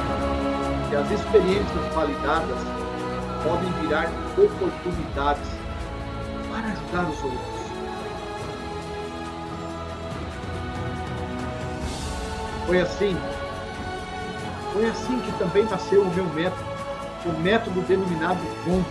as 0.97 1.11
experiências 1.11 1.93
validadas 1.93 2.57
podem 3.43 3.71
virar 3.81 4.09
oportunidades 4.35 5.47
para 6.49 6.67
ajudar 6.69 7.09
os 7.09 7.23
outros. 7.23 7.57
Foi 12.65 12.81
assim, 12.81 13.17
foi 14.73 14.89
assim 14.89 15.19
que 15.19 15.31
também 15.37 15.65
nasceu 15.65 16.01
o 16.01 16.13
meu 16.15 16.25
método, 16.25 16.65
o 17.25 17.39
método 17.41 17.81
denominado 17.81 18.39
VOM. 18.65 18.83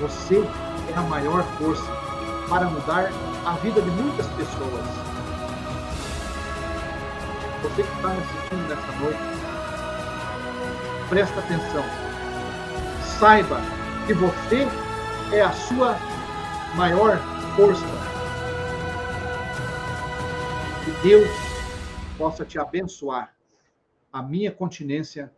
Você 0.00 0.44
é 0.92 0.98
a 0.98 1.02
maior 1.02 1.44
força 1.58 1.90
para 2.48 2.66
mudar 2.66 3.10
a 3.46 3.52
vida 3.62 3.80
de 3.80 3.90
muitas 3.90 4.26
pessoas. 4.26 4.84
Você 7.62 7.82
que 7.82 7.96
está 7.96 8.08
me 8.08 8.18
assistindo 8.18 8.68
nessa 8.68 8.92
noite, 8.98 9.39
presta 11.10 11.40
atenção. 11.40 11.82
Saiba 13.18 13.58
que 14.06 14.14
você 14.14 14.64
é 15.34 15.42
a 15.42 15.50
sua 15.50 15.96
maior 16.76 17.18
força. 17.56 17.84
Que 20.84 21.08
Deus 21.08 21.28
possa 22.16 22.44
te 22.44 22.60
abençoar. 22.60 23.34
A 24.12 24.22
minha 24.22 24.52
continência 24.52 25.32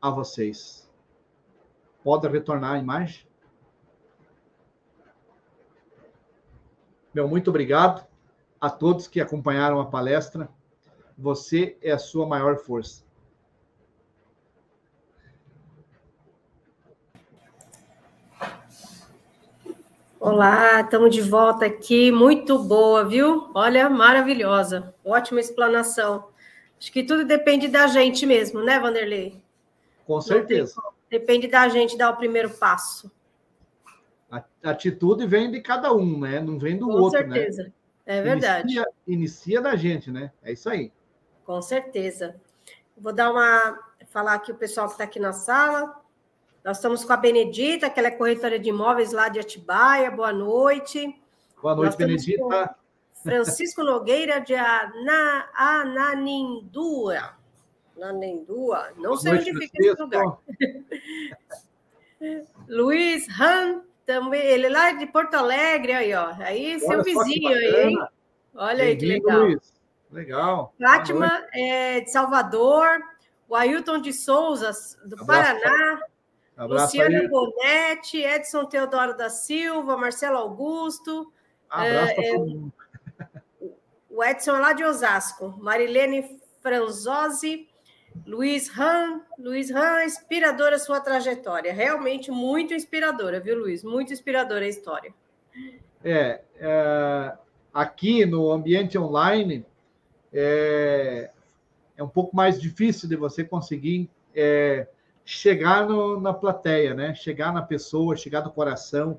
a 0.00 0.10
vocês. 0.10 0.90
Pode 2.04 2.28
retornar 2.28 2.74
a 2.74 2.78
imagem? 2.78 3.26
Meu 7.14 7.26
muito 7.26 7.48
obrigado 7.48 8.06
a 8.60 8.68
todos 8.68 9.08
que 9.08 9.22
acompanharam 9.22 9.80
a 9.80 9.86
palestra. 9.86 10.50
Você 11.16 11.78
é 11.80 11.92
a 11.92 11.98
sua 11.98 12.26
maior 12.26 12.58
força. 12.58 13.10
Olá, 20.24 20.82
estamos 20.82 21.12
de 21.12 21.20
volta 21.20 21.66
aqui, 21.66 22.12
muito 22.12 22.56
boa, 22.56 23.04
viu? 23.04 23.50
Olha, 23.52 23.90
maravilhosa, 23.90 24.94
ótima 25.04 25.40
explanação. 25.40 26.28
Acho 26.78 26.92
que 26.92 27.02
tudo 27.02 27.24
depende 27.24 27.66
da 27.66 27.88
gente 27.88 28.24
mesmo, 28.24 28.62
né, 28.62 28.78
Vanderlei? 28.78 29.42
Com 30.06 30.20
certeza. 30.20 30.80
Depende 31.10 31.48
da 31.48 31.68
gente 31.68 31.98
dar 31.98 32.10
o 32.10 32.16
primeiro 32.16 32.50
passo. 32.50 33.10
A 34.30 34.44
atitude 34.62 35.26
vem 35.26 35.50
de 35.50 35.60
cada 35.60 35.92
um, 35.92 36.20
né? 36.20 36.38
Não 36.38 36.56
vem 36.56 36.78
do 36.78 36.86
Com 36.86 36.92
outro, 36.92 37.18
né? 37.18 37.26
Com 37.26 37.32
certeza, 37.32 37.72
é 38.06 38.22
verdade. 38.22 38.62
Inicia, 38.62 38.86
inicia 39.08 39.60
da 39.60 39.74
gente, 39.74 40.08
né? 40.12 40.30
É 40.44 40.52
isso 40.52 40.70
aí. 40.70 40.92
Com 41.44 41.60
certeza. 41.60 42.36
Vou 42.96 43.12
dar 43.12 43.32
uma 43.32 43.76
falar 44.06 44.34
aqui 44.34 44.52
o 44.52 44.56
pessoal 44.56 44.86
que 44.86 44.92
está 44.92 45.02
aqui 45.02 45.18
na 45.18 45.32
sala. 45.32 46.00
Nós 46.64 46.76
estamos 46.76 47.04
com 47.04 47.12
a 47.12 47.16
Benedita, 47.16 47.90
que 47.90 47.98
ela 47.98 48.08
é 48.08 48.12
corretora 48.12 48.58
de 48.58 48.68
imóveis 48.68 49.12
lá 49.12 49.28
de 49.28 49.40
Atibaia. 49.40 50.10
Boa 50.10 50.32
noite. 50.32 51.20
Boa 51.60 51.74
noite, 51.74 51.96
Benedita. 51.96 52.76
Francisco 53.22 53.82
Nogueira 53.82 54.40
de 54.40 54.54
Ana, 54.54 55.48
Ananindua. 55.54 57.34
Ananindua. 57.96 58.90
Não 58.96 59.10
Boa 59.10 59.16
sei 59.18 59.32
noite, 59.32 59.50
onde 59.50 59.58
fica 59.58 59.78
esse 59.80 60.00
lugar. 60.00 60.38
Luiz 62.68 63.26
Han, 63.40 63.82
também, 64.06 64.40
ele 64.40 64.68
lá 64.68 64.92
de 64.92 65.06
Porto 65.06 65.34
Alegre, 65.34 65.92
aí, 65.92 66.14
ó. 66.14 66.32
Aí, 66.38 66.78
seu 66.78 67.02
vizinho 67.02 67.48
aí, 67.48 67.86
hein? 67.86 67.98
Olha 68.54 68.84
aí 68.84 68.96
que 68.96 69.06
legal. 69.06 69.40
Luiz. 69.40 69.72
Legal. 70.12 70.74
Fátima 70.78 71.44
é, 71.52 72.00
de 72.00 72.10
Salvador, 72.10 73.00
o 73.48 73.56
Ailton 73.56 74.00
de 74.00 74.12
Souza, 74.12 74.70
do 75.04 75.20
Abraço, 75.20 75.60
Paraná. 75.60 76.00
Abraço 76.56 76.96
Luciana 76.96 77.20
aí. 77.20 77.28
Bonetti, 77.28 78.18
Edson 78.18 78.64
Teodoro 78.66 79.16
da 79.16 79.30
Silva, 79.30 79.96
Marcelo 79.96 80.36
Augusto. 80.36 81.32
Abraço 81.68 82.12
é, 82.20 82.32
todo 82.32 82.46
mundo. 82.46 82.72
O 84.10 84.22
Edson 84.22 84.56
é 84.56 84.60
lá 84.60 84.72
de 84.72 84.84
Osasco. 84.84 85.54
Marilene 85.58 86.38
Franzosi, 86.60 87.68
Luiz 88.26 88.68
Ram. 88.68 89.22
Luiz 89.38 89.70
Ram, 89.70 90.04
inspiradora 90.04 90.78
sua 90.78 91.00
trajetória. 91.00 91.72
Realmente 91.72 92.30
muito 92.30 92.74
inspiradora, 92.74 93.40
viu, 93.40 93.58
Luiz? 93.58 93.82
Muito 93.82 94.12
inspiradora 94.12 94.64
a 94.64 94.68
história. 94.68 95.14
É, 96.04 96.42
é 96.56 97.32
aqui 97.72 98.26
no 98.26 98.50
ambiente 98.50 98.98
online 98.98 99.64
é, 100.32 101.30
é 101.96 102.02
um 102.02 102.08
pouco 102.08 102.34
mais 102.34 102.60
difícil 102.60 103.08
de 103.08 103.16
você 103.16 103.44
conseguir 103.44 104.08
é, 104.34 104.86
chegar 105.24 105.86
no, 105.86 106.20
na 106.20 106.32
plateia, 106.32 106.94
né? 106.94 107.14
Chegar 107.14 107.52
na 107.52 107.62
pessoa, 107.62 108.16
chegar 108.16 108.42
no 108.44 108.50
coração. 108.50 109.18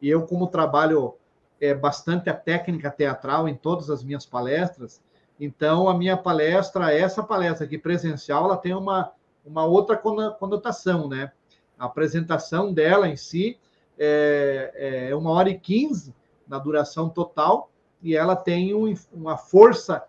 E 0.00 0.08
eu, 0.08 0.26
como 0.26 0.46
trabalho 0.46 1.14
é, 1.60 1.74
bastante 1.74 2.28
a 2.28 2.34
técnica 2.34 2.90
teatral 2.90 3.48
em 3.48 3.54
todas 3.54 3.90
as 3.90 4.02
minhas 4.02 4.26
palestras, 4.26 5.00
então 5.38 5.88
a 5.88 5.94
minha 5.96 6.16
palestra, 6.16 6.92
essa 6.92 7.22
palestra 7.22 7.66
aqui 7.66 7.78
presencial, 7.78 8.44
ela 8.44 8.56
tem 8.56 8.74
uma, 8.74 9.12
uma 9.44 9.64
outra 9.64 9.96
conotação, 9.96 11.08
né? 11.08 11.32
A 11.78 11.86
apresentação 11.86 12.72
dela 12.72 13.08
em 13.08 13.16
si 13.16 13.58
é, 13.98 15.08
é 15.10 15.16
uma 15.16 15.30
hora 15.30 15.50
e 15.50 15.58
quinze 15.58 16.14
na 16.46 16.58
duração 16.58 17.08
total 17.08 17.70
e 18.02 18.16
ela 18.16 18.36
tem 18.36 18.74
um, 18.74 18.92
uma 19.12 19.36
força 19.36 20.04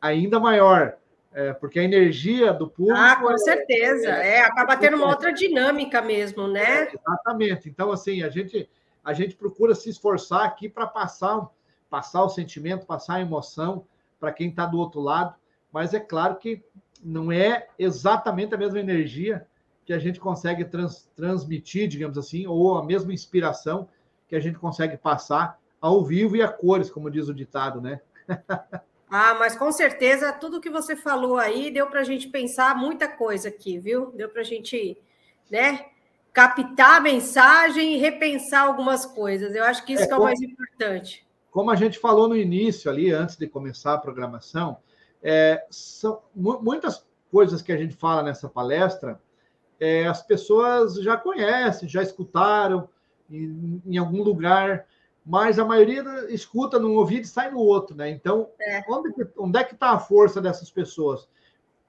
ainda 0.00 0.38
maior, 0.38 0.96
é, 1.34 1.52
porque 1.52 1.78
a 1.78 1.84
energia 1.84 2.52
do 2.52 2.68
público. 2.68 2.98
Ah, 2.98 3.16
com 3.16 3.36
certeza. 3.38 4.08
É, 4.08 4.36
é 4.36 4.44
acaba 4.44 4.76
tendo 4.76 4.96
uma 4.96 5.08
outra 5.08 5.32
dinâmica 5.32 6.02
mesmo, 6.02 6.46
né? 6.46 6.84
É, 6.84 6.94
exatamente. 6.94 7.68
Então, 7.68 7.90
assim, 7.90 8.22
a 8.22 8.28
gente, 8.28 8.68
a 9.02 9.12
gente 9.12 9.34
procura 9.34 9.74
se 9.74 9.88
esforçar 9.88 10.44
aqui 10.44 10.68
para 10.68 10.86
passar, 10.86 11.48
passar 11.88 12.22
o 12.22 12.28
sentimento, 12.28 12.86
passar 12.86 13.14
a 13.14 13.20
emoção 13.20 13.86
para 14.20 14.32
quem 14.32 14.50
está 14.50 14.66
do 14.66 14.78
outro 14.78 15.00
lado. 15.00 15.34
Mas 15.72 15.94
é 15.94 16.00
claro 16.00 16.36
que 16.36 16.62
não 17.02 17.32
é 17.32 17.66
exatamente 17.78 18.54
a 18.54 18.58
mesma 18.58 18.78
energia 18.78 19.46
que 19.84 19.92
a 19.92 19.98
gente 19.98 20.20
consegue 20.20 20.64
trans, 20.64 21.10
transmitir, 21.16 21.88
digamos 21.88 22.18
assim, 22.18 22.46
ou 22.46 22.76
a 22.76 22.84
mesma 22.84 23.12
inspiração 23.12 23.88
que 24.28 24.36
a 24.36 24.40
gente 24.40 24.58
consegue 24.58 24.96
passar 24.96 25.58
ao 25.80 26.04
vivo 26.04 26.36
e 26.36 26.42
a 26.42 26.48
cores, 26.48 26.90
como 26.90 27.10
diz 27.10 27.28
o 27.28 27.34
ditado, 27.34 27.80
né? 27.80 28.00
Ah, 29.14 29.34
mas 29.34 29.54
com 29.54 29.70
certeza 29.70 30.32
tudo 30.32 30.58
que 30.58 30.70
você 30.70 30.96
falou 30.96 31.36
aí 31.36 31.70
deu 31.70 31.86
para 31.86 32.00
a 32.00 32.04
gente 32.04 32.28
pensar 32.28 32.74
muita 32.74 33.06
coisa 33.06 33.50
aqui, 33.50 33.78
viu? 33.78 34.10
Deu 34.12 34.26
para 34.26 34.40
a 34.40 34.44
gente, 34.44 34.96
né, 35.50 35.84
captar 36.32 36.96
a 36.96 37.00
mensagem 37.00 37.92
e 37.92 37.98
repensar 37.98 38.62
algumas 38.62 39.04
coisas. 39.04 39.54
Eu 39.54 39.64
acho 39.64 39.84
que 39.84 39.92
isso 39.92 40.04
é, 40.04 40.06
que 40.06 40.14
é 40.14 40.16
o 40.16 40.22
mais 40.22 40.40
importante. 40.40 41.26
Como 41.50 41.70
a 41.70 41.76
gente 41.76 41.98
falou 41.98 42.26
no 42.26 42.34
início 42.34 42.90
ali, 42.90 43.12
antes 43.12 43.36
de 43.36 43.46
começar 43.46 43.92
a 43.92 43.98
programação, 43.98 44.78
é, 45.22 45.62
são 45.68 46.22
muitas 46.34 47.04
coisas 47.30 47.60
que 47.60 47.70
a 47.70 47.76
gente 47.76 47.94
fala 47.94 48.22
nessa 48.22 48.48
palestra, 48.48 49.20
é, 49.78 50.06
as 50.06 50.22
pessoas 50.22 50.94
já 50.94 51.18
conhecem, 51.18 51.86
já 51.86 52.02
escutaram 52.02 52.88
em, 53.30 53.82
em 53.84 53.98
algum 53.98 54.22
lugar 54.22 54.86
mas 55.24 55.58
a 55.58 55.64
maioria 55.64 56.02
escuta 56.30 56.78
num 56.78 56.96
ouvido 56.96 57.22
e 57.22 57.28
sai 57.28 57.50
no 57.50 57.58
outro, 57.58 57.94
né? 57.96 58.10
Então, 58.10 58.48
é. 58.60 58.82
Onde, 58.88 59.14
onde 59.36 59.58
é 59.58 59.64
que 59.64 59.74
está 59.74 59.90
a 59.90 59.98
força 59.98 60.40
dessas 60.40 60.70
pessoas? 60.70 61.28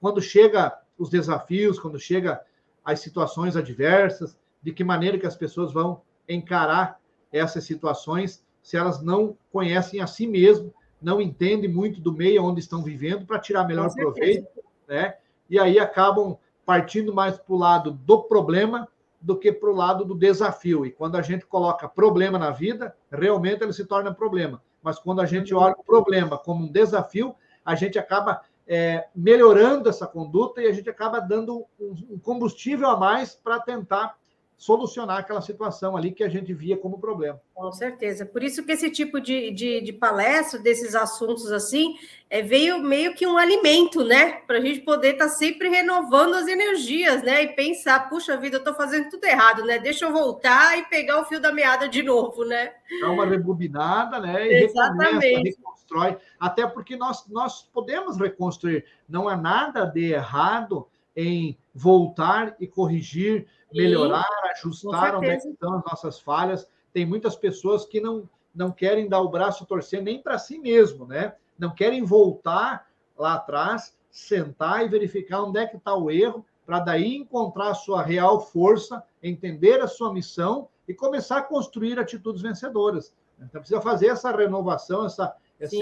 Quando 0.00 0.20
chega 0.20 0.78
os 0.96 1.10
desafios, 1.10 1.78
quando 1.78 1.98
chega 1.98 2.40
as 2.84 3.00
situações 3.00 3.56
adversas, 3.56 4.38
de 4.62 4.72
que 4.72 4.84
maneira 4.84 5.18
que 5.18 5.26
as 5.26 5.36
pessoas 5.36 5.72
vão 5.72 6.00
encarar 6.28 7.00
essas 7.32 7.64
situações 7.64 8.44
se 8.62 8.78
elas 8.78 9.02
não 9.02 9.36
conhecem 9.52 10.00
a 10.00 10.06
si 10.06 10.26
mesmo, 10.26 10.72
não 11.00 11.20
entendem 11.20 11.70
muito 11.70 12.00
do 12.00 12.12
meio 12.12 12.42
onde 12.42 12.60
estão 12.60 12.82
vivendo 12.82 13.26
para 13.26 13.38
tirar 13.38 13.66
melhor 13.66 13.92
proveito, 13.92 14.48
né? 14.88 15.16
E 15.50 15.58
aí 15.58 15.78
acabam 15.78 16.38
partindo 16.64 17.12
mais 17.12 17.36
para 17.36 17.54
o 17.54 17.58
lado 17.58 17.90
do 17.90 18.22
problema 18.22 18.88
do 19.24 19.38
que 19.38 19.50
para 19.50 19.70
o 19.70 19.74
lado 19.74 20.04
do 20.04 20.14
desafio. 20.14 20.84
E 20.84 20.90
quando 20.90 21.16
a 21.16 21.22
gente 21.22 21.46
coloca 21.46 21.88
problema 21.88 22.38
na 22.38 22.50
vida, 22.50 22.94
realmente 23.10 23.62
ele 23.62 23.72
se 23.72 23.86
torna 23.86 24.12
problema. 24.12 24.62
Mas 24.82 24.98
quando 24.98 25.22
a 25.22 25.26
gente 25.26 25.54
olha 25.54 25.74
o 25.78 25.82
problema 25.82 26.36
como 26.36 26.64
um 26.64 26.70
desafio, 26.70 27.34
a 27.64 27.74
gente 27.74 27.98
acaba 27.98 28.42
é, 28.66 29.08
melhorando 29.16 29.88
essa 29.88 30.06
conduta 30.06 30.60
e 30.60 30.66
a 30.66 30.72
gente 30.72 30.90
acaba 30.90 31.20
dando 31.20 31.64
um, 31.80 32.18
combustível 32.18 32.88
a 32.90 32.98
mais 32.98 33.34
para 33.34 33.58
tentar 33.60 34.14
solucionar 34.56 35.18
aquela 35.18 35.40
situação 35.40 35.96
ali 35.96 36.12
que 36.12 36.24
a 36.24 36.28
gente 36.28 36.54
via 36.54 36.76
como 36.76 36.98
problema. 36.98 37.40
Com 37.54 37.72
certeza. 37.72 38.24
Por 38.24 38.42
isso 38.42 38.64
que 38.64 38.72
esse 38.72 38.90
tipo 38.90 39.20
de, 39.20 39.50
de, 39.50 39.80
de 39.80 39.92
palestra, 39.92 40.58
desses 40.58 40.94
assuntos 40.94 41.50
assim, 41.52 41.96
é, 42.30 42.40
veio 42.42 42.78
meio 42.78 43.14
que 43.14 43.26
um 43.26 43.36
alimento, 43.36 44.04
né? 44.04 44.40
Para 44.46 44.58
a 44.58 44.60
gente 44.60 44.80
poder 44.80 45.14
estar 45.14 45.26
tá 45.26 45.30
sempre 45.30 45.68
renovando 45.68 46.34
as 46.34 46.46
energias, 46.46 47.22
né? 47.22 47.42
E 47.42 47.48
pensar, 47.48 48.08
puxa 48.08 48.36
vida, 48.36 48.56
eu 48.56 48.58
estou 48.58 48.74
fazendo 48.74 49.10
tudo 49.10 49.24
errado, 49.24 49.64
né? 49.64 49.78
Deixa 49.78 50.04
eu 50.04 50.12
voltar 50.12 50.78
e 50.78 50.84
pegar 50.84 51.20
o 51.20 51.24
fio 51.24 51.40
da 51.40 51.52
meada 51.52 51.88
de 51.88 52.02
novo, 52.02 52.44
né? 52.44 52.72
Dá 53.00 53.10
uma 53.10 53.26
rebobinada, 53.26 54.18
né? 54.20 54.48
E 54.48 54.64
Exatamente. 54.64 55.50
reconstrói. 55.50 56.16
Até 56.38 56.66
porque 56.66 56.96
nós, 56.96 57.26
nós 57.28 57.62
podemos 57.62 58.16
reconstruir. 58.18 58.84
Não 59.08 59.28
há 59.28 59.36
nada 59.36 59.84
de 59.84 60.12
errado 60.12 60.86
em 61.16 61.56
voltar 61.74 62.56
e 62.60 62.66
corrigir, 62.66 63.46
melhorar, 63.74 64.26
ajustar 64.52 65.16
onde 65.16 65.28
é 65.28 65.36
estão 65.36 65.74
as 65.74 65.84
nossas 65.84 66.20
falhas. 66.20 66.68
Tem 66.92 67.04
muitas 67.04 67.36
pessoas 67.36 67.84
que 67.84 68.00
não, 68.00 68.28
não 68.54 68.70
querem 68.70 69.08
dar 69.08 69.20
o 69.20 69.28
braço 69.28 69.66
torcer 69.66 70.02
nem 70.02 70.22
para 70.22 70.38
si 70.38 70.58
mesmo, 70.58 71.06
né? 71.06 71.34
Não 71.58 71.74
querem 71.74 72.04
voltar 72.04 72.88
lá 73.16 73.34
atrás, 73.34 73.96
sentar 74.10 74.84
e 74.84 74.88
verificar 74.88 75.42
onde 75.42 75.58
é 75.58 75.66
que 75.66 75.76
está 75.76 75.94
o 75.94 76.10
erro, 76.10 76.44
para 76.64 76.80
daí 76.80 77.16
encontrar 77.16 77.70
a 77.70 77.74
sua 77.74 78.02
real 78.02 78.40
força, 78.40 79.02
entender 79.22 79.80
a 79.80 79.88
sua 79.88 80.12
missão 80.12 80.68
e 80.88 80.94
começar 80.94 81.38
a 81.38 81.42
construir 81.42 81.98
atitudes 81.98 82.40
vencedoras. 82.40 83.14
Então 83.38 83.60
precisa 83.60 83.80
fazer 83.80 84.08
essa 84.08 84.30
renovação, 84.30 85.04
essa, 85.04 85.34
esse, 85.60 85.78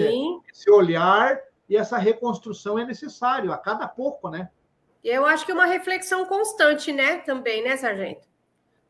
esse 0.51 0.71
olhar 0.71 1.39
e 1.69 1.77
essa 1.77 1.97
reconstrução 1.97 2.77
é 2.77 2.85
necessário 2.85 3.51
a 3.51 3.57
cada 3.57 3.87
pouco, 3.87 4.29
né? 4.29 4.49
Eu 5.03 5.25
acho 5.25 5.45
que 5.45 5.51
é 5.51 5.55
uma 5.55 5.65
reflexão 5.65 6.25
constante, 6.25 6.91
né? 6.91 7.17
Também, 7.17 7.63
né, 7.63 7.75
Sargento? 7.75 8.27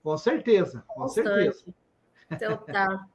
Com 0.03 0.17
certeza, 0.17 0.83
com 0.87 1.01
constante. 1.01 1.27
certeza. 1.29 1.65
Então 2.29 2.57
tá. 2.57 3.07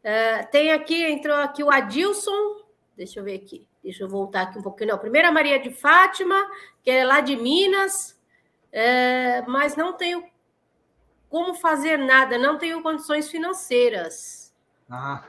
Uh, 0.00 0.50
tem 0.50 0.72
aqui, 0.72 1.04
entrou 1.04 1.36
aqui 1.36 1.62
o 1.62 1.70
Adilson. 1.70 2.62
Deixa 2.96 3.20
eu 3.20 3.24
ver 3.24 3.34
aqui. 3.34 3.68
Deixa 3.82 4.04
eu 4.04 4.08
voltar 4.08 4.42
aqui 4.42 4.58
um 4.58 4.62
pouquinho. 4.62 4.90
Não, 4.90 4.98
primeira 4.98 5.30
Maria 5.32 5.58
de 5.58 5.70
Fátima, 5.70 6.36
que 6.82 6.90
é 6.90 7.04
lá 7.04 7.20
de 7.20 7.36
Minas, 7.36 8.18
uh, 8.72 9.50
mas 9.50 9.76
não 9.76 9.92
tenho 9.94 10.24
como 11.28 11.54
fazer 11.54 11.96
nada, 11.96 12.36
não 12.38 12.58
tenho 12.58 12.82
condições 12.82 13.30
financeiras. 13.30 14.52
Ah, 14.88 15.24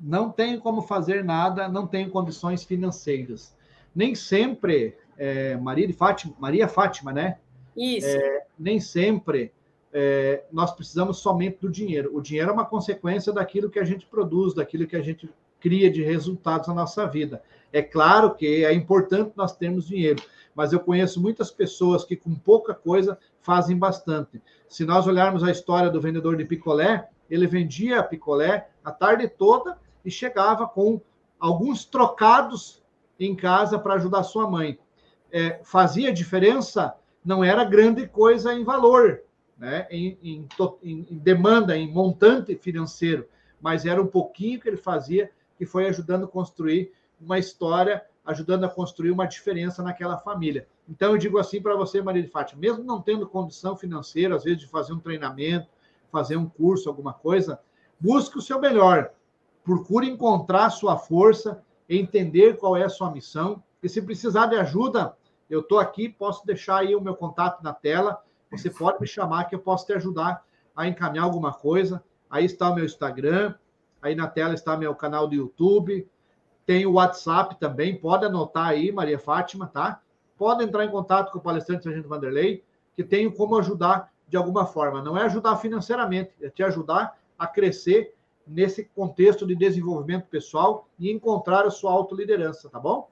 não 0.00 0.30
tenho 0.30 0.60
como 0.60 0.82
fazer 0.82 1.22
nada, 1.22 1.68
não 1.68 1.86
tenho 1.86 2.10
condições 2.10 2.64
financeiras. 2.64 3.54
Nem 3.94 4.14
sempre 4.14 4.98
é, 5.22 5.56
Maria 5.56 5.86
de 5.86 5.92
Fátima, 5.92 6.34
Maria 6.36 6.66
Fátima, 6.66 7.12
né? 7.12 7.38
Isso. 7.76 8.08
É, 8.08 8.44
nem 8.58 8.80
sempre 8.80 9.52
é, 9.92 10.42
nós 10.50 10.72
precisamos 10.72 11.18
somente 11.18 11.58
do 11.60 11.70
dinheiro. 11.70 12.10
O 12.12 12.20
dinheiro 12.20 12.50
é 12.50 12.52
uma 12.52 12.64
consequência 12.66 13.32
daquilo 13.32 13.70
que 13.70 13.78
a 13.78 13.84
gente 13.84 14.04
produz, 14.04 14.52
daquilo 14.52 14.84
que 14.84 14.96
a 14.96 15.00
gente 15.00 15.30
cria 15.60 15.88
de 15.88 16.02
resultados 16.02 16.66
na 16.66 16.74
nossa 16.74 17.06
vida. 17.06 17.40
É 17.72 17.80
claro 17.80 18.34
que 18.34 18.64
é 18.64 18.74
importante 18.74 19.30
nós 19.36 19.54
termos 19.54 19.86
dinheiro, 19.86 20.20
mas 20.56 20.72
eu 20.72 20.80
conheço 20.80 21.22
muitas 21.22 21.52
pessoas 21.52 22.04
que 22.04 22.16
com 22.16 22.34
pouca 22.34 22.74
coisa 22.74 23.16
fazem 23.40 23.78
bastante. 23.78 24.42
Se 24.68 24.84
nós 24.84 25.06
olharmos 25.06 25.44
a 25.44 25.52
história 25.52 25.88
do 25.88 26.00
vendedor 26.00 26.36
de 26.36 26.44
picolé, 26.44 27.08
ele 27.30 27.46
vendia 27.46 28.02
picolé 28.02 28.68
a 28.84 28.90
tarde 28.90 29.28
toda 29.28 29.78
e 30.04 30.10
chegava 30.10 30.66
com 30.66 31.00
alguns 31.38 31.84
trocados 31.84 32.82
em 33.20 33.36
casa 33.36 33.78
para 33.78 33.94
ajudar 33.94 34.24
sua 34.24 34.50
mãe 34.50 34.76
é, 35.32 35.60
fazia 35.64 36.12
diferença 36.12 36.94
não 37.24 37.42
era 37.42 37.64
grande 37.64 38.06
coisa 38.06 38.52
em 38.52 38.64
valor, 38.64 39.22
né? 39.56 39.86
Em, 39.90 40.18
em, 40.22 40.48
em, 40.82 41.18
demanda, 41.18 41.76
em 41.76 41.90
montante 41.90 42.54
financeiro, 42.56 43.28
mas 43.60 43.86
era 43.86 44.02
um 44.02 44.06
pouquinho 44.06 44.60
que 44.60 44.68
ele 44.68 44.76
fazia 44.76 45.30
que 45.56 45.64
foi 45.64 45.86
ajudando 45.86 46.24
a 46.24 46.28
construir 46.28 46.92
uma 47.20 47.38
história, 47.38 48.04
ajudando 48.24 48.64
a 48.64 48.68
construir 48.68 49.12
uma 49.12 49.26
diferença 49.26 49.82
naquela 49.82 50.18
família. 50.18 50.66
Então, 50.88 51.12
eu 51.12 51.18
digo 51.18 51.38
assim 51.38 51.62
para 51.62 51.76
você, 51.76 52.02
Maria 52.02 52.22
de 52.22 52.28
Fátima, 52.28 52.60
mesmo 52.60 52.82
não 52.82 53.00
tendo 53.00 53.28
condição 53.28 53.76
financeira, 53.76 54.34
às 54.34 54.44
vezes, 54.44 54.60
de 54.60 54.66
fazer 54.66 54.92
um 54.92 54.98
treinamento, 54.98 55.68
fazer 56.10 56.36
um 56.36 56.48
curso, 56.48 56.88
alguma 56.88 57.12
coisa, 57.12 57.60
busque 57.98 58.36
o 58.36 58.42
seu 58.42 58.60
melhor. 58.60 59.12
Procure 59.64 60.08
encontrar 60.08 60.66
a 60.66 60.70
sua 60.70 60.98
força, 60.98 61.62
entender 61.88 62.56
qual 62.56 62.76
é 62.76 62.84
a 62.84 62.88
sua 62.88 63.12
missão. 63.12 63.62
E 63.80 63.88
se 63.88 64.02
precisar 64.02 64.46
de 64.46 64.56
ajuda, 64.56 65.16
eu 65.52 65.60
estou 65.60 65.78
aqui, 65.78 66.08
posso 66.08 66.46
deixar 66.46 66.78
aí 66.78 66.96
o 66.96 67.00
meu 67.00 67.14
contato 67.14 67.62
na 67.62 67.74
tela. 67.74 68.22
Você 68.50 68.70
pode 68.70 68.98
me 68.98 69.06
chamar 69.06 69.44
que 69.44 69.54
eu 69.54 69.58
posso 69.58 69.84
te 69.84 69.92
ajudar 69.92 70.42
a 70.74 70.88
encaminhar 70.88 71.26
alguma 71.26 71.52
coisa. 71.52 72.02
Aí 72.30 72.46
está 72.46 72.70
o 72.70 72.74
meu 72.74 72.86
Instagram, 72.86 73.54
aí 74.00 74.14
na 74.14 74.26
tela 74.26 74.54
está 74.54 74.78
meu 74.78 74.94
canal 74.94 75.28
do 75.28 75.34
YouTube. 75.34 76.08
Tem 76.64 76.86
o 76.86 76.94
WhatsApp 76.94 77.60
também, 77.60 77.98
pode 77.98 78.24
anotar 78.24 78.68
aí, 78.68 78.90
Maria 78.90 79.18
Fátima, 79.18 79.66
tá? 79.66 80.00
Pode 80.38 80.64
entrar 80.64 80.86
em 80.86 80.90
contato 80.90 81.30
com 81.30 81.38
o 81.38 81.42
palestrante 81.42 81.84
Sargento 81.84 82.08
Vanderlei, 82.08 82.64
que 82.94 83.04
tenho 83.04 83.30
como 83.30 83.58
ajudar 83.58 84.10
de 84.26 84.38
alguma 84.38 84.64
forma. 84.64 85.02
Não 85.02 85.18
é 85.18 85.24
ajudar 85.24 85.56
financeiramente, 85.56 86.32
é 86.40 86.48
te 86.48 86.62
ajudar 86.62 87.18
a 87.38 87.46
crescer 87.46 88.14
nesse 88.46 88.86
contexto 88.86 89.46
de 89.46 89.54
desenvolvimento 89.54 90.28
pessoal 90.28 90.88
e 90.98 91.12
encontrar 91.12 91.66
a 91.66 91.70
sua 91.70 91.92
autoliderança, 91.92 92.70
tá 92.70 92.80
bom? 92.80 93.10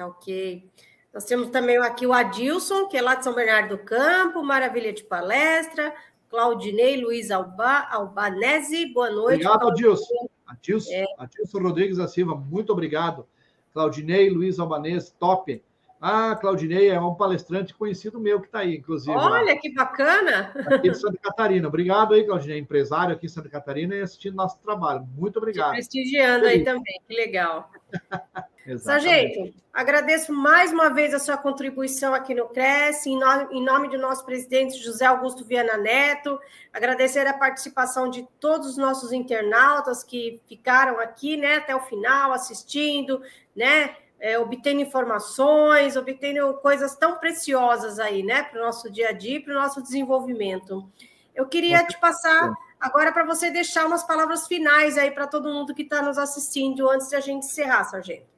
Ok. 0.00 0.70
Nós 1.14 1.24
temos 1.24 1.48
também 1.50 1.76
aqui 1.76 2.04
o 2.04 2.12
Adilson, 2.12 2.88
que 2.88 2.96
é 2.96 3.00
lá 3.00 3.14
de 3.14 3.22
São 3.22 3.32
Bernardo 3.32 3.76
do 3.76 3.84
Campo, 3.84 4.42
maravilha 4.42 4.92
de 4.92 5.04
palestra. 5.04 5.94
Claudinei 6.28 7.00
Luiz 7.00 7.30
Alba, 7.30 7.86
Albanese, 7.88 8.92
boa 8.92 9.08
noite. 9.10 9.46
Obrigado, 9.46 9.68
Adilson. 9.68 10.28
Adilson, 10.44 10.90
é. 10.92 11.04
Adilson 11.16 11.58
Rodrigues 11.60 11.98
da 11.98 12.08
Silva, 12.08 12.34
muito 12.34 12.72
obrigado. 12.72 13.28
Claudinei 13.72 14.28
Luiz 14.28 14.58
Albanese, 14.58 15.14
top. 15.14 15.62
Ah, 16.00 16.34
Claudinei 16.34 16.90
é 16.90 17.00
um 17.00 17.14
palestrante 17.14 17.72
conhecido 17.72 18.18
meu 18.18 18.40
que 18.40 18.46
está 18.46 18.58
aí, 18.58 18.76
inclusive. 18.76 19.16
Olha, 19.16 19.54
lá. 19.54 19.60
que 19.60 19.72
bacana! 19.72 20.52
Aqui 20.66 20.90
de 20.90 20.98
Santa 20.98 21.18
Catarina. 21.22 21.68
Obrigado 21.68 22.14
aí, 22.14 22.24
Claudinei, 22.24 22.58
empresário 22.58 23.14
aqui 23.14 23.26
em 23.26 23.28
Santa 23.28 23.48
Catarina 23.48 23.94
e 23.94 24.02
assistindo 24.02 24.34
nosso 24.34 24.58
trabalho. 24.58 25.06
Muito 25.16 25.36
obrigado. 25.36 25.70
Te 25.70 25.76
prestigiando 25.76 26.46
aí 26.46 26.64
também, 26.64 27.00
que 27.06 27.14
legal. 27.14 27.70
Sargento, 28.78 29.54
agradeço 29.74 30.32
mais 30.32 30.72
uma 30.72 30.88
vez 30.88 31.12
a 31.12 31.18
sua 31.18 31.36
contribuição 31.36 32.14
aqui 32.14 32.34
no 32.34 32.48
Cresce, 32.48 33.10
em 33.10 33.18
nome, 33.18 33.46
em 33.52 33.62
nome 33.62 33.90
do 33.90 33.98
nosso 33.98 34.24
presidente 34.24 34.82
José 34.82 35.04
Augusto 35.04 35.44
Viana 35.44 35.76
Neto, 35.76 36.40
agradecer 36.72 37.26
a 37.26 37.34
participação 37.34 38.08
de 38.08 38.26
todos 38.40 38.68
os 38.68 38.76
nossos 38.78 39.12
internautas 39.12 40.02
que 40.02 40.40
ficaram 40.48 40.98
aqui 40.98 41.36
né, 41.36 41.56
até 41.56 41.76
o 41.76 41.80
final, 41.80 42.32
assistindo, 42.32 43.20
né, 43.54 43.96
é, 44.18 44.38
obtendo 44.38 44.80
informações, 44.80 45.94
obtendo 45.94 46.54
coisas 46.54 46.96
tão 46.96 47.18
preciosas 47.18 47.98
aí, 47.98 48.22
né, 48.22 48.44
para 48.44 48.58
o 48.58 48.64
nosso 48.64 48.90
dia 48.90 49.10
a 49.10 49.12
dia, 49.12 49.42
para 49.42 49.52
o 49.52 49.60
nosso 49.60 49.82
desenvolvimento. 49.82 50.88
Eu 51.34 51.46
queria 51.46 51.84
te 51.84 52.00
passar 52.00 52.50
agora 52.80 53.12
para 53.12 53.26
você 53.26 53.50
deixar 53.50 53.84
umas 53.84 54.04
palavras 54.04 54.46
finais 54.46 54.96
aí 54.96 55.10
para 55.10 55.26
todo 55.26 55.52
mundo 55.52 55.74
que 55.74 55.82
está 55.82 56.00
nos 56.00 56.16
assistindo 56.16 56.88
antes 56.88 57.10
de 57.10 57.16
a 57.16 57.20
gente 57.20 57.44
encerrar, 57.44 57.84
Sargento. 57.84 58.33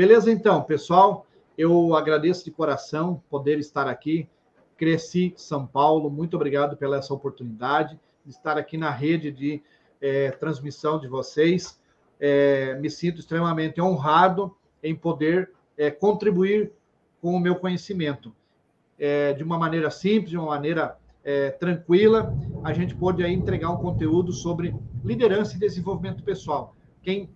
Beleza, 0.00 0.32
então, 0.32 0.62
pessoal. 0.62 1.26
Eu 1.58 1.94
agradeço 1.94 2.42
de 2.46 2.50
coração 2.50 3.22
poder 3.28 3.58
estar 3.58 3.86
aqui. 3.86 4.26
Cresci 4.74 5.34
São 5.36 5.66
Paulo. 5.66 6.08
Muito 6.08 6.36
obrigado 6.36 6.74
pela 6.74 6.96
essa 6.96 7.12
oportunidade 7.12 8.00
de 8.24 8.30
estar 8.32 8.56
aqui 8.56 8.78
na 8.78 8.90
rede 8.90 9.30
de 9.30 9.62
é, 10.00 10.30
transmissão 10.30 10.98
de 10.98 11.06
vocês. 11.06 11.78
É, 12.18 12.78
me 12.80 12.88
sinto 12.88 13.20
extremamente 13.20 13.78
honrado 13.78 14.56
em 14.82 14.96
poder 14.96 15.52
é, 15.76 15.90
contribuir 15.90 16.72
com 17.20 17.34
o 17.34 17.38
meu 17.38 17.56
conhecimento. 17.56 18.34
De 19.36 19.44
uma 19.44 19.58
maneira 19.58 19.90
simples, 19.90 20.30
de 20.30 20.38
uma 20.38 20.46
maneira 20.46 20.96
tranquila, 21.58 22.34
a 22.64 22.72
gente 22.72 22.94
pode 22.94 23.22
aí 23.22 23.34
entregar 23.34 23.68
um 23.68 23.76
conteúdo 23.76 24.32
sobre 24.32 24.74
liderança 25.04 25.56
e 25.56 25.58
desenvolvimento 25.58 26.22
pessoal. 26.22 26.74
Quem 27.02 27.28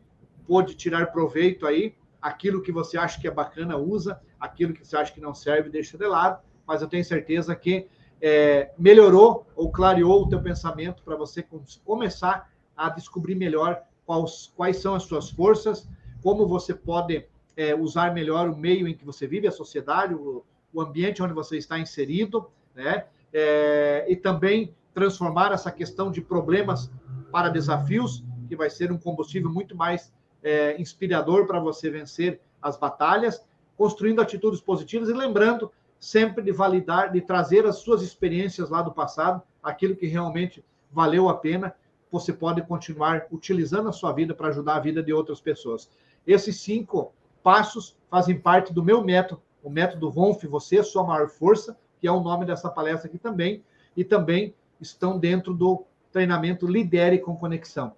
pôde 0.46 0.74
tirar 0.74 1.12
proveito 1.12 1.66
aí, 1.66 1.94
aquilo 2.24 2.62
que 2.62 2.72
você 2.72 2.96
acha 2.96 3.20
que 3.20 3.28
é 3.28 3.30
bacana, 3.30 3.76
usa, 3.76 4.18
aquilo 4.40 4.72
que 4.72 4.82
você 4.82 4.96
acha 4.96 5.12
que 5.12 5.20
não 5.20 5.34
serve, 5.34 5.68
deixa 5.68 5.98
de 5.98 6.06
lado. 6.06 6.42
mas 6.66 6.80
eu 6.80 6.88
tenho 6.88 7.04
certeza 7.04 7.54
que 7.54 7.86
é, 8.18 8.72
melhorou 8.78 9.46
ou 9.54 9.70
clareou 9.70 10.22
o 10.22 10.28
teu 10.30 10.40
pensamento 10.40 11.02
para 11.02 11.16
você 11.16 11.44
começar 11.84 12.50
a 12.74 12.88
descobrir 12.88 13.34
melhor 13.34 13.82
quais, 14.06 14.50
quais 14.56 14.78
são 14.78 14.94
as 14.94 15.02
suas 15.02 15.28
forças, 15.28 15.86
como 16.22 16.48
você 16.48 16.72
pode 16.72 17.26
é, 17.54 17.74
usar 17.74 18.14
melhor 18.14 18.48
o 18.48 18.56
meio 18.56 18.88
em 18.88 18.94
que 18.94 19.04
você 19.04 19.26
vive, 19.26 19.46
a 19.46 19.52
sociedade, 19.52 20.14
o, 20.14 20.42
o 20.72 20.80
ambiente 20.80 21.22
onde 21.22 21.34
você 21.34 21.58
está 21.58 21.78
inserido, 21.78 22.50
né? 22.74 23.04
É, 23.34 24.06
e 24.08 24.16
também 24.16 24.74
transformar 24.94 25.52
essa 25.52 25.70
questão 25.70 26.10
de 26.10 26.22
problemas 26.22 26.90
para 27.30 27.50
desafios, 27.50 28.24
que 28.48 28.56
vai 28.56 28.70
ser 28.70 28.90
um 28.90 28.98
combustível 28.98 29.50
muito 29.50 29.76
mais 29.76 30.10
é, 30.44 30.80
inspirador 30.80 31.46
para 31.46 31.58
você 31.58 31.90
vencer 31.90 32.40
as 32.62 32.76
batalhas, 32.76 33.42
construindo 33.76 34.20
atitudes 34.20 34.60
positivas 34.60 35.08
e 35.08 35.12
lembrando 35.12 35.72
sempre 35.98 36.42
de 36.42 36.52
validar, 36.52 37.10
de 37.10 37.20
trazer 37.22 37.66
as 37.66 37.76
suas 37.76 38.02
experiências 38.02 38.68
lá 38.68 38.82
do 38.82 38.92
passado, 38.92 39.42
aquilo 39.62 39.96
que 39.96 40.06
realmente 40.06 40.62
valeu 40.92 41.28
a 41.28 41.34
pena, 41.34 41.74
você 42.12 42.32
pode 42.32 42.62
continuar 42.62 43.26
utilizando 43.32 43.88
a 43.88 43.92
sua 43.92 44.12
vida 44.12 44.34
para 44.34 44.48
ajudar 44.48 44.76
a 44.76 44.80
vida 44.80 45.02
de 45.02 45.12
outras 45.12 45.40
pessoas. 45.40 45.90
Esses 46.26 46.60
cinco 46.60 47.12
passos 47.42 47.96
fazem 48.08 48.38
parte 48.38 48.72
do 48.72 48.84
meu 48.84 49.02
método, 49.02 49.42
o 49.62 49.70
método 49.70 50.10
VONF, 50.10 50.46
você, 50.46 50.82
sua 50.82 51.02
maior 51.02 51.28
força, 51.28 51.76
que 51.98 52.06
é 52.06 52.12
o 52.12 52.20
nome 52.20 52.44
dessa 52.44 52.70
palestra 52.70 53.08
aqui 53.08 53.18
também, 53.18 53.64
e 53.96 54.04
também 54.04 54.54
estão 54.80 55.18
dentro 55.18 55.54
do 55.54 55.84
treinamento 56.12 56.66
Lidere 56.66 57.18
com 57.18 57.34
Conexão. 57.34 57.94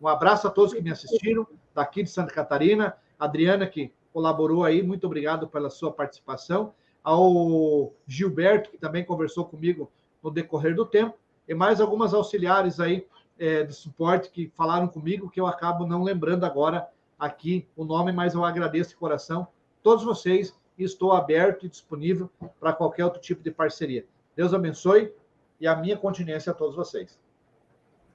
Um 0.00 0.08
abraço 0.08 0.46
a 0.46 0.50
todos 0.50 0.72
que 0.72 0.80
me 0.80 0.90
assistiram, 0.90 1.46
daqui 1.74 2.02
de 2.02 2.10
Santa 2.10 2.32
Catarina, 2.32 2.96
Adriana, 3.18 3.66
que 3.66 3.92
colaborou 4.12 4.64
aí, 4.64 4.82
muito 4.82 5.06
obrigado 5.06 5.46
pela 5.46 5.70
sua 5.70 5.92
participação, 5.92 6.72
ao 7.02 7.92
Gilberto, 8.06 8.70
que 8.70 8.78
também 8.78 9.04
conversou 9.04 9.44
comigo 9.44 9.90
no 10.22 10.30
decorrer 10.30 10.74
do 10.74 10.86
tempo, 10.86 11.16
e 11.46 11.54
mais 11.54 11.80
algumas 11.80 12.14
auxiliares 12.14 12.80
aí 12.80 13.06
é, 13.38 13.62
de 13.62 13.74
suporte 13.74 14.30
que 14.30 14.52
falaram 14.56 14.88
comigo, 14.88 15.30
que 15.30 15.40
eu 15.40 15.46
acabo 15.46 15.86
não 15.86 16.02
lembrando 16.02 16.44
agora 16.44 16.88
aqui 17.18 17.66
o 17.76 17.84
nome, 17.84 18.12
mas 18.12 18.34
eu 18.34 18.44
agradeço 18.44 18.90
de 18.90 18.96
coração 18.96 19.46
todos 19.82 20.04
vocês 20.04 20.54
e 20.78 20.84
estou 20.84 21.12
aberto 21.12 21.66
e 21.66 21.68
disponível 21.68 22.30
para 22.58 22.72
qualquer 22.72 23.04
outro 23.04 23.20
tipo 23.20 23.42
de 23.42 23.50
parceria. 23.50 24.06
Deus 24.34 24.54
abençoe 24.54 25.12
e 25.60 25.66
a 25.66 25.76
minha 25.76 25.96
continência 25.96 26.52
a 26.52 26.54
todos 26.54 26.74
vocês. 26.74 27.18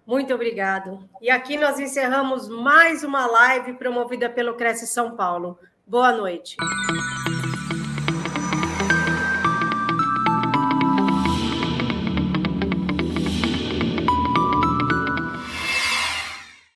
Muito 0.05 0.33
obrigado. 0.33 1.09
E 1.21 1.29
aqui 1.29 1.57
nós 1.57 1.79
encerramos 1.79 2.47
mais 2.47 3.03
uma 3.03 3.25
live 3.25 3.73
promovida 3.73 4.29
pelo 4.29 4.53
Cresce 4.53 4.85
São 4.85 5.15
Paulo. 5.15 5.57
Boa 5.87 6.11
noite. 6.11 6.55